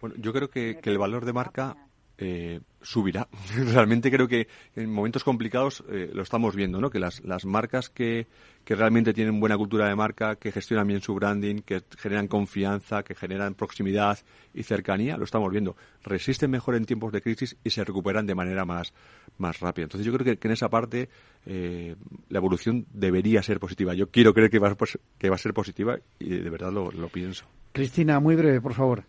Bueno, 0.00 0.16
yo 0.18 0.32
creo 0.32 0.48
que, 0.48 0.78
que 0.80 0.90
el 0.90 0.98
valor 0.98 1.24
de 1.24 1.32
marca 1.32 1.76
eh, 2.18 2.60
subirá. 2.82 3.28
realmente 3.72 4.10
creo 4.10 4.26
que 4.28 4.48
en 4.74 4.92
momentos 4.92 5.24
complicados 5.24 5.84
eh, 5.88 6.10
lo 6.12 6.22
estamos 6.22 6.54
viendo, 6.56 6.80
¿no? 6.80 6.90
Que 6.90 6.98
las, 6.98 7.20
las 7.24 7.44
marcas 7.44 7.88
que, 7.88 8.26
que 8.64 8.74
realmente 8.74 9.14
tienen 9.14 9.38
buena 9.38 9.56
cultura 9.56 9.88
de 9.88 9.94
marca, 9.94 10.36
que 10.36 10.50
gestionan 10.50 10.86
bien 10.88 11.00
su 11.00 11.14
branding, 11.14 11.60
que 11.60 11.82
generan 11.96 12.26
confianza, 12.26 13.02
que 13.02 13.14
generan 13.14 13.54
proximidad 13.54 14.18
y 14.52 14.64
cercanía, 14.64 15.16
lo 15.16 15.24
estamos 15.24 15.50
viendo. 15.52 15.76
Resisten 16.02 16.50
mejor 16.50 16.74
en 16.74 16.86
tiempos 16.86 17.12
de 17.12 17.22
crisis 17.22 17.56
y 17.62 17.70
se 17.70 17.84
recuperan 17.84 18.26
de 18.26 18.34
manera 18.34 18.64
más, 18.64 18.92
más 19.38 19.60
rápida. 19.60 19.84
Entonces 19.84 20.04
yo 20.04 20.12
creo 20.12 20.36
que, 20.36 20.48
en 20.48 20.52
esa 20.52 20.68
parte 20.68 21.08
eh, 21.46 21.94
la 22.28 22.38
evolución 22.38 22.86
debería 22.92 23.42
ser 23.42 23.60
positiva. 23.60 23.94
Yo 23.94 24.10
quiero 24.10 24.34
creer 24.34 24.50
que 24.50 24.58
va, 24.58 24.74
que 25.18 25.28
va 25.28 25.36
a 25.36 25.38
ser 25.38 25.54
positiva 25.54 25.98
y 26.18 26.30
de 26.30 26.50
verdad 26.50 26.72
lo, 26.72 26.90
lo 26.90 27.08
pienso. 27.08 27.46
Cristina, 27.72 28.18
muy 28.18 28.34
breve, 28.34 28.60
por 28.60 28.74
favor. 28.74 29.04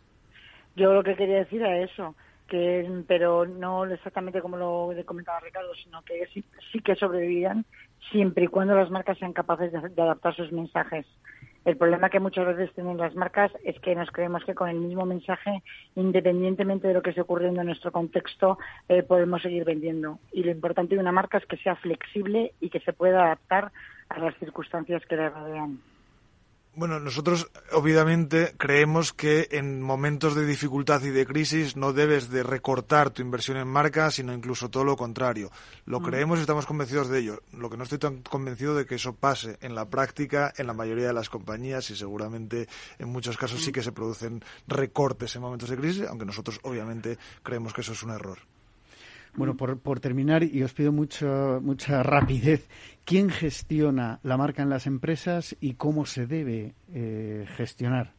Yo 0.75 0.93
lo 0.93 1.03
que 1.03 1.15
quería 1.15 1.39
decir 1.39 1.61
es 1.63 1.89
eso 1.91 2.15
que 2.49 3.03
pero 3.07 3.45
no 3.45 3.85
exactamente 3.85 4.41
como 4.41 4.57
lo 4.57 4.91
comentaba 5.05 5.39
Ricardo, 5.39 5.73
sino 5.75 6.01
que 6.01 6.27
sí, 6.33 6.43
que 6.81 6.95
sobrevivirán 6.95 7.65
siempre 8.11 8.45
y 8.45 8.47
cuando 8.47 8.75
las 8.75 8.89
marcas 8.89 9.17
sean 9.17 9.33
capaces 9.33 9.71
de, 9.71 10.01
adaptar 10.01 10.35
sus 10.35 10.51
mensajes. 10.51 11.05
El 11.65 11.77
problema 11.77 12.09
que 12.09 12.19
muchas 12.19 12.47
veces 12.47 12.73
tienen 12.73 12.97
las 12.97 13.15
marcas 13.15 13.51
es 13.63 13.79
que 13.79 13.93
nos 13.93 14.09
creemos 14.11 14.43
que 14.45 14.55
con 14.55 14.69
el 14.69 14.79
mismo 14.79 15.05
mensaje, 15.05 15.61
independientemente 15.95 16.87
de 16.87 16.93
lo 16.93 17.01
que 17.01 17.11
esté 17.11 17.21
ocurriendo 17.21 17.61
en 17.61 17.67
nuestro 17.67 17.91
contexto, 17.91 18.57
eh, 18.87 19.03
podemos 19.03 19.41
seguir 19.41 19.65
vendiendo. 19.65 20.19
Y 20.31 20.43
lo 20.43 20.51
importante 20.51 20.95
de 20.95 21.01
una 21.01 21.11
marca 21.11 21.37
es 21.37 21.45
que 21.45 21.57
sea 21.57 21.75
flexible 21.75 22.53
y 22.59 22.69
que 22.69 22.79
se 22.79 22.93
pueda 22.93 23.25
adaptar 23.25 23.71
a 24.07 24.19
las 24.19 24.35
circunstancias 24.37 25.05
que 25.05 25.17
le 25.17 25.29
rodean. 25.29 25.79
Bueno, 26.79 26.97
nosotros 27.01 27.51
obviamente 27.73 28.53
creemos 28.57 29.11
que 29.11 29.49
en 29.51 29.81
momentos 29.81 30.33
de 30.33 30.45
dificultad 30.45 31.03
y 31.03 31.09
de 31.09 31.25
crisis 31.25 31.75
no 31.75 31.91
debes 31.91 32.29
de 32.29 32.41
recortar 32.41 33.09
tu 33.09 33.21
inversión 33.21 33.57
en 33.57 33.67
marca, 33.67 34.09
sino 34.11 34.33
incluso 34.33 34.69
todo 34.69 34.85
lo 34.85 34.95
contrario. 34.95 35.51
Lo 35.85 35.99
mm. 35.99 36.03
creemos 36.03 36.39
y 36.39 36.43
estamos 36.43 36.65
convencidos 36.65 37.09
de 37.09 37.19
ello. 37.19 37.41
Lo 37.51 37.69
que 37.69 37.75
no 37.75 37.83
estoy 37.83 37.97
tan 37.97 38.21
convencido 38.21 38.75
de 38.75 38.85
que 38.85 38.95
eso 38.95 39.13
pase 39.13 39.57
en 39.59 39.75
la 39.75 39.89
práctica 39.89 40.53
en 40.55 40.67
la 40.67 40.73
mayoría 40.73 41.07
de 41.07 41.13
las 41.13 41.29
compañías 41.29 41.89
y 41.89 41.97
seguramente 41.97 42.69
en 42.97 43.09
muchos 43.09 43.35
casos 43.35 43.61
sí 43.61 43.71
mm. 43.71 43.73
que 43.73 43.83
se 43.83 43.91
producen 43.91 44.41
recortes 44.65 45.35
en 45.35 45.41
momentos 45.41 45.69
de 45.69 45.75
crisis, 45.75 46.07
aunque 46.07 46.23
nosotros 46.23 46.61
obviamente 46.63 47.17
creemos 47.43 47.73
que 47.73 47.81
eso 47.81 47.91
es 47.91 48.03
un 48.03 48.11
error. 48.11 48.39
Bueno, 49.39 49.55
por, 49.55 49.99
terminar, 50.01 50.43
y 50.43 50.63
os 50.63 50.73
pido 50.73 50.91
mucho, 50.91 51.61
mucha 51.61 52.03
rapidez, 52.03 52.67
¿quién 53.05 53.29
gestiona 53.29 54.19
la 54.21 54.35
marca 54.35 54.63
en 54.63 54.69
las 54.69 54.85
empresas 54.85 55.55
y 55.61 55.75
cómo 55.75 56.05
se 56.05 56.25
debe 56.25 56.75
eh, 56.93 57.47
gestionar? 57.55 58.13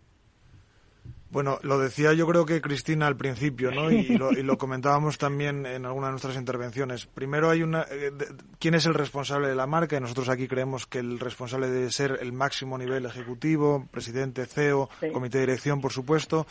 Bueno, 1.31 1.59
lo 1.63 1.79
decía 1.79 2.15
yo 2.15 2.27
creo 2.27 2.47
que 2.47 2.63
Cristina 2.63 3.07
al 3.07 3.19
principio, 3.19 3.71
¿no? 3.71 3.91
Y 3.91 4.17
lo, 4.17 4.57
comentábamos 4.57 5.19
también 5.19 5.67
en 5.67 5.85
alguna 5.85 6.07
de 6.07 6.13
nuestras 6.13 6.37
intervenciones. 6.37 7.05
Primero 7.05 7.51
hay 7.51 7.63
una, 7.63 7.83
eh, 7.91 8.13
quién 8.59 8.75
es 8.75 8.87
el 8.87 8.95
responsable 8.95 9.49
de 9.49 9.55
la 9.55 9.67
marca 9.67 9.99
y 9.99 10.01
nosotros 10.01 10.31
aquí 10.31 10.49
creemos 10.49 10.87
que 10.87 11.01
el 11.01 11.21
responsable 11.21 11.69
debe 11.69 11.93
ser 11.93 12.19
el 12.23 12.33
máximo 12.33 12.79
nivel 12.79 13.05
ejecutivo, 13.05 13.87
presidente, 13.91 14.47
CEO, 14.47 14.89
comité 15.13 15.39
de 15.39 15.47
dirección, 15.47 15.83
por 15.83 15.93
supuesto, 15.93 16.47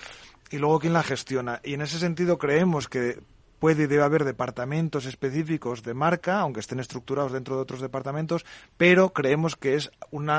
y 0.52 0.60
luego 0.60 0.80
quién 0.80 0.94
la 0.94 1.04
gestiona. 1.04 1.60
Y 1.64 1.74
en 1.74 1.82
ese 1.82 1.98
sentido 1.98 2.38
creemos 2.38 2.88
que 2.88 3.20
puede 3.60 3.84
y 3.84 3.88
debe 3.88 4.04
haber 4.04 4.24
departamentos 4.24 5.06
específicos 5.06 5.84
de 5.84 5.94
marca, 5.94 6.40
aunque 6.40 6.62
estén 6.62 6.80
estructurados 6.80 7.32
dentro 7.32 7.56
de 7.56 7.62
otros 7.62 7.82
departamentos, 7.82 8.46
pero 8.78 9.10
creemos 9.10 9.56
que 9.56 9.76
es 9.76 9.92
un 10.12 10.32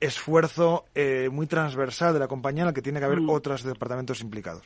esfuerzo 0.00 0.84
eh, 0.94 1.28
muy 1.30 1.46
transversal 1.46 2.12
de 2.12 2.20
la 2.20 2.28
compañía 2.28 2.62
en 2.62 2.68
el 2.68 2.74
que 2.74 2.82
tiene 2.82 3.00
que 3.00 3.06
haber 3.06 3.20
mm. 3.20 3.30
otros 3.30 3.62
departamentos 3.62 4.20
implicados. 4.20 4.62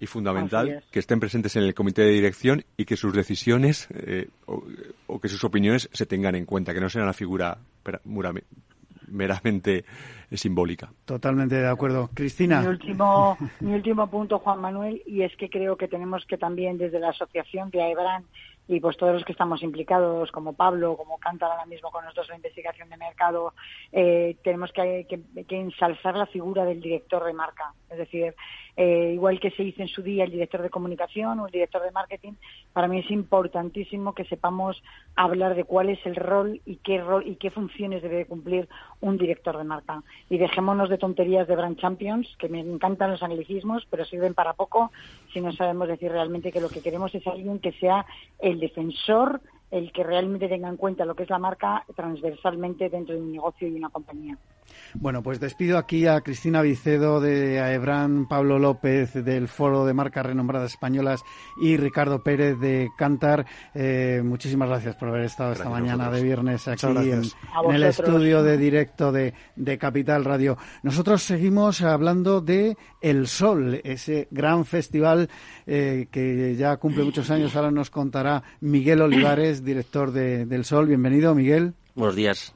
Y 0.00 0.06
fundamental 0.06 0.84
que 0.92 1.00
estén 1.00 1.18
presentes 1.18 1.56
en 1.56 1.64
el 1.64 1.74
comité 1.74 2.02
de 2.02 2.12
dirección 2.12 2.64
y 2.76 2.84
que 2.84 2.96
sus 2.96 3.12
decisiones 3.12 3.88
eh, 3.90 4.28
o, 4.46 5.20
que 5.20 5.28
sus 5.28 5.42
opiniones 5.42 5.90
se 5.92 6.06
tengan 6.06 6.36
en 6.36 6.44
cuenta, 6.44 6.72
que 6.72 6.80
no 6.80 6.88
sea 6.88 7.02
una 7.02 7.12
figura 7.12 7.58
meramente 9.10 9.84
simbólica. 10.32 10.92
Totalmente 11.04 11.56
de 11.56 11.68
acuerdo. 11.68 12.10
Cristina. 12.14 12.60
Mi 12.60 12.68
último, 12.68 13.36
mi 13.60 13.74
último 13.74 14.08
punto, 14.08 14.38
Juan 14.38 14.60
Manuel, 14.60 15.02
y 15.06 15.22
es 15.22 15.34
que 15.36 15.48
creo 15.48 15.76
que 15.76 15.88
tenemos 15.88 16.24
que 16.26 16.38
también 16.38 16.78
desde 16.78 17.00
la 17.00 17.10
asociación 17.10 17.70
de 17.70 17.82
AEBRAN 17.82 18.24
y 18.68 18.80
pues 18.80 18.98
todos 18.98 19.14
los 19.14 19.24
que 19.24 19.32
estamos 19.32 19.62
implicados, 19.62 20.30
como 20.30 20.52
Pablo, 20.52 20.94
como 20.96 21.18
Cantar 21.18 21.50
ahora 21.50 21.64
mismo 21.64 21.90
con 21.90 22.04
nosotros 22.04 22.28
en 22.28 22.36
investigación 22.36 22.90
de 22.90 22.98
mercado, 22.98 23.54
eh, 23.92 24.36
tenemos 24.44 24.70
que, 24.72 25.06
que, 25.08 25.56
ensalzar 25.58 26.14
la 26.14 26.26
figura 26.26 26.66
del 26.66 26.82
director 26.82 27.24
de 27.24 27.32
marca. 27.32 27.72
Es 27.88 27.96
decir, 27.96 28.34
eh, 28.80 29.10
igual 29.12 29.40
que 29.40 29.50
se 29.50 29.64
dice 29.64 29.82
en 29.82 29.88
su 29.88 30.02
día 30.02 30.22
el 30.22 30.30
director 30.30 30.62
de 30.62 30.70
comunicación 30.70 31.40
o 31.40 31.46
el 31.46 31.52
director 31.52 31.82
de 31.82 31.90
marketing, 31.90 32.34
para 32.72 32.86
mí 32.86 33.00
es 33.00 33.10
importantísimo 33.10 34.14
que 34.14 34.24
sepamos 34.26 34.80
hablar 35.16 35.56
de 35.56 35.64
cuál 35.64 35.88
es 35.88 35.98
el 36.06 36.14
rol 36.14 36.60
y 36.64 36.76
qué 36.76 37.00
rol 37.00 37.26
y 37.26 37.34
qué 37.34 37.50
funciones 37.50 38.02
debe 38.02 38.24
cumplir 38.26 38.68
un 39.00 39.18
director 39.18 39.58
de 39.58 39.64
marca. 39.64 40.04
Y 40.30 40.38
dejémonos 40.38 40.88
de 40.90 40.96
tonterías 40.96 41.48
de 41.48 41.56
brand 41.56 41.76
champions, 41.76 42.28
que 42.38 42.48
me 42.48 42.60
encantan 42.60 43.10
los 43.10 43.22
anglicismos, 43.24 43.84
pero 43.90 44.04
sirven 44.04 44.34
para 44.34 44.52
poco 44.52 44.92
si 45.32 45.40
no 45.40 45.52
sabemos 45.52 45.88
decir 45.88 46.12
realmente 46.12 46.52
que 46.52 46.60
lo 46.60 46.68
que 46.68 46.80
queremos 46.80 47.12
es 47.16 47.26
alguien 47.26 47.58
que 47.58 47.72
sea 47.72 48.06
el 48.38 48.60
defensor 48.60 49.40
el 49.70 49.92
que 49.92 50.02
realmente 50.02 50.48
tenga 50.48 50.68
en 50.68 50.76
cuenta 50.76 51.04
lo 51.04 51.14
que 51.14 51.24
es 51.24 51.30
la 51.30 51.38
marca 51.38 51.84
transversalmente 51.94 52.88
dentro 52.88 53.14
de 53.14 53.20
un 53.20 53.32
negocio 53.32 53.68
y 53.68 53.74
una 53.74 53.90
compañía. 53.90 54.36
Bueno, 54.94 55.22
pues 55.22 55.38
despido 55.38 55.78
aquí 55.78 56.06
a 56.06 56.20
Cristina 56.22 56.62
Vicedo 56.62 57.20
de 57.20 57.60
Aebran, 57.60 58.26
Pablo 58.26 58.58
López 58.58 59.12
del 59.12 59.48
Foro 59.48 59.84
de 59.84 59.94
Marcas 59.94 60.26
Renombradas 60.26 60.72
Españolas 60.72 61.22
y 61.60 61.76
Ricardo 61.76 62.22
Pérez 62.22 62.58
de 62.58 62.88
Cantar. 62.96 63.46
Eh, 63.74 64.22
muchísimas 64.24 64.68
gracias 64.68 64.96
por 64.96 65.08
haber 65.08 65.22
estado 65.22 65.52
esta 65.52 65.68
mañana 65.68 66.10
de 66.10 66.22
viernes 66.22 66.66
aquí 66.68 66.86
en, 66.86 67.22
el 67.70 67.82
estudio 67.82 68.42
de 68.42 68.56
directo 68.56 69.12
de, 69.12 69.34
Capital 69.78 70.24
Radio. 70.24 70.56
Nosotros 70.82 71.22
seguimos 71.22 71.82
hablando 71.82 72.40
de 72.40 72.76
El 73.00 73.26
Sol, 73.28 73.80
ese 73.84 74.26
gran 74.30 74.64
festival 74.64 75.28
eh, 75.66 76.08
que 76.10 76.56
ya 76.56 76.76
cumple 76.78 77.04
muchos 77.04 77.30
años. 77.30 77.54
Ahora 77.54 77.70
nos 77.70 77.90
contará 77.90 78.42
Miguel 78.60 79.02
Olivares 79.02 79.57
director 79.64 80.12
de, 80.12 80.46
del 80.46 80.64
Sol. 80.64 80.86
Bienvenido, 80.86 81.34
Miguel. 81.34 81.74
Buenos 81.94 82.16
días. 82.16 82.54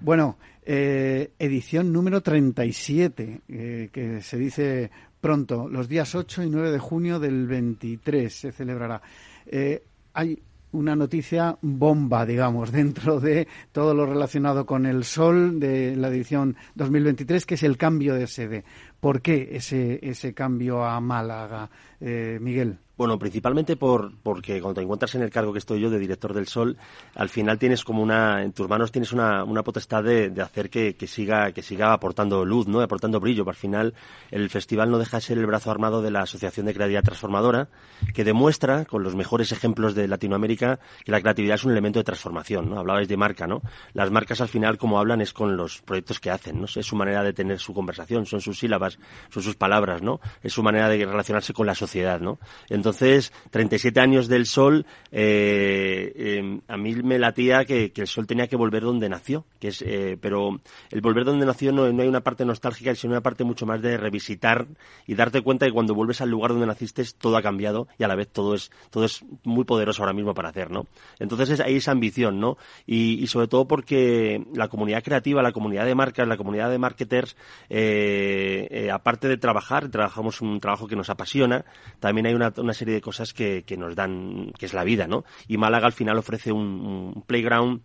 Bueno, 0.00 0.38
eh, 0.64 1.32
edición 1.38 1.92
número 1.92 2.22
37, 2.22 3.40
eh, 3.48 3.88
que 3.92 4.22
se 4.22 4.38
dice 4.38 4.90
pronto, 5.20 5.68
los 5.68 5.88
días 5.88 6.14
8 6.14 6.44
y 6.44 6.50
9 6.50 6.70
de 6.70 6.78
junio 6.78 7.18
del 7.18 7.46
23 7.46 8.32
se 8.32 8.52
celebrará. 8.52 9.02
Eh, 9.46 9.82
hay 10.14 10.40
una 10.72 10.94
noticia 10.94 11.58
bomba, 11.60 12.24
digamos, 12.24 12.72
dentro 12.72 13.20
de 13.20 13.48
todo 13.72 13.94
lo 13.94 14.06
relacionado 14.06 14.64
con 14.64 14.86
el 14.86 15.04
sol 15.04 15.58
de 15.60 15.96
la 15.96 16.08
edición 16.08 16.56
2023, 16.76 17.44
que 17.46 17.54
es 17.54 17.62
el 17.62 17.76
cambio 17.76 18.14
de 18.14 18.26
sede. 18.26 18.64
¿Por 19.00 19.22
qué 19.22 19.48
ese, 19.52 19.98
ese 20.02 20.34
cambio 20.34 20.84
a 20.84 21.00
Málaga, 21.00 21.68
Miguel? 22.00 22.78
Bueno, 23.00 23.18
principalmente 23.18 23.76
por, 23.76 24.12
porque 24.22 24.60
cuando 24.60 24.78
te 24.78 24.82
encuentras 24.82 25.14
en 25.14 25.22
el 25.22 25.30
cargo 25.30 25.54
que 25.54 25.58
estoy 25.58 25.80
yo 25.80 25.88
de 25.88 25.98
director 25.98 26.34
del 26.34 26.46
Sol, 26.46 26.76
al 27.14 27.30
final 27.30 27.58
tienes 27.58 27.82
como 27.82 28.02
una, 28.02 28.42
en 28.42 28.52
tus 28.52 28.68
manos 28.68 28.92
tienes 28.92 29.14
una, 29.14 29.42
una 29.42 29.62
potestad 29.62 30.04
de, 30.04 30.28
de 30.28 30.42
hacer 30.42 30.68
que, 30.68 30.96
que, 30.96 31.06
siga, 31.06 31.50
que 31.52 31.62
siga 31.62 31.94
aportando 31.94 32.44
luz, 32.44 32.68
¿no? 32.68 32.82
Aportando 32.82 33.18
brillo. 33.18 33.48
Al 33.48 33.54
final, 33.54 33.94
el 34.30 34.50
festival 34.50 34.90
no 34.90 34.98
deja 34.98 35.16
de 35.16 35.22
ser 35.22 35.38
el 35.38 35.46
brazo 35.46 35.70
armado 35.70 36.02
de 36.02 36.10
la 36.10 36.20
Asociación 36.20 36.66
de 36.66 36.74
Creatividad 36.74 37.02
Transformadora, 37.02 37.68
que 38.12 38.22
demuestra, 38.22 38.84
con 38.84 39.02
los 39.02 39.14
mejores 39.14 39.50
ejemplos 39.50 39.94
de 39.94 40.06
Latinoamérica, 40.06 40.78
que 41.02 41.10
la 41.10 41.22
creatividad 41.22 41.54
es 41.54 41.64
un 41.64 41.72
elemento 41.72 42.00
de 42.00 42.04
transformación, 42.04 42.68
¿no? 42.68 42.80
Hablabais 42.80 43.08
de 43.08 43.16
marca, 43.16 43.46
¿no? 43.46 43.62
Las 43.94 44.10
marcas 44.10 44.42
al 44.42 44.48
final, 44.48 44.76
como 44.76 44.98
hablan, 44.98 45.22
es 45.22 45.32
con 45.32 45.56
los 45.56 45.80
proyectos 45.80 46.20
que 46.20 46.30
hacen, 46.30 46.60
¿no? 46.60 46.66
Es 46.66 46.84
su 46.84 46.96
manera 46.96 47.22
de 47.22 47.32
tener 47.32 47.60
su 47.60 47.72
conversación, 47.72 48.26
son 48.26 48.42
sus 48.42 48.58
sílabas, 48.58 48.98
son 49.30 49.42
sus 49.42 49.56
palabras, 49.56 50.02
¿no? 50.02 50.20
Es 50.42 50.52
su 50.52 50.62
manera 50.62 50.90
de 50.90 51.06
relacionarse 51.06 51.54
con 51.54 51.66
la 51.66 51.74
sociedad, 51.74 52.20
¿no? 52.20 52.38
Entonces, 52.68 52.89
entonces, 52.90 53.32
37 53.50 54.00
años 54.00 54.26
del 54.26 54.46
sol, 54.46 54.84
eh, 55.12 56.12
em, 56.16 56.60
a 56.66 56.76
mí 56.76 56.92
me 56.96 57.20
latía 57.20 57.64
que, 57.64 57.92
que, 57.92 58.00
el 58.00 58.08
sol 58.08 58.26
tenía 58.26 58.48
que 58.48 58.56
volver 58.56 58.82
donde 58.82 59.08
nació, 59.08 59.44
que 59.60 59.68
es, 59.68 59.80
eh, 59.82 60.18
pero 60.20 60.60
el 60.90 61.00
volver 61.00 61.24
donde 61.24 61.46
nació 61.46 61.70
no, 61.70 61.90
no, 61.92 62.02
hay 62.02 62.08
una 62.08 62.22
parte 62.22 62.44
nostálgica, 62.44 62.92
sino 62.96 63.12
una 63.12 63.20
parte 63.20 63.44
mucho 63.44 63.64
más 63.64 63.80
de 63.80 63.96
revisitar 63.96 64.66
y 65.06 65.14
darte 65.14 65.40
cuenta 65.42 65.66
que 65.66 65.72
cuando 65.72 65.94
vuelves 65.94 66.20
al 66.20 66.30
lugar 66.30 66.50
donde 66.50 66.66
naciste 66.66 67.04
todo 67.16 67.36
ha 67.36 67.42
cambiado 67.42 67.86
y 67.96 68.02
a 68.02 68.08
la 68.08 68.16
vez 68.16 68.28
todo 68.28 68.56
es, 68.56 68.72
todo 68.90 69.04
es 69.04 69.24
muy 69.44 69.64
poderoso 69.64 70.02
ahora 70.02 70.12
mismo 70.12 70.34
para 70.34 70.48
hacer, 70.48 70.72
¿no? 70.72 70.86
Entonces 71.20 71.60
hay 71.60 71.76
esa 71.76 71.92
ambición, 71.92 72.40
¿no? 72.40 72.58
Y, 72.86 73.22
y, 73.22 73.28
sobre 73.28 73.46
todo 73.46 73.68
porque 73.68 74.44
la 74.52 74.66
comunidad 74.66 75.04
creativa, 75.04 75.42
la 75.42 75.52
comunidad 75.52 75.86
de 75.86 75.94
marcas, 75.94 76.26
la 76.26 76.36
comunidad 76.36 76.70
de 76.70 76.78
marketers, 76.78 77.36
eh, 77.68 78.66
eh 78.68 78.90
aparte 78.90 79.28
de 79.28 79.36
trabajar, 79.36 79.88
trabajamos 79.90 80.40
un 80.40 80.58
trabajo 80.58 80.88
que 80.88 80.96
nos 80.96 81.08
apasiona, 81.08 81.64
también 82.00 82.26
hay 82.26 82.34
una, 82.34 82.52
una 82.56 82.74
serie 82.80 82.94
de 82.94 83.00
cosas 83.00 83.32
que, 83.32 83.62
que, 83.64 83.76
nos 83.76 83.94
dan, 83.94 84.52
que 84.58 84.66
es 84.66 84.74
la 84.74 84.84
vida, 84.84 85.06
¿no? 85.06 85.24
Y 85.46 85.56
Málaga 85.56 85.86
al 85.86 85.92
final 85.92 86.18
ofrece 86.18 86.50
un, 86.52 87.24
playground 87.26 87.82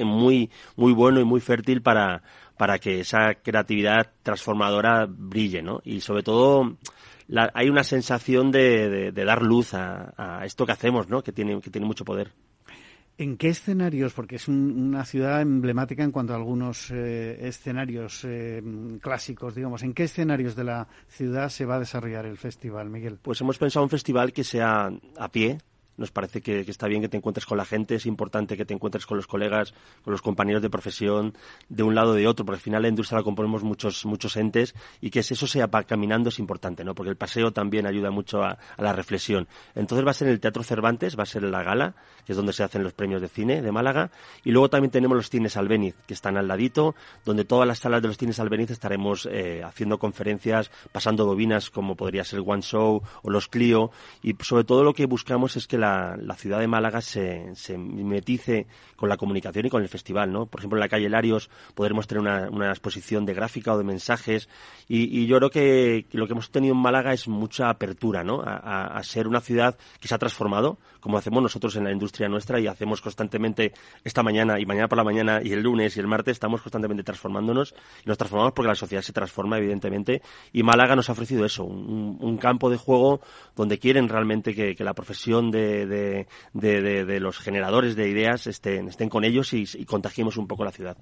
muy, 0.00 0.50
muy 0.76 0.92
bueno 0.92 1.20
y 1.20 1.24
muy 1.24 1.40
fértil 1.40 1.82
para, 1.82 2.22
para 2.56 2.78
que 2.78 3.00
esa 3.00 3.34
creatividad 3.34 4.12
transformadora 4.22 5.06
brille, 5.08 5.62
¿no? 5.62 5.80
Y 5.84 6.00
sobre 6.00 6.22
todo, 6.22 6.76
hay 7.54 7.68
una 7.68 7.82
sensación 7.84 8.50
de, 8.50 9.10
de, 9.12 9.24
dar 9.24 9.42
luz 9.42 9.74
a, 9.74 10.14
a, 10.16 10.44
esto 10.44 10.64
que 10.64 10.72
hacemos, 10.72 11.08
¿no? 11.08 11.22
Que 11.22 11.32
tiene, 11.32 11.60
que 11.60 11.70
tiene 11.70 11.86
mucho 11.86 12.04
poder. 12.04 12.32
¿En 13.20 13.36
qué 13.36 13.48
escenarios? 13.48 14.12
Porque 14.12 14.36
es 14.36 14.46
una 14.46 15.04
ciudad 15.04 15.42
emblemática 15.42 16.04
en 16.04 16.12
cuanto 16.12 16.34
a 16.34 16.36
algunos 16.36 16.92
eh, 16.92 17.48
escenarios 17.48 18.24
eh, 18.24 18.62
clásicos, 19.02 19.56
digamos. 19.56 19.82
¿En 19.82 19.92
qué 19.92 20.04
escenarios 20.04 20.54
de 20.54 20.62
la 20.62 20.86
ciudad 21.08 21.48
se 21.48 21.64
va 21.64 21.74
a 21.74 21.80
desarrollar 21.80 22.26
el 22.26 22.38
festival, 22.38 22.88
Miguel? 22.90 23.18
Pues 23.20 23.40
hemos 23.40 23.58
pensado 23.58 23.82
un 23.82 23.90
festival 23.90 24.32
que 24.32 24.44
sea 24.44 24.92
a 25.16 25.32
pie, 25.32 25.58
nos 25.98 26.10
parece 26.10 26.40
que, 26.40 26.60
está 26.60 26.86
bien 26.86 27.02
que 27.02 27.08
te 27.08 27.16
encuentres 27.16 27.44
con 27.44 27.58
la 27.58 27.64
gente, 27.64 27.96
es 27.96 28.06
importante 28.06 28.56
que 28.56 28.64
te 28.64 28.72
encuentres 28.72 29.04
con 29.04 29.16
los 29.16 29.26
colegas, 29.26 29.74
con 30.02 30.12
los 30.12 30.22
compañeros 30.22 30.62
de 30.62 30.70
profesión, 30.70 31.34
de 31.68 31.82
un 31.82 31.94
lado 31.94 32.12
o 32.12 32.14
de 32.14 32.26
otro, 32.26 32.46
porque 32.46 32.56
al 32.56 32.62
final 32.62 32.82
la 32.82 32.88
industria 32.88 33.18
la 33.18 33.24
componemos 33.24 33.62
muchos, 33.64 34.06
muchos 34.06 34.36
entes 34.36 34.74
y 35.00 35.10
que 35.10 35.20
eso 35.20 35.46
sea 35.46 35.68
caminando 35.68 36.28
es 36.28 36.38
importante, 36.38 36.84
¿no? 36.84 36.94
Porque 36.94 37.10
el 37.10 37.16
paseo 37.16 37.52
también 37.52 37.86
ayuda 37.86 38.10
mucho 38.10 38.42
a, 38.42 38.58
la 38.78 38.92
reflexión. 38.92 39.48
Entonces 39.74 40.06
va 40.06 40.12
a 40.12 40.14
ser 40.14 40.28
el 40.28 40.40
Teatro 40.40 40.62
Cervantes, 40.62 41.18
va 41.18 41.24
a 41.24 41.26
ser 41.26 41.44
en 41.44 41.50
la 41.50 41.62
gala, 41.62 41.94
que 42.24 42.32
es 42.32 42.36
donde 42.36 42.52
se 42.52 42.62
hacen 42.62 42.82
los 42.82 42.92
premios 42.92 43.20
de 43.20 43.28
cine 43.28 43.60
de 43.60 43.72
Málaga, 43.72 44.10
y 44.44 44.52
luego 44.52 44.70
también 44.70 44.90
tenemos 44.90 45.16
los 45.16 45.30
cines 45.30 45.56
Albeniz, 45.56 45.96
que 46.06 46.14
están 46.14 46.36
al 46.36 46.46
ladito, 46.46 46.94
donde 47.24 47.44
todas 47.44 47.66
las 47.66 47.80
salas 47.80 48.02
de 48.02 48.08
los 48.08 48.18
cines 48.18 48.38
Albeniz 48.38 48.70
estaremos 48.70 49.28
eh, 49.30 49.62
haciendo 49.64 49.98
conferencias, 49.98 50.70
pasando 50.92 51.26
bobinas 51.26 51.70
como 51.70 51.96
podría 51.96 52.24
ser 52.24 52.40
One 52.46 52.62
Show 52.62 53.02
o 53.22 53.30
los 53.30 53.48
Clio, 53.48 53.90
y 54.22 54.36
sobre 54.40 54.64
todo 54.64 54.84
lo 54.84 54.94
que 54.94 55.06
buscamos 55.06 55.56
es 55.56 55.66
que 55.66 55.78
la 55.78 55.87
la, 56.16 56.34
ciudad 56.34 56.60
de 56.60 56.68
Málaga 56.68 57.00
se, 57.00 57.54
se 57.54 57.78
metice 57.78 58.66
con 58.96 59.08
la 59.08 59.16
comunicación 59.16 59.66
y 59.66 59.70
con 59.70 59.82
el 59.82 59.88
festival, 59.88 60.32
¿no? 60.32 60.46
Por 60.46 60.60
ejemplo, 60.60 60.76
en 60.76 60.80
la 60.80 60.88
calle 60.88 61.08
Larios 61.08 61.50
podremos 61.74 62.06
tener 62.06 62.20
una, 62.20 62.68
exposición 62.70 63.24
de 63.24 63.34
gráfica 63.34 63.72
o 63.72 63.78
de 63.78 63.84
mensajes 63.84 64.48
y, 64.88 65.26
yo 65.26 65.36
creo 65.38 65.50
que 65.50 66.06
lo 66.12 66.26
que 66.26 66.32
hemos 66.32 66.50
tenido 66.50 66.74
en 66.74 66.80
Málaga 66.80 67.12
es 67.12 67.28
mucha 67.28 67.70
apertura, 67.70 68.24
¿no? 68.24 68.42
A, 68.44 69.00
ser 69.02 69.28
una 69.28 69.40
ciudad 69.40 69.78
que 70.00 70.08
se 70.08 70.14
ha 70.14 70.18
transformado, 70.18 70.78
como 71.00 71.18
hacemos 71.18 71.42
nosotros 71.42 71.76
en 71.76 71.84
la 71.84 71.92
industria 71.92 72.28
nuestra 72.28 72.60
y 72.60 72.66
hacemos 72.66 73.00
constantemente 73.00 73.72
esta 74.04 74.22
mañana 74.22 74.58
y 74.58 74.66
mañana 74.66 74.88
por 74.88 74.98
la 74.98 75.04
mañana 75.04 75.40
y 75.42 75.52
el 75.52 75.62
lunes 75.62 75.96
y 75.96 76.00
el 76.00 76.06
martes 76.06 76.32
estamos 76.32 76.62
constantemente 76.62 77.02
transformándonos 77.02 77.74
y 78.04 78.08
nos 78.08 78.18
transformamos 78.18 78.52
porque 78.52 78.68
la 78.68 78.74
sociedad 78.74 79.02
se 79.02 79.12
transforma, 79.12 79.58
evidentemente, 79.58 80.22
y 80.52 80.62
Málaga 80.62 80.96
nos 80.96 81.08
ha 81.08 81.12
ofrecido 81.12 81.44
eso, 81.44 81.64
un, 81.64 82.38
campo 82.38 82.70
de 82.70 82.76
juego 82.76 83.20
donde 83.56 83.78
quieren 83.78 84.08
realmente 84.08 84.54
que, 84.54 84.84
la 84.84 84.94
profesión 84.94 85.50
de, 85.50 86.26
de, 86.52 87.20
los 87.20 87.38
generadores 87.38 87.96
de 87.96 88.08
ideas 88.08 88.46
estén, 88.46 88.88
estén 88.88 89.08
con 89.08 89.24
ellos 89.24 89.52
y, 89.52 89.64
y 89.74 89.84
contagiemos 89.84 90.36
un 90.36 90.46
poco 90.46 90.64
la 90.64 90.70
ciudad 90.70 90.96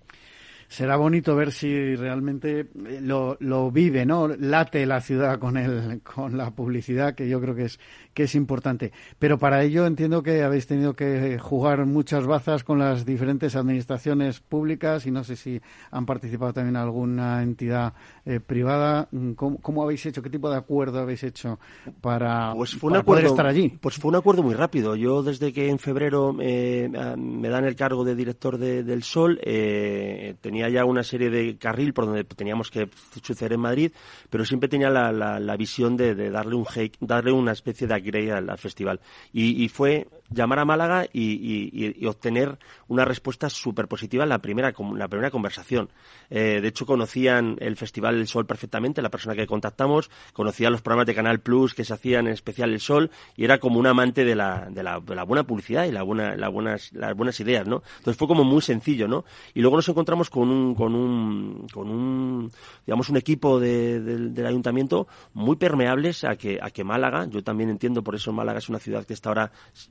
será 0.69 0.97
bonito 0.97 1.37
ver 1.37 1.53
si 1.53 1.95
realmente 1.97 2.61
eh, 2.61 3.01
lo, 3.03 3.37
lo, 3.41 3.71
vive, 3.71 4.07
¿no? 4.07 4.29
Late 4.29 4.87
la 4.87 5.01
ciudad 5.01 5.39
con 5.39 5.57
el, 5.57 6.01
con 6.03 6.37
la 6.37 6.51
publicidad, 6.51 7.15
que 7.15 7.29
yo 7.29 7.41
creo 7.41 7.55
que 7.55 7.65
es, 7.65 7.79
que 8.15 8.25
es 8.25 8.35
importante. 8.35 8.93
Pero 9.19 9.39
para 9.39 9.63
ello 9.63 9.87
entiendo 9.87 10.23
que 10.23 10.43
habéis 10.43 10.67
tenido 10.67 10.95
que 10.95 11.39
jugar 11.39 11.85
muchas 11.87 12.27
bazas 12.27 12.65
con 12.65 12.79
las 12.79 13.05
diferentes 13.05 13.57
administraciones 13.57 14.41
públicas 14.41 15.07
y 15.07 15.11
no 15.11 15.25
sé 15.25 15.37
si 15.37 15.61
han 15.91 16.07
participado 16.07 16.53
también 16.53 16.77
alguna 16.77 17.43
entidad 17.43 17.95
eh, 18.25 18.41
privada. 18.41 19.09
¿Cómo, 19.37 19.83
habéis 19.83 20.07
hecho? 20.07 20.23
¿Qué 20.23 20.31
tipo 20.31 20.51
de 20.51 20.57
acuerdo 20.57 21.01
habéis 21.01 21.23
hecho 21.25 21.59
para, 22.01 22.55
pues 22.55 22.75
fue 22.75 23.05
poder 23.05 23.27
estar 23.27 23.47
allí? 23.47 23.77
Pues 23.81 23.97
fue 23.97 24.09
un 24.09 24.17
acuerdo 24.17 24.43
muy 24.43 24.55
rápido. 24.55 24.97
Yo 24.97 25.23
desde 25.23 25.53
que 25.53 25.69
en 25.69 25.79
febrero 25.79 26.37
eh, 26.41 26.89
me 27.17 27.49
dan 27.49 27.65
el 27.65 27.77
cargo 27.77 28.05
de 28.05 28.15
director 28.15 28.59
del 28.59 29.03
Sol, 29.03 29.39
eh, 29.43 30.35
tenía 30.41 30.56
ya 30.69 30.85
una 30.85 31.03
serie 31.03 31.31
de 31.31 31.57
carril 31.57 31.93
por 31.93 32.07
donde 32.07 32.25
teníamos 32.25 32.71
que 32.71 32.89
suceder 33.23 33.55
en 33.55 33.61
Madrid, 33.61 33.93
pero 34.31 34.45
siempre 34.45 34.69
tenía 34.69 34.91
la, 34.91 35.13
la, 35.13 35.57
visión 35.57 35.97
de, 35.97 36.15
darle 36.31 36.55
un 36.55 36.67
darle 37.01 37.33
una 37.33 37.53
especie 37.53 37.87
de 37.87 37.95
upgrade 37.95 38.33
al, 38.33 38.59
festival. 38.59 39.01
Y, 39.33 39.69
fue 39.69 40.07
llamar 40.31 40.61
a 40.61 40.65
Málaga 40.65 41.07
y, 41.13 42.07
obtener 42.07 42.59
una 42.89 43.05
respuesta 43.05 43.51
súper 43.51 43.89
positiva 43.89 44.25
en 44.25 44.31
la 44.31 44.39
primera, 44.39 44.73
la 44.95 45.09
primera 45.09 45.31
conversación. 45.31 45.89
Eh, 46.31 46.61
de 46.61 46.69
hecho, 46.69 46.87
conocían 46.87 47.57
el 47.61 47.77
Festival 47.77 48.17
El 48.17 48.27
Sol 48.27 48.47
perfectamente, 48.47 49.03
la 49.03 49.11
persona 49.11 49.35
que 49.35 49.47
contactamos, 49.47 50.11
conocían 50.33 50.73
los 50.73 50.83
programas 50.83 51.07
de 51.07 51.15
Canal 51.15 51.41
Plus 51.41 51.75
que 51.75 51.85
se 51.85 51.95
hacían 51.95 52.27
en 52.27 52.33
especial 52.33 52.73
El 52.73 52.81
Sol 52.81 53.11
y 53.37 53.45
era 53.45 53.59
como 53.59 53.79
un 53.79 53.87
amante 53.87 54.25
de 54.25 54.35
la, 54.35 54.69
de 54.71 54.83
la, 54.83 55.01
de 55.01 55.15
la 55.15 55.25
buena 55.25 55.45
publicidad 55.45 55.85
y 55.85 55.93
la 55.93 56.03
buena, 56.03 56.37
la 56.37 56.49
buenas, 56.49 56.93
las 56.93 57.15
buenas 57.15 57.39
ideas, 57.41 57.67
¿no? 57.67 57.83
Entonces 57.99 58.17
fue 58.17 58.29
como 58.29 58.45
muy 58.45 58.63
sencillo, 58.63 59.09
¿no? 59.09 59.25
Y 59.55 59.61
luego 59.61 59.77
nos 59.77 59.89
encontramos 59.89 60.31
con 60.31 60.46
con 60.75 60.95
un, 60.95 61.67
con 61.73 61.89
un 61.89 62.51
digamos, 62.85 63.09
un 63.09 63.17
equipo 63.17 63.59
del 63.61 64.47
ayuntamiento 64.47 65.07
muy 65.35 65.57
permeables 65.57 66.25
a 66.25 66.37
que, 66.37 66.59
a 66.61 66.71
que 66.71 66.85
Málaga, 66.85 67.27
yo 67.27 67.43
también 67.43 67.71
entiendo 67.71 68.03
por 68.03 68.15
eso 68.15 68.33
Málaga 68.33 68.59
es 68.59 68.69
una 68.69 68.79
ciudad 68.79 69.05
que 69.05 69.15
está 69.15 69.31
ahora 69.31 69.51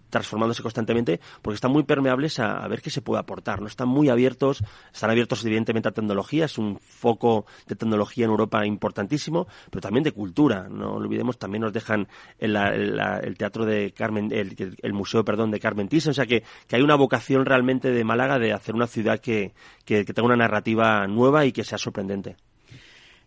transformándose 0.10 0.62
constantemente, 0.62 1.20
porque 1.42 1.56
están 1.56 1.72
muy 1.72 1.84
permeables 1.84 2.40
a, 2.40 2.68
ver 2.68 2.82
qué 2.82 2.90
se 2.90 3.02
puede 3.02 3.20
aportar, 3.20 3.62
¿no? 3.62 3.68
Están 3.68 3.88
muy 3.88 4.10
abiertos, 4.10 4.64
están 4.94 5.10
abiertos 5.10 5.44
evidentemente 5.46 5.90
a 5.90 5.92
tecnología, 5.92 6.46
es 6.46 6.58
un 6.58 6.80
foco 6.80 7.46
de 7.68 7.76
tecnología 7.76 8.26
en 8.26 8.32
Europa 8.32 8.66
importantísimo, 8.66 9.48
pero 9.70 9.82
también 9.82 10.04
de 10.04 10.12
cultura, 10.12 10.68
no 10.70 10.94
olvidemos, 10.94 11.38
también 11.38 11.64
nos 11.64 11.74
dejan 11.74 12.08
el, 12.40 12.56
el, 12.56 13.38
teatro 13.38 13.66
de 13.66 13.92
Carmen, 13.92 14.32
el, 14.32 14.56
el, 14.82 14.94
museo, 14.94 15.24
perdón, 15.26 15.52
de 15.52 15.60
Carmen 15.60 15.88
Thyssen, 15.88 16.12
o 16.12 16.14
sea 16.14 16.26
que, 16.26 16.44
que 16.68 16.76
hay 16.76 16.82
una 16.82 16.96
vocación 16.96 17.46
realmente 17.46 17.92
de 17.92 18.04
Málaga 18.04 18.40
de 18.40 18.54
hacer 18.54 18.76
una 18.76 18.88
ciudad 18.88 19.20
que, 19.20 19.54
que 19.86 20.04
tenga 20.06 20.26
una 20.26 20.36
narrativa 20.46 21.06
nueva 21.08 21.46
y 21.46 21.52
que 21.52 21.64
sea 21.64 21.78
sorprendente. 21.78 22.36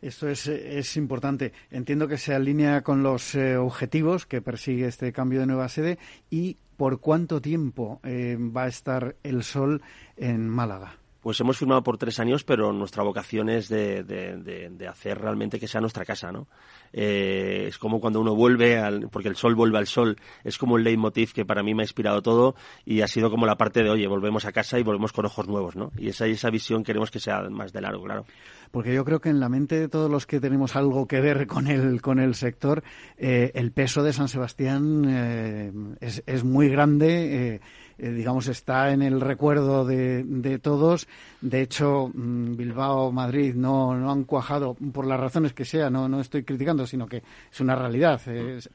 Esto 0.01 0.29
es, 0.29 0.47
es, 0.47 0.97
importante. 0.97 1.53
Entiendo 1.71 2.07
que 2.07 2.19
se 2.19 2.33
alinea 2.33 2.83
con 2.83 3.03
los 3.03 3.35
eh, 3.35 3.57
objetivos 3.57 4.27
que 4.27 4.41
persigue 4.41 4.87
este 4.87 5.13
cambio 5.13 5.41
de 5.41 5.47
nueva 5.47 5.69
sede 5.69 5.99
y 6.31 6.57
por 6.77 7.01
cuánto 7.01 7.41
tiempo 7.41 8.01
eh, 8.05 8.39
va 8.39 8.65
a 8.65 8.69
estar 8.69 9.17
el 9.25 9.43
sol 9.43 9.83
en 10.17 10.49
Málaga. 10.49 10.97
Pues 11.21 11.41
hemos 11.41 11.59
firmado 11.59 11.83
por 11.83 11.99
tres 11.99 12.21
años, 12.21 12.45
pero 12.45 12.73
nuestra 12.73 13.03
vocación 13.03 13.49
es 13.49 13.69
de, 13.69 14.05
de, 14.05 14.89
hacer 14.89 15.19
realmente 15.19 15.59
que 15.59 15.67
sea 15.67 15.81
nuestra 15.81 16.05
casa, 16.05 16.31
¿no? 16.31 16.47
Eh, 16.93 17.67
es 17.69 17.77
como 17.77 18.01
cuando 18.01 18.21
uno 18.21 18.35
vuelve, 18.35 18.79
al, 18.79 19.09
porque 19.11 19.29
el 19.29 19.37
sol 19.37 19.55
vuelve 19.55 19.79
al 19.79 19.87
sol, 19.87 20.17
es 20.45 20.57
como 20.57 20.75
un 20.75 20.85
leitmotiv 20.85 21.33
que 21.33 21.45
para 21.45 21.63
mí 21.63 21.75
me 21.75 21.83
ha 21.83 21.85
inspirado 21.85 22.23
todo 22.23 22.55
y 22.87 23.01
ha 23.01 23.09
sido 23.09 23.31
como 23.31 23.47
la 23.47 23.57
parte 23.57 23.83
de, 23.83 23.91
oye, 23.91 24.07
volvemos 24.07 24.45
a 24.45 24.53
casa 24.53 24.79
y 24.79 24.85
volvemos 24.85 25.13
con 25.13 25.27
ojos 25.27 25.49
nuevos, 25.49 25.77
¿no? 25.77 25.91
Y 25.99 26.09
esa, 26.09 26.27
esa 26.27 26.51
visión 26.51 26.85
queremos 26.85 27.11
que 27.11 27.21
sea 27.21 27.43
más 27.51 27.73
de 27.73 27.81
largo, 27.81 28.05
claro. 28.05 28.25
Porque 28.71 28.95
yo 28.95 29.05
creo 29.05 29.21
que 29.21 29.29
en 29.29 29.41
la 29.41 29.49
mente 29.49 29.79
de 29.79 29.89
todos 29.89 30.11
los 30.11 30.27
que 30.27 30.41
tenemos 30.41 30.77
algo 30.77 31.07
que 31.07 31.21
ver 31.21 31.47
con 31.47 31.67
el, 31.67 32.01
con 32.01 32.21
el 32.21 32.35
sector, 32.35 32.85
eh, 33.17 33.51
el 33.55 33.73
peso 33.73 34.03
de 34.03 34.13
San 34.13 34.29
Sebastián 34.29 35.05
eh, 35.09 35.73
es, 36.01 36.23
es, 36.27 36.45
muy 36.45 36.69
grande 36.69 37.61
eh, 37.99 38.11
digamos, 38.11 38.47
está 38.47 38.93
en 38.93 39.03
el 39.03 39.21
recuerdo 39.21 39.85
de, 39.85 40.23
de 40.25 40.59
todos. 40.59 41.09
De 41.41 41.63
hecho, 41.63 42.11
mm, 42.15 42.57
Bilbao, 42.57 43.11
Madrid 43.11 43.55
no, 43.55 43.97
no 43.97 44.11
han 44.11 44.25
cuajado 44.25 44.75
por 44.75 45.07
las 45.07 45.19
razones 45.19 45.53
que 45.53 45.65
sea, 45.65 45.91
no, 45.91 46.09
no 46.09 46.21
estoy 46.21 46.45
criticando, 46.45 46.87
sino 46.87 47.07
que 47.07 47.23
es 47.51 47.61
una 47.61 47.75
realidad. 47.75 48.21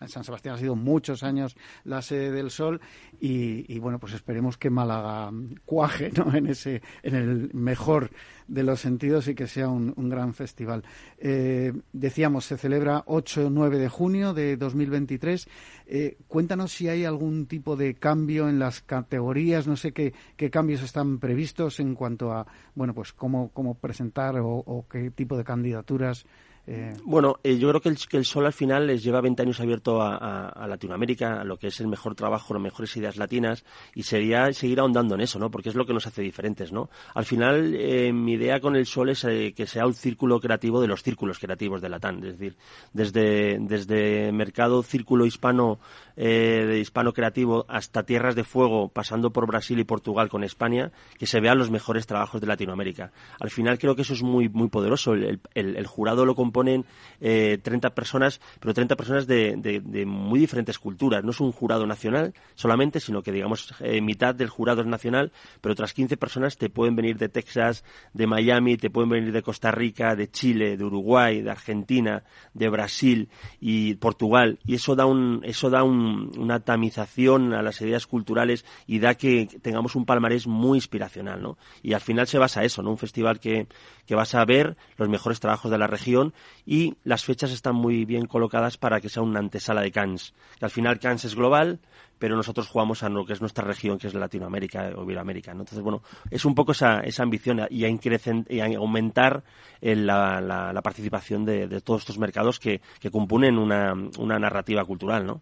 San 0.07 0.23
Sebastián 0.23 0.55
ha 0.55 0.57
sido 0.57 0.75
muchos 0.75 1.23
años 1.23 1.55
la 1.85 2.01
sede 2.01 2.31
del 2.31 2.51
Sol 2.51 2.81
y, 3.19 3.73
y, 3.73 3.79
bueno, 3.79 3.99
pues 3.99 4.13
esperemos 4.13 4.57
que 4.57 4.69
Málaga 4.69 5.31
cuaje 5.65 6.11
¿no? 6.17 6.33
en, 6.35 6.47
ese, 6.47 6.81
en 7.01 7.15
el 7.15 7.53
mejor 7.53 8.11
de 8.47 8.63
los 8.63 8.81
sentidos 8.81 9.27
y 9.27 9.35
que 9.35 9.47
sea 9.47 9.69
un, 9.69 9.93
gran 10.09 10.33
festival. 10.33 10.83
Eh, 11.17 11.73
decíamos, 11.91 12.45
se 12.45 12.57
celebra 12.57 13.03
8 13.07 13.47
o 13.47 13.49
9 13.49 13.77
de 13.79 13.89
junio 13.89 14.33
de 14.33 14.57
2023. 14.57 15.47
Eh, 15.87 16.17
cuéntanos 16.27 16.71
si 16.71 16.87
hay 16.87 17.05
algún 17.05 17.45
tipo 17.47 17.75
de 17.75 17.95
cambio 17.95 18.49
en 18.49 18.59
las 18.59 18.81
categorías, 18.81 19.67
no 19.67 19.75
sé 19.75 19.91
qué, 19.91 20.13
qué 20.35 20.49
cambios 20.49 20.83
están 20.83 21.19
previstos 21.19 21.79
en 21.79 21.95
cuanto 21.95 22.31
a, 22.31 22.45
bueno, 22.75 22.93
pues 22.93 23.13
cómo, 23.13 23.49
cómo 23.53 23.75
presentar 23.75 24.35
o 24.39 24.85
qué 24.89 25.11
tipo 25.11 25.37
de 25.37 25.43
candidaturas 25.43 26.25
eh, 26.65 26.93
bueno, 27.03 27.39
eh, 27.43 27.57
yo 27.57 27.67
creo 27.69 27.81
que 27.81 28.17
el, 28.17 28.25
Sol 28.25 28.45
al 28.45 28.53
final 28.53 28.87
les 28.87 29.03
lleva 29.03 29.19
20 29.19 29.41
años 29.41 29.59
abierto 29.59 30.01
a, 30.01 30.65
Latinoamérica, 30.67 31.41
a 31.41 31.43
lo 31.43 31.57
que 31.57 31.67
es 31.67 31.79
el 31.81 31.87
mejor 31.87 32.15
trabajo, 32.15 32.53
las 32.53 32.63
mejores 32.63 32.95
ideas 32.95 33.17
latinas, 33.17 33.65
y 33.93 34.03
sería 34.03 34.51
seguir 34.53 34.79
ahondando 34.79 35.15
en 35.15 35.21
eso, 35.21 35.39
¿no? 35.39 35.51
Porque 35.51 35.69
es 35.69 35.75
lo 35.75 35.85
que 35.85 35.93
nos 35.93 36.07
hace 36.07 36.21
diferentes, 36.21 36.71
¿no? 36.71 36.89
Al 37.15 37.25
final, 37.25 37.75
eh, 37.75 38.13
mi 38.13 38.33
idea 38.33 38.61
con 38.61 38.77
el 38.77 38.85
Sol 38.85 39.09
es 39.09 39.23
que 39.23 39.67
sea 39.67 39.85
un 39.85 39.93
círculo 39.93 40.39
creativo 40.39 40.79
de 40.79 40.87
los 40.87 41.03
círculos 41.03 41.37
creativos 41.39 41.81
de 41.81 41.89
Latán, 41.89 42.23
es 42.23 42.37
decir, 42.37 42.55
desde, 42.93 43.57
desde 43.59 44.31
mercado 44.31 44.83
círculo 44.83 45.25
hispano, 45.25 45.79
de 46.15 46.79
hispano 46.79 47.11
creativo 47.11 47.65
hasta 47.67 48.03
Tierras 48.03 48.35
de 48.35 48.43
Fuego, 48.43 48.89
pasando 48.89 49.31
por 49.31 49.47
Brasil 49.47 49.79
y 49.79 49.83
Portugal 49.83 50.29
con 50.29 50.43
España, 50.43 50.91
que 51.17 51.25
se 51.25 51.39
vean 51.39 51.57
los 51.57 51.71
mejores 51.71 52.05
trabajos 52.05 52.39
de 52.39 52.47
Latinoamérica. 52.47 53.11
Al 53.39 53.49
final 53.49 53.79
creo 53.79 53.95
que 53.95 54.03
eso 54.03 54.13
es 54.13 54.21
muy, 54.21 54.47
muy 54.47 54.69
poderoso. 54.69 55.13
El, 55.13 55.39
el 55.55 55.87
jurado 55.87 56.25
lo 56.25 56.35
componen 56.53 56.85
eh, 57.19 57.57
30 57.61 57.95
personas, 57.95 58.39
pero 58.59 58.73
30 58.73 58.95
personas 58.95 59.25
de, 59.25 59.55
de, 59.57 60.05
muy 60.05 60.39
diferentes 60.39 60.77
culturas. 60.77 61.23
No 61.23 61.31
es 61.31 61.39
un 61.39 61.51
jurado 61.51 61.87
nacional 61.87 62.33
solamente, 62.53 62.99
sino 62.99 63.23
que, 63.23 63.31
digamos, 63.31 63.73
eh, 63.79 64.01
mitad 64.01 64.35
del 64.35 64.49
jurado 64.49 64.81
es 64.81 64.87
nacional, 64.87 65.31
pero 65.61 65.73
otras 65.73 65.93
15 65.93 66.15
personas 66.17 66.57
te 66.57 66.69
pueden 66.69 66.95
venir 66.95 67.17
de 67.17 67.29
Texas, 67.29 67.83
de 68.13 68.27
Miami, 68.27 68.77
te 68.77 68.91
pueden 68.91 69.09
venir 69.09 69.31
de 69.31 69.41
Costa 69.41 69.71
Rica, 69.71 70.15
de 70.15 70.29
Chile, 70.29 70.77
de 70.77 70.83
Uruguay, 70.83 71.41
de 71.41 71.49
Argentina, 71.49 72.23
de 72.53 72.69
Brasil 72.69 73.29
y 73.59 73.95
Portugal. 73.95 74.59
Y 74.65 74.75
eso 74.75 74.95
da, 74.95 75.05
un, 75.05 75.41
eso 75.43 75.71
da 75.71 75.83
una 75.83 76.59
tamización 76.59 77.53
a 77.53 77.63
las 77.63 77.81
ideas 77.81 78.05
culturales 78.05 78.63
y 78.85 78.99
da 78.99 79.15
que 79.15 79.47
tengamos 79.61 79.95
un 79.95 80.05
palmarés 80.05 80.45
muy 80.45 80.77
inspiracional, 80.77 81.41
¿no? 81.41 81.57
Y 81.81 81.93
al 81.93 82.01
final 82.01 82.27
se 82.27 82.37
basa 82.37 82.63
eso, 82.63 82.83
¿no? 82.83 82.91
Un 82.91 82.97
festival 82.97 83.39
que, 83.39 83.67
que 84.05 84.15
vas 84.15 84.35
a 84.35 84.45
ver 84.45 84.77
los 84.97 85.09
mejores 85.09 85.39
trabajos 85.39 85.71
de 85.71 85.77
la 85.77 85.87
región 85.87 86.33
y 86.65 86.95
las 87.03 87.23
fechas 87.23 87.51
están 87.51 87.75
muy 87.75 88.05
bien 88.05 88.25
colocadas 88.25 88.77
para 88.77 89.01
que 89.01 89.09
sea 89.09 89.23
una 89.23 89.39
antesala 89.39 89.81
de 89.81 89.91
Cannes. 89.91 90.33
Que 90.59 90.65
al 90.65 90.71
final 90.71 90.99
Cannes 90.99 91.25
es 91.25 91.35
global, 91.35 91.79
pero 92.19 92.35
nosotros 92.35 92.67
jugamos 92.67 93.03
a 93.03 93.09
lo 93.09 93.25
que 93.25 93.33
es 93.33 93.41
nuestra 93.41 93.65
región, 93.65 93.97
que 93.97 94.07
es 94.07 94.13
Latinoamérica 94.13 94.91
o 94.95 95.03
Iberoamérica. 95.03 95.51
Entonces, 95.51 95.81
bueno, 95.81 96.01
es 96.31 96.45
un 96.45 96.55
poco 96.55 96.71
esa, 96.71 97.01
esa 97.01 97.23
ambición 97.23 97.67
y 97.69 97.85
a, 97.85 97.89
y 97.89 98.59
a 98.59 98.77
aumentar 98.77 99.43
eh, 99.81 99.95
la, 99.95 100.81
participación 100.83 101.45
de, 101.45 101.81
todos 101.81 102.01
estos 102.01 102.17
mercados 102.17 102.59
que, 102.59 102.81
que 102.99 103.11
componen 103.11 103.57
una, 103.57 103.93
una 104.17 104.39
narrativa 104.39 104.85
cultural, 104.85 105.25
¿no? 105.25 105.41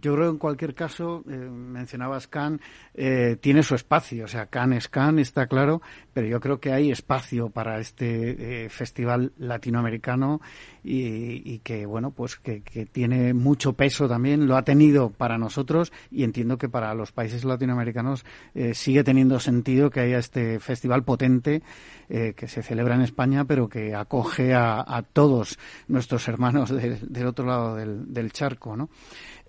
Yo 0.00 0.14
creo 0.14 0.26
que 0.26 0.30
en 0.30 0.38
cualquier 0.38 0.74
caso, 0.74 1.22
eh, 1.28 1.36
mencionabas 1.36 2.26
Cannes, 2.26 2.60
eh, 2.94 3.36
tiene 3.40 3.62
su 3.62 3.74
espacio. 3.74 4.24
O 4.24 4.28
sea, 4.28 4.46
Cannes 4.46 4.84
es 4.84 4.88
Cannes, 4.88 5.28
está 5.28 5.46
claro, 5.46 5.82
pero 6.12 6.26
yo 6.26 6.40
creo 6.40 6.58
que 6.58 6.72
hay 6.72 6.90
espacio 6.90 7.50
para 7.50 7.80
este 7.80 8.64
eh, 8.64 8.68
festival 8.70 9.32
latinoamericano 9.38 10.40
y, 10.82 11.58
que, 11.58 11.84
bueno, 11.84 12.12
pues 12.12 12.36
que, 12.36 12.62
tiene 12.90 13.34
mucho 13.34 13.74
peso 13.74 14.08
también, 14.08 14.46
lo 14.46 14.56
ha 14.56 14.62
tenido 14.62 15.10
para 15.10 15.36
nosotros 15.36 15.92
y 16.10 16.24
entiendo 16.24 16.56
que 16.56 16.70
para 16.70 16.94
los 16.94 17.12
países 17.12 17.44
latinoamericanos 17.44 18.24
sigue 18.72 19.04
teniendo 19.04 19.38
sentido 19.40 19.90
que 19.90 20.00
haya 20.00 20.16
este 20.16 20.58
festival 20.58 21.04
potente 21.04 21.62
que 22.08 22.48
se 22.48 22.62
celebra 22.62 22.94
en 22.94 23.02
España, 23.02 23.44
pero 23.44 23.68
que 23.68 23.94
acoge 23.94 24.54
a, 24.54 25.04
todos 25.12 25.58
nuestros 25.86 26.26
hermanos 26.28 26.70
del 26.70 27.26
otro 27.26 27.44
lado 27.44 27.76
del, 27.76 28.14
del 28.14 28.32
charco, 28.32 28.74
¿no? 28.74 28.88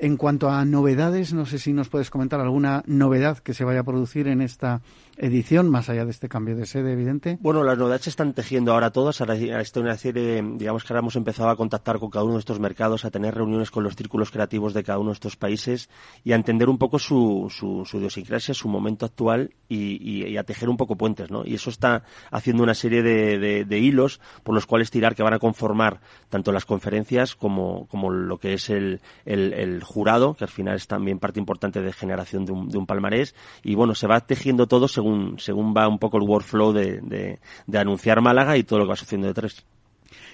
En 0.02 0.18
cuanto 0.18 0.41
a 0.50 0.66
novedades, 0.66 1.34
no 1.34 1.46
sé 1.46 1.60
si 1.60 1.74
nos 1.74 1.90
puedes 1.90 2.10
comentar 2.10 2.40
alguna 2.40 2.84
novedad 2.88 3.38
que 3.40 3.54
se 3.54 3.64
vaya 3.64 3.82
a 3.82 3.84
producir 3.84 4.28
en 4.28 4.42
esta 4.42 4.82
edición, 5.22 5.70
más 5.70 5.88
allá 5.90 6.04
de 6.04 6.12
este 6.12 6.28
cambio 6.28 6.56
de 6.56 6.66
sede, 6.66 6.94
evidente. 6.94 7.38
Bueno, 7.42 7.64
las 7.64 7.78
novedades 7.78 8.04
se 8.04 8.10
están 8.10 8.34
tejiendo 8.34 8.74
ahora 8.74 8.92
todas. 8.92 9.22
Ahora 9.22 9.36
está 9.36 9.80
una 9.80 9.96
serie, 9.96 10.44
digamos 10.56 10.84
que 10.84 10.92
ahora 10.92 11.02
hemos 11.02 11.16
empezado 11.16 11.50
a 11.50 11.56
contactar 11.56 12.00
con 12.00 12.10
cada 12.10 12.26
uno 12.26 12.34
de 12.34 12.40
estos 12.40 12.60
mercados, 12.60 13.06
a 13.06 13.12
tener 13.12 13.36
reuniones 13.36 13.70
con 13.70 13.84
los 13.84 13.96
círculos 13.96 14.32
creativos 14.32 14.74
de 14.74 14.84
cada 14.84 14.98
uno 14.98 15.12
de 15.12 15.16
estos 15.16 15.38
países 15.38 15.90
y 16.24 16.32
a 16.32 16.36
entender 16.36 16.70
un 16.70 16.78
poco 16.80 16.98
su, 16.98 17.48
su, 17.50 17.86
su 17.86 17.98
idiosincrasia, 17.98 18.54
su 18.54 18.68
momento 18.68 19.06
actual 19.06 19.54
y, 19.70 20.36
a 20.38 20.44
tejer 20.44 20.70
un 20.70 20.78
poco 20.78 20.96
puentes, 20.96 21.30
¿no? 21.30 21.44
Y 21.46 21.56
eso 21.56 21.70
está 21.70 22.04
haciendo 22.32 22.64
una 22.64 22.74
serie 22.74 23.04
de, 23.04 23.66
de, 23.66 23.80
hilos 23.80 24.20
por 24.44 24.56
los 24.56 24.66
cuales 24.66 24.90
tirar 24.90 25.14
que 25.14 25.24
van 25.24 25.34
a 25.34 25.40
conformar 25.40 26.00
tanto 26.30 26.52
las 26.52 26.66
conferencias 26.66 27.36
como, 27.36 27.86
como 27.88 28.10
lo 28.10 28.38
que 28.40 28.54
es 28.54 28.70
el, 28.70 29.02
el, 29.26 29.54
el 29.54 29.84
jurado, 29.84 30.34
que 30.34 30.46
al 30.46 30.50
final 30.50 30.76
es 30.76 30.88
también 30.88 31.20
parte 31.20 31.40
importante 31.40 31.82
de 31.82 31.94
generación 31.94 32.46
de 32.46 32.54
un, 32.54 32.70
de 32.70 32.78
un 32.78 32.86
palmarés. 32.86 33.36
Y 33.64 33.76
bueno, 33.76 33.94
se 33.94 34.08
va 34.08 34.22
tejiendo 34.22 34.68
todo 34.68 34.88
según, 34.88 35.11
según 35.38 35.74
va 35.76 35.88
un 35.88 36.00
poco 36.00 36.18
el 36.18 36.24
workflow 36.24 36.74
de, 36.74 37.00
de, 37.02 37.40
de 37.68 37.78
anunciar 37.78 38.22
Málaga 38.22 38.58
y 38.58 38.64
todo 38.64 38.80
lo 38.80 38.86
que 38.86 38.90
va 38.90 38.96
sucediendo 38.96 39.28
de 39.28 39.34
tres. 39.34 39.66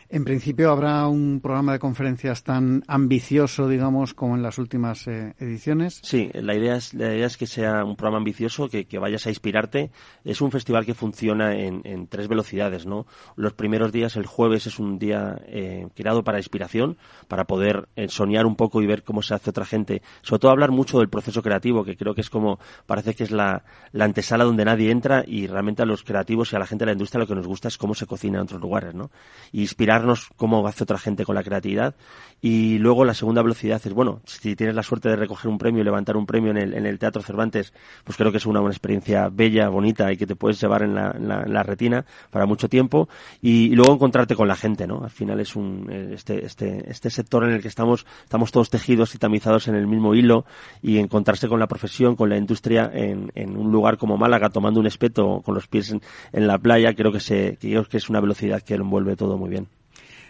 En 0.10 0.24
principio 0.24 0.72
habrá 0.72 1.05
un 1.08 1.41
programa 1.41 1.74
de 1.74 1.80
conferencias 1.80 2.41
tan 2.43 2.82
ambicioso, 2.88 3.68
digamos, 3.68 4.14
como 4.14 4.36
en 4.38 4.41
las 4.41 4.58
últimas 4.58 5.05
eh, 5.08 5.34
ediciones. 5.38 5.99
Sí, 6.01 6.30
la 6.34 6.55
idea 6.55 6.78
es 6.78 6.93
la 6.93 7.14
idea 7.14 7.28
es 7.28 7.36
que 7.36 7.45
sea 7.45 7.84
un 7.84 7.97
programa 7.97 8.20
ambicioso, 8.20 8.70
que, 8.70 8.86
vayas 8.99 9.28
a 9.28 9.30
inspirarte. 9.30 9.91
Es 10.24 10.39
un 10.39 10.49
festival 10.49 10.86
que 10.86 10.93
funciona 10.93 11.55
en, 11.55 12.08
tres 12.08 12.30
velocidades, 12.30 12.86
¿no? 12.86 13.05
Los 13.36 13.53
primeros 13.53 13.91
días, 13.91 14.16
el 14.16 14.26
jueves 14.26 14.66
es 14.66 14.80
un 14.80 14.97
día 14.97 15.41
eh, 15.45 15.88
creado 15.93 16.24
para 16.24 16.38
inspiración, 16.38 16.97
para 17.28 17.43
poder 17.43 17.89
eh, 17.97 18.08
soñar 18.08 18.45
un 18.45 18.55
poco 18.55 18.82
y 18.82 18.88
ver 18.88 19.03
cómo 19.03 19.22
se 19.22 19.34
hace 19.34 19.49
otra 19.49 19.66
gente. 19.66 20.01
Sobre 20.22 20.39
todo 20.39 20.51
hablar 20.51 20.72
mucho 20.72 20.99
del 20.99 21.10
proceso 21.10 21.41
creativo, 21.41 21.84
que 21.84 21.97
creo 21.97 22.16
que 22.16 22.22
es 22.22 22.30
como 22.30 22.60
parece 22.86 23.14
que 23.14 23.26
es 23.26 23.32
la, 23.32 23.66
la 23.91 24.05
antesala 24.05 24.45
donde 24.45 24.64
nadie 24.64 24.89
entra 24.89 25.26
y 25.28 25.47
realmente 25.47 25.82
a 25.82 25.86
los 25.86 26.03
creativos 26.03 26.53
y 26.53 26.55
a 26.55 26.60
la 26.60 26.66
gente 26.66 26.84
de 26.84 26.88
la 26.88 26.93
industria 26.93 27.20
lo 27.20 27.28
que 27.28 27.36
nos 27.36 27.47
gusta 27.47 27.68
es 27.68 27.78
cómo 27.78 27.93
se 27.93 28.05
cocina 28.05 28.38
en 28.38 28.43
otros 28.43 28.62
lugares, 28.62 28.95
¿no? 28.95 29.12
Y 29.51 29.62
inspirar 29.62 29.96
cómo 30.35 30.67
hace 30.67 30.83
otra 30.83 30.97
gente 30.97 31.25
con 31.25 31.35
la 31.35 31.43
creatividad. 31.43 31.95
Y 32.39 32.77
luego 32.77 33.03
la 33.03 33.15
segunda 33.15 33.41
velocidad 33.41 33.81
es, 33.83 33.93
bueno, 33.93 34.21
si 34.25 34.55
tienes 34.55 34.75
la 34.75 34.83
suerte 34.83 35.09
de 35.09 35.15
recoger 35.15 35.49
un 35.49 35.57
premio 35.57 35.81
y 35.81 35.83
levantar 35.83 36.17
un 36.17 36.27
premio 36.27 36.51
en 36.51 36.57
el, 36.57 36.73
en 36.75 36.85
el 36.85 36.99
Teatro 36.99 37.23
Cervantes, 37.23 37.73
pues 38.03 38.15
creo 38.15 38.31
que 38.31 38.37
es 38.37 38.45
una, 38.45 38.61
experiencia 38.67 39.29
bella, 39.29 39.69
bonita 39.69 40.11
y 40.11 40.17
que 40.17 40.27
te 40.27 40.35
puedes 40.35 40.61
llevar 40.61 40.83
en 40.83 40.93
la, 40.93 41.63
retina 41.63 42.05
para 42.29 42.45
mucho 42.45 42.69
tiempo. 42.69 43.09
Y, 43.41 43.75
luego 43.75 43.93
encontrarte 43.93 44.35
con 44.35 44.47
la 44.47 44.55
gente, 44.55 44.85
¿no? 44.85 45.03
Al 45.03 45.09
final 45.09 45.39
es 45.39 45.55
un, 45.55 45.89
este, 46.13 46.45
este, 46.45 46.89
este 46.89 47.09
sector 47.09 47.43
en 47.43 47.51
el 47.51 47.61
que 47.61 47.67
estamos, 47.67 48.05
estamos 48.23 48.51
todos 48.51 48.69
tejidos 48.69 49.15
y 49.15 49.17
tamizados 49.17 49.67
en 49.67 49.75
el 49.75 49.87
mismo 49.87 50.13
hilo 50.13 50.45
y 50.81 50.99
encontrarse 50.99 51.47
con 51.47 51.59
la 51.59 51.67
profesión, 51.67 52.15
con 52.15 52.29
la 52.29 52.37
industria 52.37 52.89
en, 52.93 53.57
un 53.57 53.71
lugar 53.71 53.97
como 53.97 54.17
Málaga, 54.17 54.49
tomando 54.49 54.79
un 54.79 54.87
espeto 54.87 55.41
con 55.43 55.55
los 55.55 55.67
pies 55.67 55.91
en, 55.91 56.47
la 56.47 56.57
playa, 56.57 56.93
creo 56.93 57.11
que, 57.11 57.19
se, 57.19 57.57
creo 57.59 57.85
que 57.85 57.97
es 57.97 58.09
una 58.09 58.19
velocidad 58.19 58.61
que 58.61 58.77
lo 58.77 58.83
envuelve 58.83 59.15
todo 59.15 59.37
muy 59.37 59.49
bien. 59.49 59.67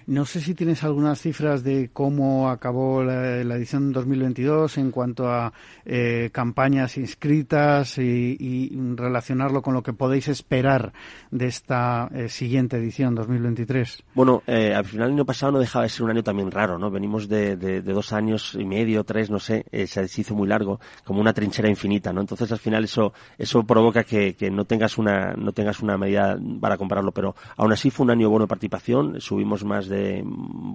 No 0.08 0.24
sé 0.26 0.40
si 0.40 0.56
tienes 0.56 0.86
algunas 0.86 1.20
cifras 1.20 1.66
de 1.66 1.90
cómo 1.92 2.50
acabó 2.50 3.04
la, 3.04 3.42
edición 3.42 3.92
2022 3.92 4.78
en 4.78 4.90
cuanto 4.90 5.30
a 5.30 5.52
eh, 5.84 6.30
campañas 6.32 6.96
inscritas 6.96 7.98
y, 7.98 8.72
relacionarlo 8.96 9.62
con 9.62 9.74
lo 9.74 9.84
que 9.84 9.92
podéis 9.92 10.30
esperar 10.30 10.94
de 11.30 11.48
esta 11.48 12.10
eh, 12.14 12.30
siguiente 12.30 12.78
edición 12.78 13.16
2023. 13.16 14.06
Bueno, 14.14 14.44
eh, 14.48 14.74
al 14.74 14.86
final 14.86 15.08
el 15.08 15.14
año 15.16 15.26
pasado 15.26 15.52
no 15.52 15.60
dejaba 15.60 15.84
de 15.84 15.90
ser 15.90 16.04
un 16.04 16.12
año 16.12 16.24
también 16.24 16.52
raro, 16.52 16.80
¿no? 16.80 16.90
Venimos 16.90 17.28
de, 17.28 17.82
dos 17.82 18.14
años 18.14 18.56
y 18.58 18.64
medio, 18.64 19.04
tres, 19.04 19.30
no 19.30 19.40
sé, 19.40 19.66
se 19.88 20.06
hizo 20.22 20.34
muy 20.34 20.48
largo, 20.48 20.80
como 21.04 21.20
una 21.20 21.34
trinchera 21.34 21.68
infinita, 21.68 22.14
¿no? 22.14 22.22
Entonces 22.22 22.50
al 22.54 22.60
final 22.60 22.86
eso 22.86 23.12
eso 23.38 23.64
provoca 23.64 24.06
que, 24.06 24.36
que 24.36 24.50
no 24.50 24.64
tengas 24.64 24.98
una 24.98 25.34
no 25.34 25.52
tengas 25.52 25.82
una 25.82 25.98
medida 25.98 26.40
para 26.62 26.78
compararlo, 26.78 27.12
pero 27.12 27.36
aún 27.58 27.74
así 27.74 27.90
fue 27.90 28.06
un 28.06 28.12
año 28.12 28.30
bueno 28.30 28.46
de 28.46 28.50
participación, 28.50 29.20
subimos 29.20 29.66
más 29.66 29.90
de 29.90 29.97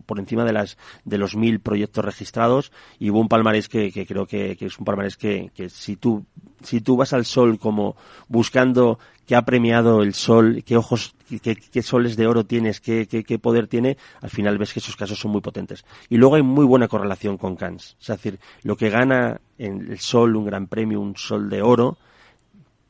por 0.07 0.19
encima 0.19 0.45
de 0.45 0.53
las 0.53 0.79
de 1.05 1.19
los 1.19 1.37
mil 1.37 1.61
proyectos 1.61 2.05
registrados 2.05 2.73
y 2.99 3.11
hubo 3.11 3.21
un 3.21 3.29
palmarés 3.29 3.69
que, 3.69 3.91
creo 4.07 4.27
que, 4.27 4.57
es 4.59 4.79
un 4.79 4.85
palmarés 4.85 5.17
que, 5.17 5.51
si 5.69 5.97
tú 5.97 6.25
si 6.63 6.81
tú 6.81 6.97
vas 6.97 7.13
al 7.13 7.25
sol 7.25 7.59
como 7.59 7.97
buscando 8.29 8.99
qué 9.27 9.35
ha 9.35 9.43
premiado 9.43 10.03
el 10.03 10.15
sol, 10.15 10.63
qué 10.65 10.77
ojos, 10.77 11.15
qué, 11.43 11.83
soles 11.83 12.17
de 12.17 12.27
oro 12.27 12.45
tienes, 12.45 12.81
qué, 12.81 13.07
qué, 13.07 13.39
poder 13.39 13.67
tiene, 13.67 13.97
al 14.21 14.31
final 14.31 14.59
ves 14.59 14.73
que 14.73 14.81
esos 14.81 14.97
casos 14.97 15.19
son 15.19 15.33
muy 15.33 15.41
potentes. 15.41 15.85
Y 16.09 16.17
luego 16.17 16.37
hay 16.37 16.43
muy 16.43 16.65
buena 16.65 16.89
correlación 16.89 17.39
con 17.39 17.57
Cannes. 17.57 17.97
Es 18.01 18.07
decir, 18.09 18.39
lo 18.63 18.77
que 18.77 18.91
gana 18.91 19.41
en 19.59 19.91
el 19.91 19.99
sol, 19.99 20.37
un 20.37 20.45
gran 20.45 20.67
premio, 20.67 21.01
un 21.01 21.17
sol 21.17 21.49
de 21.49 21.63
oro, 21.63 21.99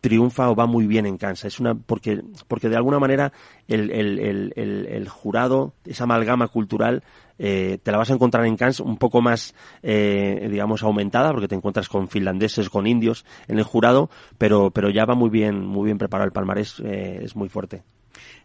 triunfa 0.02 0.50
o 0.50 0.54
va 0.54 0.66
muy 0.66 0.86
bien 0.86 1.06
en 1.06 1.16
Kansas. 1.16 1.54
Es 1.54 1.60
una, 1.60 1.74
porque, 1.74 2.20
porque 2.48 2.68
de 2.68 2.76
alguna 2.76 2.98
manera 2.98 3.32
el, 3.68 3.90
el, 3.90 4.18
el, 4.54 4.86
el 4.86 5.08
jurado, 5.08 5.72
esa 5.86 6.04
amalgama 6.04 6.48
cultural, 6.48 7.02
eh, 7.38 7.78
te 7.82 7.90
la 7.90 7.98
vas 7.98 8.10
a 8.10 8.14
encontrar 8.14 8.44
en 8.44 8.56
Kansas 8.56 8.80
un 8.80 8.98
poco 8.98 9.22
más, 9.22 9.54
eh, 9.82 10.48
digamos, 10.50 10.82
aumentada, 10.82 11.30
porque 11.30 11.48
te 11.48 11.54
encuentras 11.54 11.88
con 11.88 12.08
finlandeses, 12.08 12.68
con 12.68 12.86
indios 12.86 13.24
en 13.48 13.58
el 13.58 13.64
jurado, 13.64 14.10
pero, 14.36 14.70
pero 14.70 14.90
ya 14.90 15.06
va 15.06 15.14
muy 15.14 15.30
bien, 15.30 15.64
muy 15.64 15.86
bien 15.86 15.98
preparado 15.98 16.26
el 16.26 16.32
palmarés, 16.32 16.80
eh, 16.84 17.20
es 17.22 17.34
muy 17.34 17.48
fuerte. 17.48 17.82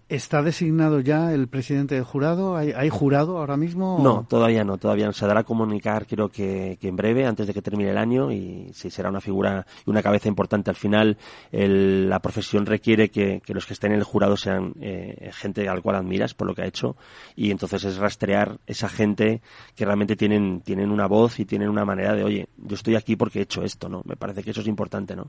¿Está 0.10 0.42
designado 0.42 1.02
ya 1.02 1.34
el 1.34 1.50
presidente 1.50 1.96
del 1.96 2.06
jurado? 2.06 2.56
¿Hay, 2.56 2.90
jurado 2.90 3.40
ahora 3.40 3.58
mismo? 3.58 4.00
No, 4.02 4.26
todavía 4.30 4.64
no, 4.64 4.78
todavía 4.78 5.06
no. 5.06 5.12
Se 5.12 5.28
dará 5.28 5.42
a 5.42 5.44
comunicar 5.44 6.08
creo 6.08 6.30
que, 6.30 6.78
en 6.82 6.96
breve, 6.96 7.26
antes 7.26 7.46
de 7.46 7.54
que 7.54 7.62
termine 7.62 7.90
el 7.90 7.98
año, 7.98 8.32
y 8.32 8.72
sí, 8.74 8.90
será 8.90 9.10
una 9.10 9.20
figura 9.20 9.66
y 9.86 9.90
una 9.90 10.02
cabeza 10.02 10.30
importante. 10.30 10.70
Al 10.70 10.78
final, 10.78 11.18
la 11.52 12.20
profesión 12.22 12.66
requiere 12.66 13.10
que, 13.10 13.42
los 13.48 13.66
que 13.66 13.74
estén 13.74 13.92
en 13.92 13.98
el 13.98 14.06
jurado 14.06 14.38
sean 14.38 14.74
eh, 14.80 15.30
gente 15.34 15.68
al 15.68 15.82
cual 15.82 15.98
admiras 15.98 16.34
por 16.34 16.48
lo 16.48 16.56
que 16.56 16.62
ha 16.62 16.68
hecho, 16.68 16.96
y 17.36 17.52
entonces 17.52 17.84
es 17.84 17.98
rastrear 17.98 18.60
esa 18.66 18.88
gente 18.88 19.42
que 19.76 19.84
realmente 19.84 20.16
tienen, 20.16 20.62
tienen 20.62 20.90
una 20.90 21.08
voz 21.08 21.38
y 21.42 21.46
tienen 21.46 21.68
una 21.68 21.84
manera 21.84 22.14
de, 22.14 22.24
oye, 22.24 22.48
yo 22.56 22.76
estoy 22.76 22.96
aquí 22.96 23.18
porque 23.18 23.40
he 23.40 23.42
hecho 23.42 23.62
esto, 23.62 23.90
¿no? 23.90 24.04
Me 24.06 24.16
parece 24.16 24.42
que 24.42 24.52
eso 24.52 24.62
es 24.62 24.68
importante, 24.68 25.18
¿no? 25.18 25.28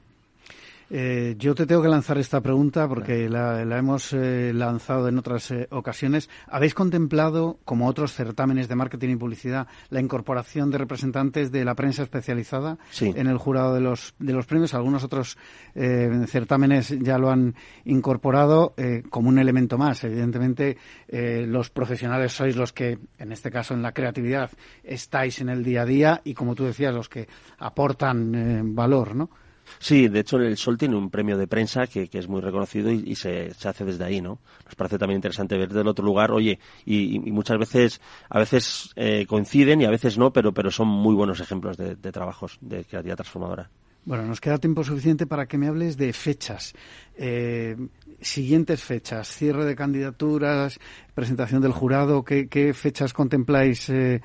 Eh, 0.90 1.34
yo 1.38 1.54
te 1.54 1.66
tengo 1.66 1.82
que 1.82 1.88
lanzar 1.88 2.16
esta 2.16 2.40
pregunta 2.40 2.88
porque 2.88 3.28
la, 3.28 3.60
hemos 3.60 4.14
eh, 4.14 4.52
lanzado 4.54 5.08
en 5.08 5.18
otras 5.18 5.50
eh, 5.50 5.68
ocasiones. 5.70 6.30
¿Habéis 6.46 6.72
contemplado, 6.72 7.58
como 7.64 7.86
otros 7.86 8.14
certámenes 8.14 8.68
de 8.68 8.74
marketing 8.74 9.10
y 9.10 9.16
publicidad, 9.16 9.66
la 9.90 10.00
incorporación 10.00 10.70
de 10.70 10.78
representantes 10.78 11.52
de 11.52 11.64
la 11.64 11.74
prensa 11.74 12.02
especializada 12.02 12.78
en 13.00 13.26
el 13.26 13.36
jurado 13.36 13.74
de 13.74 13.80
los, 13.80 14.14
de 14.18 14.32
los 14.32 14.46
premios? 14.46 14.72
Algunos 14.74 15.04
otros 15.04 15.36
certámenes 15.74 16.96
ya 17.00 17.18
lo 17.18 17.30
han 17.30 17.54
incorporado 17.84 18.74
como 19.10 19.28
un 19.28 19.38
elemento 19.38 19.78
más. 19.78 20.04
Evidentemente, 20.04 20.76
los 21.08 21.70
profesionales 21.70 22.32
sois 22.32 22.56
los 22.56 22.72
que, 22.72 22.98
en 23.18 23.32
este 23.32 23.50
caso 23.50 23.74
en 23.74 23.82
la 23.82 23.92
creatividad, 23.92 24.50
estáis 24.82 25.40
en 25.40 25.48
el 25.48 25.62
día 25.62 25.82
a 25.82 25.86
día 25.86 26.20
y, 26.24 26.34
como 26.34 26.54
tú 26.54 26.64
decías, 26.64 26.94
los 26.94 27.08
que 27.08 27.28
aportan 27.58 28.74
valor, 28.74 29.14
¿no? 29.14 29.30
Sí, 29.78 30.08
de 30.08 30.20
hecho 30.20 30.38
el 30.38 30.56
Sol 30.56 30.78
tiene 30.78 30.96
un 30.96 31.10
premio 31.10 31.36
de 31.36 31.46
prensa 31.46 31.86
que, 31.86 32.08
es 32.12 32.28
muy 32.28 32.40
reconocido 32.40 32.90
y, 32.90 33.14
se, 33.14 33.52
hace 33.64 33.84
desde 33.84 34.04
ahí, 34.04 34.20
¿no? 34.20 34.38
Nos 34.64 34.74
parece 34.74 34.98
también 34.98 35.18
interesante 35.18 35.56
ver 35.56 35.72
del 35.72 35.86
otro 35.86 36.04
lugar, 36.04 36.30
oye, 36.30 36.58
y, 36.84 37.18
muchas 37.30 37.58
veces, 37.58 38.00
a 38.28 38.38
veces 38.38 38.90
eh, 38.96 39.26
coinciden 39.26 39.80
y 39.80 39.84
a 39.84 39.90
veces 39.90 40.18
no, 40.18 40.32
pero, 40.32 40.52
pero 40.52 40.70
son 40.70 40.88
muy 40.88 41.14
buenos 41.14 41.40
ejemplos 41.40 41.76
de, 41.76 41.96
trabajos 41.96 42.58
de 42.60 42.84
creatividad 42.84 43.16
transformadora. 43.16 43.70
Bueno, 44.04 44.24
nos 44.24 44.40
queda 44.40 44.58
tiempo 44.58 44.82
suficiente 44.84 45.26
para 45.26 45.46
que 45.46 45.58
me 45.58 45.68
hables 45.68 45.96
de 45.96 46.12
fechas. 46.12 46.72
Eh, 47.16 47.76
siguientes 48.20 48.82
fechas, 48.82 49.28
cierre 49.28 49.64
de 49.64 49.76
candidaturas, 49.76 50.78
presentación 51.14 51.62
del 51.62 51.72
jurado, 51.72 52.24
¿qué, 52.24 52.72
fechas 52.74 53.12
contempláis 53.12 53.88
eh, 53.90 54.20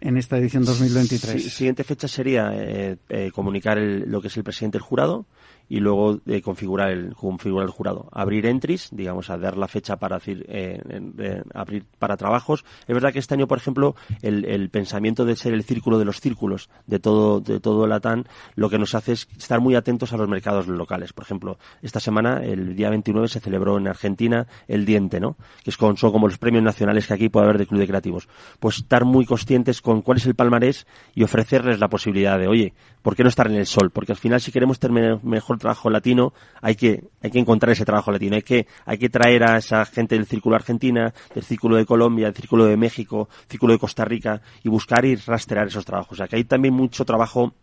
en 0.00 0.16
esta 0.16 0.38
edición 0.38 0.64
2023? 0.64 1.52
siguiente 1.52 1.84
fecha 1.84 2.08
sería 2.08 2.50
eh, 2.54 2.96
eh, 3.08 3.30
comunicar 3.32 3.78
lo 3.78 4.20
que 4.20 4.28
es 4.28 4.36
el 4.36 4.44
presidente 4.44 4.78
del 4.78 4.82
jurado 4.82 5.26
y 5.70 5.78
luego 5.78 6.20
eh, 6.26 6.42
configurar 6.42 6.90
el 6.90 7.14
configurar 7.14 7.64
el 7.64 7.70
jurado. 7.70 8.08
Abrir 8.12 8.44
entries 8.44 8.88
digamos 8.90 9.30
a 9.30 9.38
dar 9.38 9.56
la 9.56 9.68
fecha 9.68 9.96
para 9.96 10.16
decir 10.16 10.44
eh, 10.48 11.42
abrir 11.54 11.86
para 11.98 12.16
trabajos. 12.16 12.64
Es 12.86 12.92
verdad 12.94 13.12
que 13.12 13.20
este 13.20 13.34
año 13.34 13.46
por 13.46 13.56
ejemplo 13.56 13.94
el, 14.20 14.44
el, 14.44 14.68
pensamiento 14.68 15.24
de 15.24 15.36
ser 15.36 15.54
el 15.54 15.62
círculo 15.62 15.98
de 15.98 16.04
los 16.04 16.20
círculos 16.20 16.68
de 16.86 16.98
todo 16.98 17.40
de 17.40 17.60
todo 17.60 17.86
Latán 17.86 18.26
lo 18.56 18.68
que 18.68 18.78
nos 18.78 18.96
hace 18.96 19.12
es 19.12 19.28
estar 19.38 19.60
muy 19.60 19.76
atentos 19.76 20.12
a 20.12 20.16
los 20.16 20.28
mercados 20.28 20.66
locales. 20.66 21.12
Por 21.12 21.24
ejemplo 21.24 21.56
esta 21.82 22.00
semana 22.00 22.42
el 22.42 22.74
día 22.74 22.90
29 22.90 23.28
se 23.28 23.38
celebró 23.38 23.78
en 23.78 23.86
Argentina 23.86 24.48
el 24.66 24.84
diente 24.84 25.20
no 25.20 25.36
que 25.62 25.70
es 25.70 25.76
con, 25.76 25.96
son 25.96 26.10
como 26.10 26.26
los 26.26 26.38
premios 26.38 26.64
nacionales 26.64 27.06
que 27.06 27.14
aquí 27.14 27.28
puede 27.28 27.44
haber 27.44 27.58
de 27.58 27.66
club 27.66 27.78
de 27.78 27.86
creativos. 27.86 28.28
Pues 28.58 28.78
estar 28.78 29.04
muy 29.04 29.24
conscientes 29.24 29.80
con 29.80 30.02
cuál 30.02 30.18
es 30.18 30.26
el 30.26 30.34
palmarés 30.34 30.88
y 31.14 31.22
ofrecerles 31.22 31.78
la 31.78 31.88
posibilidad 31.88 32.40
de 32.40 32.48
oye 32.48 32.74
¿por 33.02 33.16
qué 33.16 33.22
no 33.22 33.28
estar 33.28 33.46
en 33.46 33.56
el 33.56 33.66
sol? 33.66 33.90
Porque 33.90 34.12
al 34.12 34.18
final 34.18 34.40
si 34.40 34.52
queremos 34.52 34.78
tener 34.78 35.22
mejor 35.22 35.58
trabajo 35.58 35.90
latino, 35.90 36.32
hay 36.60 36.74
que, 36.74 37.04
hay 37.22 37.30
que 37.30 37.38
encontrar 37.38 37.72
ese 37.72 37.84
trabajo 37.84 38.10
latino, 38.10 38.36
hay 38.36 38.42
que, 38.42 38.66
hay 38.84 38.98
que 38.98 39.08
traer 39.08 39.44
a 39.44 39.58
esa 39.58 39.84
gente 39.84 40.14
del 40.16 40.26
círculo 40.26 40.56
Argentina, 40.56 41.12
del 41.34 41.44
círculo 41.44 41.76
de 41.76 41.86
Colombia, 41.86 42.26
del 42.26 42.34
círculo 42.34 42.66
de 42.66 42.76
México, 42.76 43.28
círculo 43.48 43.72
de 43.72 43.78
Costa 43.78 44.04
Rica, 44.04 44.40
y 44.62 44.68
buscar 44.68 45.04
y 45.04 45.16
rastrear 45.16 45.68
esos 45.68 45.84
trabajos. 45.84 46.12
O 46.12 46.16
sea 46.16 46.28
que 46.28 46.36
hay 46.36 46.44
también 46.44 46.74
mucho 46.74 47.04
trabajo 47.04 47.54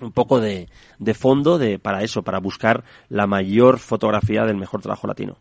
un 0.00 0.12
poco 0.12 0.40
de, 0.40 0.68
de 0.98 1.14
fondo 1.14 1.58
de, 1.58 1.78
para 1.78 2.02
eso, 2.02 2.22
para 2.22 2.38
buscar 2.38 2.84
la 3.08 3.26
mayor 3.26 3.78
fotografía 3.78 4.44
del 4.44 4.56
mejor 4.56 4.80
trabajo 4.80 5.06
latino. 5.06 5.38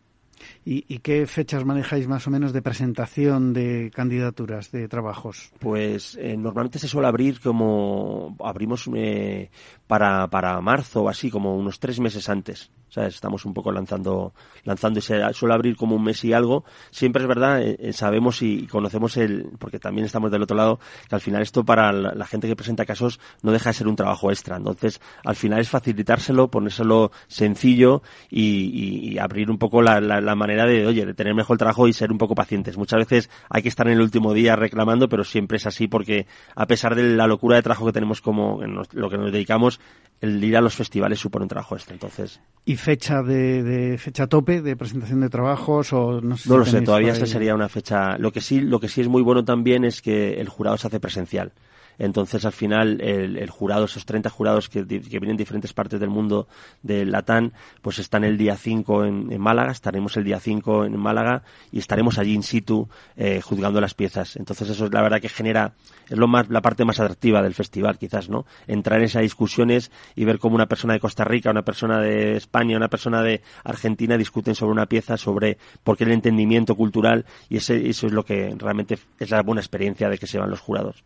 ¿Y, 0.65 0.99
qué 0.99 1.25
fechas 1.27 1.65
manejáis 1.65 2.07
más 2.07 2.27
o 2.27 2.29
menos 2.29 2.53
de 2.53 2.61
presentación 2.61 3.53
de 3.53 3.91
candidaturas, 3.93 4.71
de 4.71 4.88
trabajos? 4.88 5.51
Pues 5.59 6.15
eh, 6.19 6.35
normalmente 6.35 6.79
se 6.79 6.88
suele 6.88 7.07
abrir 7.07 7.39
como 7.39 8.35
abrimos 8.39 8.89
eh, 8.93 9.49
para, 9.88 10.27
para 10.27 10.59
marzo 10.61 11.03
o 11.03 11.09
así, 11.09 11.29
como 11.29 11.55
unos 11.55 11.79
tres 11.79 11.99
meses 11.99 12.29
antes. 12.29 12.69
Estamos 12.95 13.45
un 13.45 13.53
poco 13.53 13.71
lanzando, 13.71 14.33
lanzando 14.63 14.99
y 14.99 15.01
se 15.01 15.21
suele 15.33 15.53
abrir 15.53 15.75
como 15.75 15.95
un 15.95 16.03
mes 16.03 16.23
y 16.23 16.33
algo. 16.33 16.63
Siempre 16.89 17.21
es 17.21 17.27
verdad, 17.27 17.61
eh, 17.61 17.77
eh, 17.79 17.93
sabemos 17.93 18.41
y 18.41 18.65
conocemos 18.67 19.17
el, 19.17 19.51
porque 19.59 19.77
también 19.77 20.05
estamos 20.05 20.31
del 20.31 20.41
otro 20.41 20.57
lado, 20.57 20.79
que 21.07 21.15
al 21.15 21.21
final 21.21 21.41
esto 21.41 21.63
para 21.63 21.91
la, 21.91 22.25
gente 22.25 22.47
que 22.47 22.55
presenta 22.55 22.85
casos 22.85 23.19
no 23.41 23.51
deja 23.51 23.69
de 23.69 23.73
ser 23.73 23.88
un 23.88 23.95
trabajo 23.95 24.31
extra. 24.31 24.57
Entonces, 24.57 24.99
al 25.23 25.35
final 25.35 25.59
es 25.59 25.69
facilitárselo, 25.69 26.49
ponérselo 26.49 27.11
sencillo 27.27 28.01
y, 28.29 29.17
abrir 29.19 29.49
un 29.49 29.57
poco 29.57 29.81
la, 29.81 29.99
la, 29.99 30.35
manera 30.35 30.65
de, 30.65 30.85
oye, 30.85 31.05
de 31.05 31.13
tener 31.13 31.33
mejor 31.33 31.57
trabajo 31.57 31.88
y 31.88 31.93
ser 31.93 32.11
un 32.11 32.17
poco 32.17 32.35
pacientes. 32.35 32.77
Muchas 32.77 32.99
veces 32.99 33.29
hay 33.49 33.61
que 33.61 33.69
estar 33.69 33.88
en 33.88 33.93
el 33.93 34.01
último 34.01 34.33
día 34.33 34.55
reclamando, 34.55 35.09
pero 35.09 35.23
siempre 35.23 35.57
es 35.57 35.65
así 35.65 35.88
porque 35.88 36.27
a 36.55 36.67
pesar 36.67 36.95
de 36.95 37.15
la 37.15 37.27
locura 37.27 37.55
de 37.55 37.63
trabajo 37.63 37.85
que 37.85 37.93
tenemos 37.93 38.21
como 38.21 38.63
en 38.63 38.75
lo 38.75 39.09
que 39.09 39.17
nos 39.17 39.31
dedicamos, 39.31 39.79
el 40.21 40.43
ir 40.43 40.57
a 40.57 40.61
los 40.61 40.75
festivales 40.75 41.19
supone 41.19 41.43
un 41.43 41.49
trabajo 41.49 41.75
extra. 41.75 41.93
Entonces. 41.93 42.39
¿Y 42.65 42.75
fecha 42.78 43.21
de, 43.21 43.97
fecha 43.99 44.28
tope 44.28 44.61
de 44.61 44.75
presentación 44.75 45.21
de 45.21 45.30
trabajos 45.30 45.91
o 45.93 46.21
no 46.21 46.38
sé? 46.38 46.49
No 46.49 46.57
lo 46.57 46.65
sé, 46.65 46.82
todavía 46.82 47.13
esta 47.13 47.25
sería 47.25 47.55
una 47.55 47.69
fecha. 47.69 48.17
Lo 48.17 48.32
que 48.32 48.41
sí, 48.41 48.61
lo 48.61 48.80
que 48.80 48.88
sí 48.88 49.01
es 49.01 49.07
muy 49.07 49.21
bueno 49.21 49.43
también 49.43 49.84
es 49.84 50.01
que 50.01 50.39
el 50.39 50.49
jurado 50.49 50.78
se 50.78 50.88
hace 50.88 50.99
presencial. 50.99 51.51
Entonces, 52.00 52.45
al 52.45 52.52
final, 52.52 53.02
el, 53.02 53.50
jurado, 53.50 53.86
esos 53.86 54.06
30 54.06 54.30
jurados 54.30 54.70
que, 54.70 54.84
vienen 54.84 55.38
de 55.38 55.43
diferentes 55.43 55.74
partes 55.74 56.00
del 56.00 56.10
mundo 56.10 56.48
de 56.84 57.06
Latán, 57.06 57.54
pues 57.82 58.00
están 58.00 58.24
el 58.24 58.38
día 58.38 58.56
5 58.56 59.06
en, 59.06 59.39
Málaga, 59.39 59.72
estaremos 59.72 60.16
el 60.18 60.24
día 60.24 60.39
5 60.39 60.86
en 60.86 60.98
Málaga 60.98 61.43
y 61.72 61.80
estaremos 61.80 62.18
allí 62.18 62.34
in 62.34 62.43
situ 62.43 62.88
eh, 63.16 63.41
juzgando 63.41 63.82
las 63.82 63.93
piezas. 63.93 64.36
Entonces, 64.36 64.70
eso 64.70 64.86
es 64.86 64.93
la 64.93 65.02
verdad 65.02 65.22
que 65.22 65.30
genera, 65.30 65.74
es 66.10 66.18
lo 66.18 66.28
más, 66.28 66.50
la 66.50 66.62
parte 66.62 66.86
más 66.86 67.00
atractiva 67.00 67.41
del 67.41 67.54
festival, 67.54 67.98
quizás, 67.98 68.30
¿no? 68.30 68.45
Entrar 68.68 69.00
en 69.00 69.06
esas 69.06 69.22
discusiones 69.22 69.91
y 70.16 70.26
ver 70.26 70.39
cómo 70.39 70.56
una 70.56 70.68
persona 70.68 70.93
de 70.93 71.00
Costa 71.00 71.24
Rica, 71.24 71.52
una 71.52 71.64
persona 71.64 72.00
de 72.00 72.38
España, 72.38 72.78
una 72.78 72.89
persona 72.89 73.22
de 73.22 73.41
Argentina 73.64 74.18
discuten 74.18 74.56
sobre 74.56 74.72
una 74.72 74.86
pieza, 74.86 75.18
sobre 75.18 75.58
por 75.84 75.98
qué 75.98 76.04
el 76.04 76.12
entendimiento 76.12 76.76
cultural 76.76 77.26
y 77.50 77.58
ese, 77.58 77.89
eso 77.89 78.08
es 78.08 78.14
lo 78.14 78.24
que 78.24 78.54
realmente 78.58 78.98
es 79.20 79.30
la 79.30 79.41
buena 79.41 79.62
experiencia 79.62 80.10
de 80.10 80.18
que 80.18 80.28
se 80.28 80.39
van 80.39 80.50
los 80.50 80.60
jurados. 80.60 81.04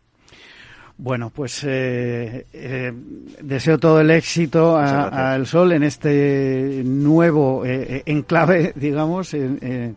Bueno, 1.02 1.30
pues 1.30 1.64
eh, 1.64 2.46
eh, 2.52 2.92
deseo 3.40 3.76
todo 3.76 4.00
el 4.00 4.08
éxito 4.12 4.76
al 4.76 5.48
Sol 5.48 5.72
en 5.72 5.82
este 5.82 6.82
nuevo 6.84 7.66
eh, 7.66 8.04
enclave, 8.06 8.72
digamos, 8.76 9.34
en, 9.34 9.96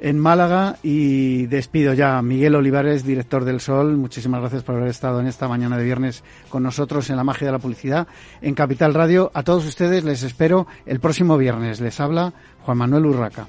en, 0.00 0.18
Málaga 0.18 0.76
y 0.82 1.44
despido 1.48 1.92
ya 1.92 2.16
a 2.16 2.22
Miguel 2.22 2.54
Olivares, 2.54 3.04
director 3.04 3.44
del 3.44 3.60
Sol. 3.60 3.98
Muchísimas 3.98 4.40
gracias 4.40 4.62
por 4.62 4.76
haber 4.76 4.88
estado 4.88 5.20
en 5.20 5.26
esta 5.26 5.48
mañana 5.48 5.76
de 5.76 5.84
viernes 5.84 6.24
con 6.48 6.62
nosotros 6.62 7.10
en 7.10 7.16
la 7.16 7.24
magia 7.24 7.48
de 7.48 7.52
la 7.52 7.58
publicidad 7.58 8.08
en 8.40 8.54
Capital 8.54 8.94
Radio. 8.94 9.30
A 9.34 9.42
todos 9.42 9.66
ustedes 9.66 10.02
les 10.02 10.22
espero 10.22 10.66
el 10.86 10.98
próximo 10.98 11.36
viernes. 11.36 11.78
Les 11.82 12.00
habla 12.00 12.32
Juan 12.62 12.78
Manuel 12.78 13.04
Urraca. 13.04 13.48